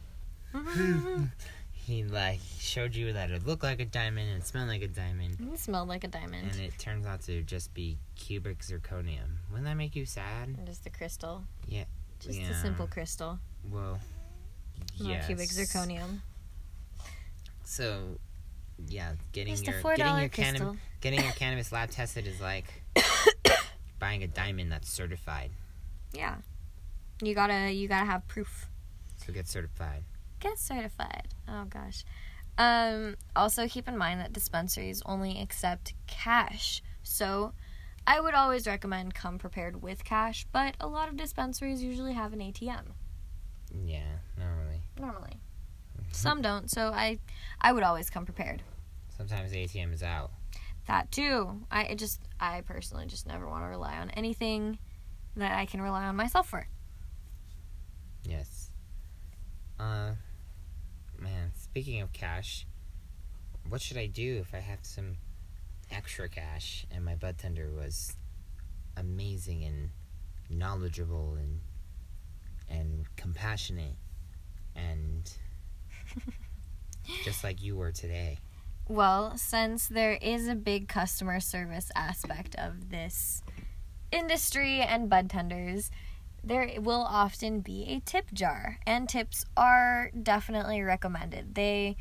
he 1.73 2.03
like 2.05 2.39
showed 2.59 2.95
you 2.95 3.11
that 3.11 3.29
it 3.29 3.45
looked 3.45 3.63
like 3.63 3.81
a 3.81 3.85
diamond 3.85 4.29
and 4.29 4.41
it 4.41 4.47
smelled 4.47 4.69
like 4.69 4.81
a 4.81 4.87
diamond, 4.87 5.37
it 5.53 5.59
smelled 5.59 5.89
like 5.89 6.05
a 6.05 6.07
diamond. 6.07 6.49
and 6.51 6.61
it 6.61 6.77
turns 6.79 7.05
out 7.05 7.21
to 7.23 7.41
just 7.43 7.73
be 7.73 7.97
cubic 8.15 8.59
zirconium. 8.59 9.39
Wouldn't 9.49 9.65
that 9.65 9.75
make 9.75 9.93
you 9.95 10.05
sad? 10.05 10.55
Just 10.65 10.85
a 10.85 10.89
crystal. 10.89 11.43
Yeah, 11.67 11.83
Just 12.19 12.39
yeah. 12.39 12.49
a 12.49 12.53
simple 12.53 12.87
crystal. 12.87 13.39
Well, 13.69 13.99
Not 15.01 15.09
yes. 15.09 15.27
cubic 15.27 15.49
zirconium. 15.49 16.19
So, 17.65 18.19
yeah, 18.87 19.13
getting 19.33 19.53
Just 19.53 19.67
your 19.67 19.81
getting 19.81 20.17
your 20.19 20.29
canna- 20.29 20.49
crystal. 20.59 20.77
getting 21.01 21.21
your 21.23 21.33
cannabis 21.41 21.73
lab 21.73 21.89
tested 21.91 22.25
is 22.25 22.39
like 22.39 22.65
buying 23.99 24.23
a 24.23 24.27
diamond 24.27 24.71
that's 24.71 24.89
certified. 24.89 25.51
Yeah. 26.13 26.35
You 27.22 27.34
gotta 27.34 27.72
you 27.72 27.88
gotta 27.88 28.05
have 28.05 28.28
proof. 28.28 28.68
So 29.18 29.32
get 29.32 29.47
certified. 29.47 30.03
Get 30.39 30.59
certified. 30.59 31.28
Oh 31.47 31.66
gosh. 31.66 32.03
Um, 32.57 33.16
also 33.36 33.68
keep 33.68 33.88
in 33.88 33.97
mind 33.97 34.22
that 34.22 34.34
dispensaries 34.34 35.01
only 35.05 35.41
accept 35.41 35.93
cash. 36.07 36.82
So 37.03 37.53
I 38.07 38.20
would 38.20 38.34
always 38.34 38.68
recommend 38.68 39.13
come 39.13 39.38
prepared 39.38 39.82
with 39.82 40.03
cash, 40.03 40.45
but 40.51 40.76
a 40.80 40.88
lot 40.88 41.09
of 41.09 41.18
dispensaries 41.18 41.84
usually 41.84 42.13
have 42.13 42.34
an 42.34 42.39
ATM. 42.39 42.84
Yeah, 43.86 44.03
normally. 44.38 44.82
Normally. 44.99 45.39
Some 46.11 46.41
don't, 46.41 46.70
so 46.70 46.91
I 46.93 47.20
I 47.59 47.72
would 47.72 47.84
always 47.84 48.09
come 48.09 48.26
prepared. 48.26 48.61
Sometimes 49.18 49.51
the 49.51 49.57
ATM 49.66 49.93
is 49.93 50.03
out. 50.03 50.32
That 50.88 51.11
too. 51.11 51.61
I 51.72 51.84
it 51.84 51.97
just 51.97 52.22
I 52.39 52.61
personally 52.61 53.07
just 53.07 53.26
never 53.26 53.47
want 53.47 53.63
to 53.63 53.70
rely 53.70 53.97
on 53.97 54.09
anything 54.11 54.78
that 55.36 55.57
I 55.57 55.66
can 55.66 55.82
rely 55.82 56.05
on 56.05 56.16
myself 56.16 56.47
for. 56.49 56.68
Yes. 58.28 58.71
Uh, 59.80 60.11
man. 61.19 61.51
Speaking 61.55 62.01
of 62.01 62.11
cash, 62.13 62.65
what 63.69 63.82
should 63.82 63.97
I 63.97 64.07
do 64.07 64.38
if 64.38 64.53
I 64.53 64.59
have 64.59 64.80
some 64.82 65.17
extra 65.91 66.28
cash 66.28 66.86
and 66.91 67.05
my 67.05 67.15
bud 67.15 67.38
tender 67.38 67.69
was 67.71 68.15
amazing 68.97 69.63
and 69.63 69.89
knowledgeable 70.49 71.36
and 71.36 71.59
and 72.69 73.05
compassionate 73.15 73.95
and 74.76 75.32
just 77.23 77.43
like 77.43 77.61
you 77.61 77.76
were 77.76 77.91
today. 77.91 78.39
Well, 78.88 79.38
since 79.38 79.88
there 79.88 80.13
is 80.21 80.47
a 80.47 80.55
big 80.55 80.88
customer 80.88 81.39
service 81.39 81.91
aspect 81.95 82.55
of 82.55 82.89
this 82.89 83.41
industry 84.11 84.82
and 84.82 85.09
bud 85.09 85.30
tenders, 85.30 85.91
there 86.45 86.69
will 86.79 87.01
often 87.01 87.61
be 87.61 87.85
a 87.87 87.99
tip 87.99 88.31
jar, 88.33 88.79
and 88.85 89.09
tips 89.09 89.45
are 89.57 90.11
definitely 90.21 90.81
recommended. 90.81 91.55
They 91.55 91.97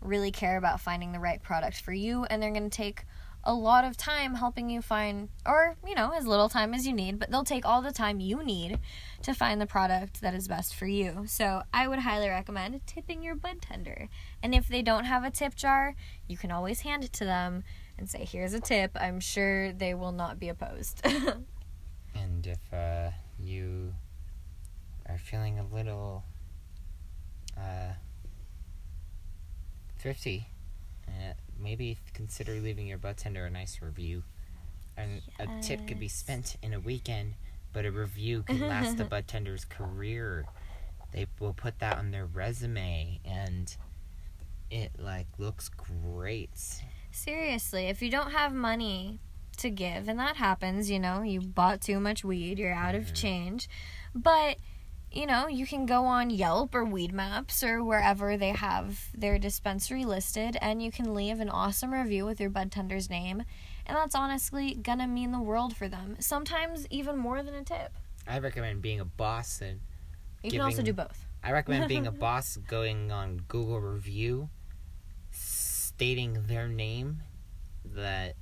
really 0.00 0.30
care 0.30 0.56
about 0.56 0.80
finding 0.80 1.12
the 1.12 1.18
right 1.18 1.42
product 1.42 1.80
for 1.80 1.92
you, 1.92 2.24
and 2.24 2.40
they're 2.40 2.52
going 2.52 2.70
to 2.70 2.76
take 2.76 3.04
a 3.44 3.54
lot 3.54 3.84
of 3.84 3.96
time 3.96 4.34
helping 4.34 4.68
you 4.68 4.82
find, 4.82 5.28
or, 5.46 5.76
you 5.86 5.94
know, 5.94 6.12
as 6.16 6.26
little 6.26 6.48
time 6.48 6.74
as 6.74 6.86
you 6.86 6.92
need, 6.92 7.18
but 7.18 7.30
they'll 7.30 7.44
take 7.44 7.64
all 7.64 7.82
the 7.82 7.92
time 7.92 8.20
you 8.20 8.44
need 8.44 8.78
to 9.22 9.32
find 9.32 9.60
the 9.60 9.66
product 9.66 10.20
that 10.20 10.34
is 10.34 10.48
best 10.48 10.74
for 10.74 10.86
you. 10.86 11.24
So 11.26 11.62
I 11.72 11.88
would 11.88 12.00
highly 12.00 12.28
recommend 12.28 12.86
tipping 12.86 13.22
your 13.22 13.34
bud 13.34 13.62
tender. 13.62 14.08
And 14.42 14.54
if 14.54 14.68
they 14.68 14.82
don't 14.82 15.04
have 15.04 15.24
a 15.24 15.30
tip 15.30 15.54
jar, 15.54 15.94
you 16.26 16.36
can 16.36 16.50
always 16.50 16.80
hand 16.80 17.04
it 17.04 17.12
to 17.14 17.24
them 17.24 17.64
and 17.96 18.08
say, 18.08 18.24
here's 18.24 18.54
a 18.54 18.60
tip. 18.60 18.90
I'm 19.00 19.20
sure 19.20 19.72
they 19.72 19.94
will 19.94 20.12
not 20.12 20.38
be 20.38 20.48
opposed. 20.48 21.04
And 22.14 22.46
if 22.46 22.72
uh, 22.72 23.10
you 23.48 23.94
are 25.08 25.18
feeling 25.18 25.58
a 25.58 25.74
little 25.74 26.24
uh, 27.56 27.94
thrifty, 29.98 30.48
uh, 31.08 31.32
maybe 31.58 31.98
consider 32.12 32.52
leaving 32.54 32.86
your 32.86 32.98
butt 32.98 33.16
tender 33.16 33.46
a 33.46 33.50
nice 33.50 33.80
review. 33.80 34.22
And 34.96 35.22
a 35.38 35.46
tip 35.62 35.86
could 35.86 36.00
be 36.00 36.08
spent 36.08 36.56
in 36.62 36.74
a 36.74 36.80
weekend, 36.80 37.34
but 37.72 37.86
a 37.86 37.90
review 37.92 38.42
can 38.46 38.60
last 38.60 38.98
the 38.98 39.04
butt 39.04 39.28
tender's 39.28 39.64
career. 39.64 40.44
They 41.12 41.26
will 41.40 41.54
put 41.54 41.78
that 41.78 41.98
on 41.98 42.10
their 42.10 42.26
resume, 42.26 43.20
and 43.24 43.74
it 44.70 44.92
like 44.98 45.26
looks 45.38 45.70
great. 45.70 46.50
Seriously, 47.12 47.86
if 47.86 48.02
you 48.02 48.10
don't 48.10 48.32
have 48.32 48.52
money 48.52 49.20
to 49.58 49.70
give, 49.70 50.08
and 50.08 50.18
that 50.18 50.36
happens, 50.36 50.90
you 50.90 50.98
know, 50.98 51.22
you 51.22 51.40
bought 51.40 51.80
too 51.80 52.00
much 52.00 52.24
weed, 52.24 52.58
you're 52.58 52.72
out 52.72 52.94
of 52.94 53.04
Mhm. 53.06 53.14
change, 53.14 53.68
but 54.14 54.56
you 55.10 55.24
know, 55.24 55.48
you 55.48 55.66
can 55.66 55.86
go 55.86 56.04
on 56.04 56.28
Yelp 56.28 56.74
or 56.74 56.84
Weed 56.84 57.14
Maps 57.14 57.64
or 57.64 57.82
wherever 57.82 58.36
they 58.36 58.50
have 58.50 59.08
their 59.14 59.38
dispensary 59.38 60.04
listed, 60.04 60.58
and 60.60 60.82
you 60.82 60.92
can 60.92 61.14
leave 61.14 61.40
an 61.40 61.48
awesome 61.48 61.94
review 61.94 62.26
with 62.26 62.38
your 62.38 62.50
bud 62.50 62.70
tender's 62.70 63.08
name, 63.08 63.42
and 63.86 63.96
that's 63.96 64.14
honestly 64.14 64.74
gonna 64.74 65.06
mean 65.08 65.32
the 65.32 65.40
world 65.40 65.74
for 65.74 65.88
them. 65.88 66.16
Sometimes 66.20 66.86
even 66.90 67.16
more 67.16 67.42
than 67.42 67.54
a 67.54 67.64
tip. 67.64 67.96
I 68.26 68.38
recommend 68.38 68.82
being 68.82 69.00
a 69.00 69.04
boss 69.06 69.62
and 69.62 69.80
You 70.42 70.50
can 70.50 70.60
also 70.60 70.82
Giving- 70.82 70.84
do 70.84 70.92
both. 71.04 71.26
I 71.42 71.52
recommend 71.52 71.88
being 71.88 72.06
a 72.06 72.12
boss 72.26 72.58
going 72.58 73.10
on 73.10 73.38
Google 73.48 73.80
review 73.80 74.50
stating 75.30 76.46
their 76.46 76.68
name 76.68 77.22
that 77.84 78.36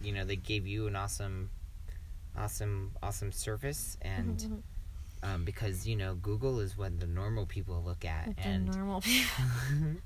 you 0.00 0.12
know 0.12 0.24
they 0.24 0.36
gave 0.36 0.66
you 0.66 0.86
an 0.86 0.96
awesome 0.96 1.50
awesome 2.36 2.92
awesome 3.02 3.32
service 3.32 3.96
and 4.02 4.62
um, 5.22 5.44
because 5.44 5.86
you 5.88 5.96
know 5.96 6.14
Google 6.14 6.60
is 6.60 6.76
what 6.78 7.00
the 7.00 7.06
normal 7.06 7.46
people 7.46 7.82
look 7.84 8.04
at 8.04 8.36
the 8.36 8.42
and 8.46 8.66
normal 8.74 9.00
people. 9.02 9.44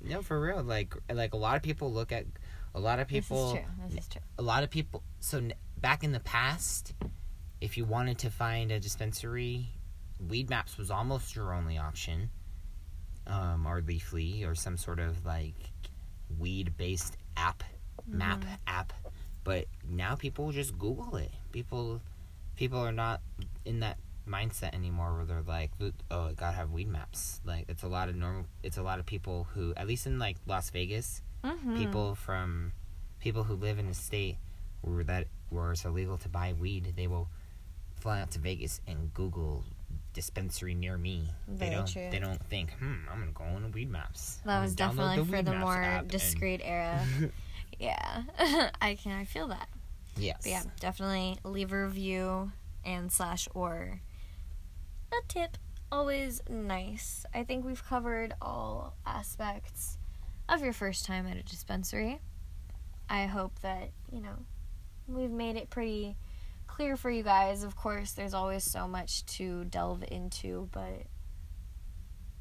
no 0.01 0.21
for 0.21 0.39
real 0.41 0.63
like 0.63 0.93
like 1.13 1.33
a 1.33 1.37
lot 1.37 1.55
of 1.55 1.61
people 1.61 1.91
look 1.93 2.11
at 2.11 2.25
a 2.75 2.79
lot 2.79 2.99
of 2.99 3.07
people 3.07 3.53
this 3.53 3.59
is 3.61 3.65
true. 3.65 3.85
This 3.89 3.99
is 4.03 4.07
true. 4.09 4.21
a 4.39 4.41
lot 4.41 4.63
of 4.63 4.69
people 4.71 5.03
so 5.19 5.37
n- 5.37 5.53
back 5.79 6.03
in 6.03 6.11
the 6.11 6.19
past 6.21 6.93
if 7.61 7.77
you 7.77 7.85
wanted 7.85 8.17
to 8.19 8.29
find 8.31 8.71
a 8.71 8.79
dispensary 8.79 9.67
weed 10.27 10.49
maps 10.49 10.77
was 10.77 10.89
almost 10.89 11.35
your 11.35 11.53
only 11.53 11.77
option 11.77 12.29
um, 13.27 13.65
or 13.67 13.81
leafly 13.81 14.47
or 14.47 14.55
some 14.55 14.77
sort 14.77 14.99
of 14.99 15.23
like 15.25 15.53
weed 16.39 16.73
based 16.77 17.17
app 17.37 17.63
map 18.07 18.39
Mm-hmm. 18.41 18.53
app 18.67 18.93
but 19.43 19.65
now 19.89 20.15
people 20.15 20.51
just 20.51 20.77
google 20.77 21.15
it 21.15 21.31
people 21.51 22.01
people 22.55 22.79
are 22.79 22.91
not 22.91 23.21
in 23.65 23.79
that 23.81 23.97
mindset 24.27 24.73
anymore 24.73 25.13
where 25.15 25.25
they're 25.25 25.41
like 25.41 25.69
oh 26.11 26.27
i 26.27 26.31
gotta 26.33 26.55
have 26.55 26.71
weed 26.71 26.87
maps 26.87 27.41
like 27.45 27.65
it's 27.67 27.83
a 27.83 27.87
lot 27.87 28.07
of 28.09 28.15
normal 28.15 28.45
it's 28.63 28.77
a 28.77 28.81
lot 28.83 28.99
of 28.99 29.05
people 29.05 29.47
who 29.53 29.73
at 29.75 29.85
least 29.87 30.05
in 30.07 30.17
like 30.19 30.37
las 30.47 30.69
vegas 30.69 31.21
Mhm. 31.43 31.77
people 31.77 32.15
from 32.15 32.71
people 33.19 33.43
who 33.43 33.53
live 33.55 33.77
in 33.79 33.87
a 33.87 33.93
state 33.93 34.37
where 34.81 35.03
that 35.03 35.27
where 35.49 35.71
it's 35.73 35.83
illegal 35.83 36.17
to 36.17 36.29
buy 36.29 36.53
weed, 36.53 36.93
they 36.95 37.05
will 37.05 37.27
fly 37.99 38.21
out 38.21 38.31
to 38.31 38.39
Vegas 38.39 38.79
and 38.87 39.13
Google 39.13 39.63
dispensary 40.13 40.73
near 40.73 40.97
me. 40.97 41.29
Very 41.47 41.69
they 41.69 41.75
don't 41.75 41.87
true. 41.87 42.07
they 42.11 42.19
don't 42.19 42.41
think, 42.49 42.71
hmm, 42.79 42.95
I'm 43.11 43.19
gonna 43.19 43.31
go 43.33 43.43
on 43.43 43.71
Weed 43.73 43.89
Maps. 43.91 44.39
That 44.45 44.61
was 44.61 44.73
definitely 44.75 45.23
for 45.25 45.41
the 45.41 45.53
more 45.53 45.75
app 45.81 46.01
and- 46.03 46.09
discreet 46.11 46.61
era. 46.63 47.05
yeah, 47.79 48.23
I 48.81 48.95
can. 48.95 49.11
I 49.19 49.25
feel 49.25 49.47
that. 49.47 49.67
yes. 50.17 50.37
But 50.43 50.49
yeah, 50.49 50.63
definitely 50.79 51.37
leave 51.43 51.71
a 51.73 51.83
review 51.85 52.51
and 52.85 53.11
slash 53.11 53.47
or 53.53 54.01
a 55.11 55.27
tip. 55.27 55.57
Always 55.91 56.41
nice. 56.49 57.25
I 57.33 57.43
think 57.43 57.65
we've 57.65 57.83
covered 57.85 58.33
all 58.41 58.95
aspects 59.05 59.97
of 60.49 60.61
your 60.61 60.73
first 60.73 61.05
time 61.05 61.27
at 61.27 61.37
a 61.37 61.43
dispensary. 61.43 62.19
I 63.09 63.25
hope 63.27 63.59
that, 63.61 63.91
you 64.11 64.21
know, 64.21 64.35
we've 65.07 65.29
made 65.31 65.55
it 65.55 65.69
pretty 65.69 66.15
clear 66.67 66.97
for 66.97 67.11
you 67.11 67.21
guys. 67.21 67.63
Of 67.63 67.75
course, 67.75 68.13
there's 68.13 68.33
always 68.33 68.63
so 68.63 68.87
much 68.87 69.23
to 69.37 69.65
delve 69.65 70.03
into, 70.09 70.67
but 70.71 71.03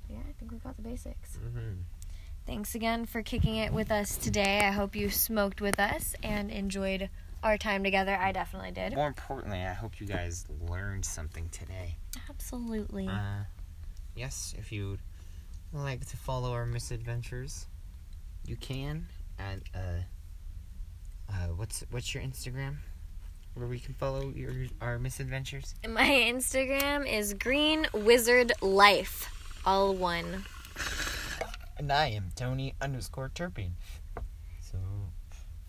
yeah, 0.09 0.19
I 0.29 0.33
think 0.39 0.51
we 0.51 0.59
got 0.59 0.77
the 0.77 0.83
basics. 0.83 1.37
Mhm. 1.37 1.83
Thanks 2.53 2.75
again 2.75 3.07
for 3.07 3.23
kicking 3.23 3.57
it 3.57 3.73
with 3.73 3.91
us 3.91 4.19
today. 4.19 4.59
I 4.59 4.73
hope 4.73 4.95
you 4.95 5.09
smoked 5.09 5.63
with 5.63 5.81
us 5.81 6.15
and 6.23 6.51
enjoyed 6.51 7.09
our 7.43 7.57
time 7.57 7.83
together. 7.83 8.15
I 8.15 8.31
definitely 8.33 8.73
did. 8.73 8.95
More 8.95 9.07
importantly, 9.07 9.63
I 9.63 9.73
hope 9.73 9.99
you 9.99 10.07
guys 10.07 10.45
learned 10.69 11.07
something 11.07 11.49
today. 11.49 11.97
Absolutely. 12.29 13.09
Uh, 13.09 13.45
yes, 14.15 14.55
if 14.59 14.71
you'd 14.71 14.99
like 15.73 16.05
to 16.05 16.17
follow 16.19 16.53
our 16.53 16.67
misadventures, 16.67 17.69
you 18.45 18.57
can 18.57 19.07
at 19.39 19.61
uh, 19.75 20.03
uh, 21.31 21.47
what's 21.57 21.83
what's 21.91 22.13
your 22.13 22.23
Instagram, 22.23 22.77
where 23.55 23.67
we 23.67 23.79
can 23.79 23.95
follow 23.95 24.31
your 24.37 24.53
our 24.83 24.99
misadventures. 24.99 25.75
My 25.89 26.05
Instagram 26.05 27.11
is 27.11 27.33
Green 27.33 27.87
Wizard 27.95 28.53
Life, 28.61 29.33
all 29.65 29.95
one. 29.95 30.45
And 31.83 31.91
I 31.91 32.11
am 32.11 32.29
Tony 32.37 32.75
underscore 32.81 33.33
Turpin. 33.35 33.75
So, 34.61 34.79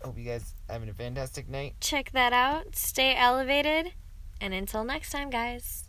hope 0.03 0.15
you 0.15 0.23
guys 0.23 0.53
having 0.69 0.87
a 0.87 0.93
fantastic 0.93 1.49
night. 1.49 1.73
Check 1.81 2.11
that 2.11 2.31
out. 2.31 2.75
Stay 2.75 3.15
elevated. 3.15 3.93
And 4.39 4.53
until 4.53 4.83
next 4.83 5.09
time, 5.09 5.31
guys. 5.31 5.85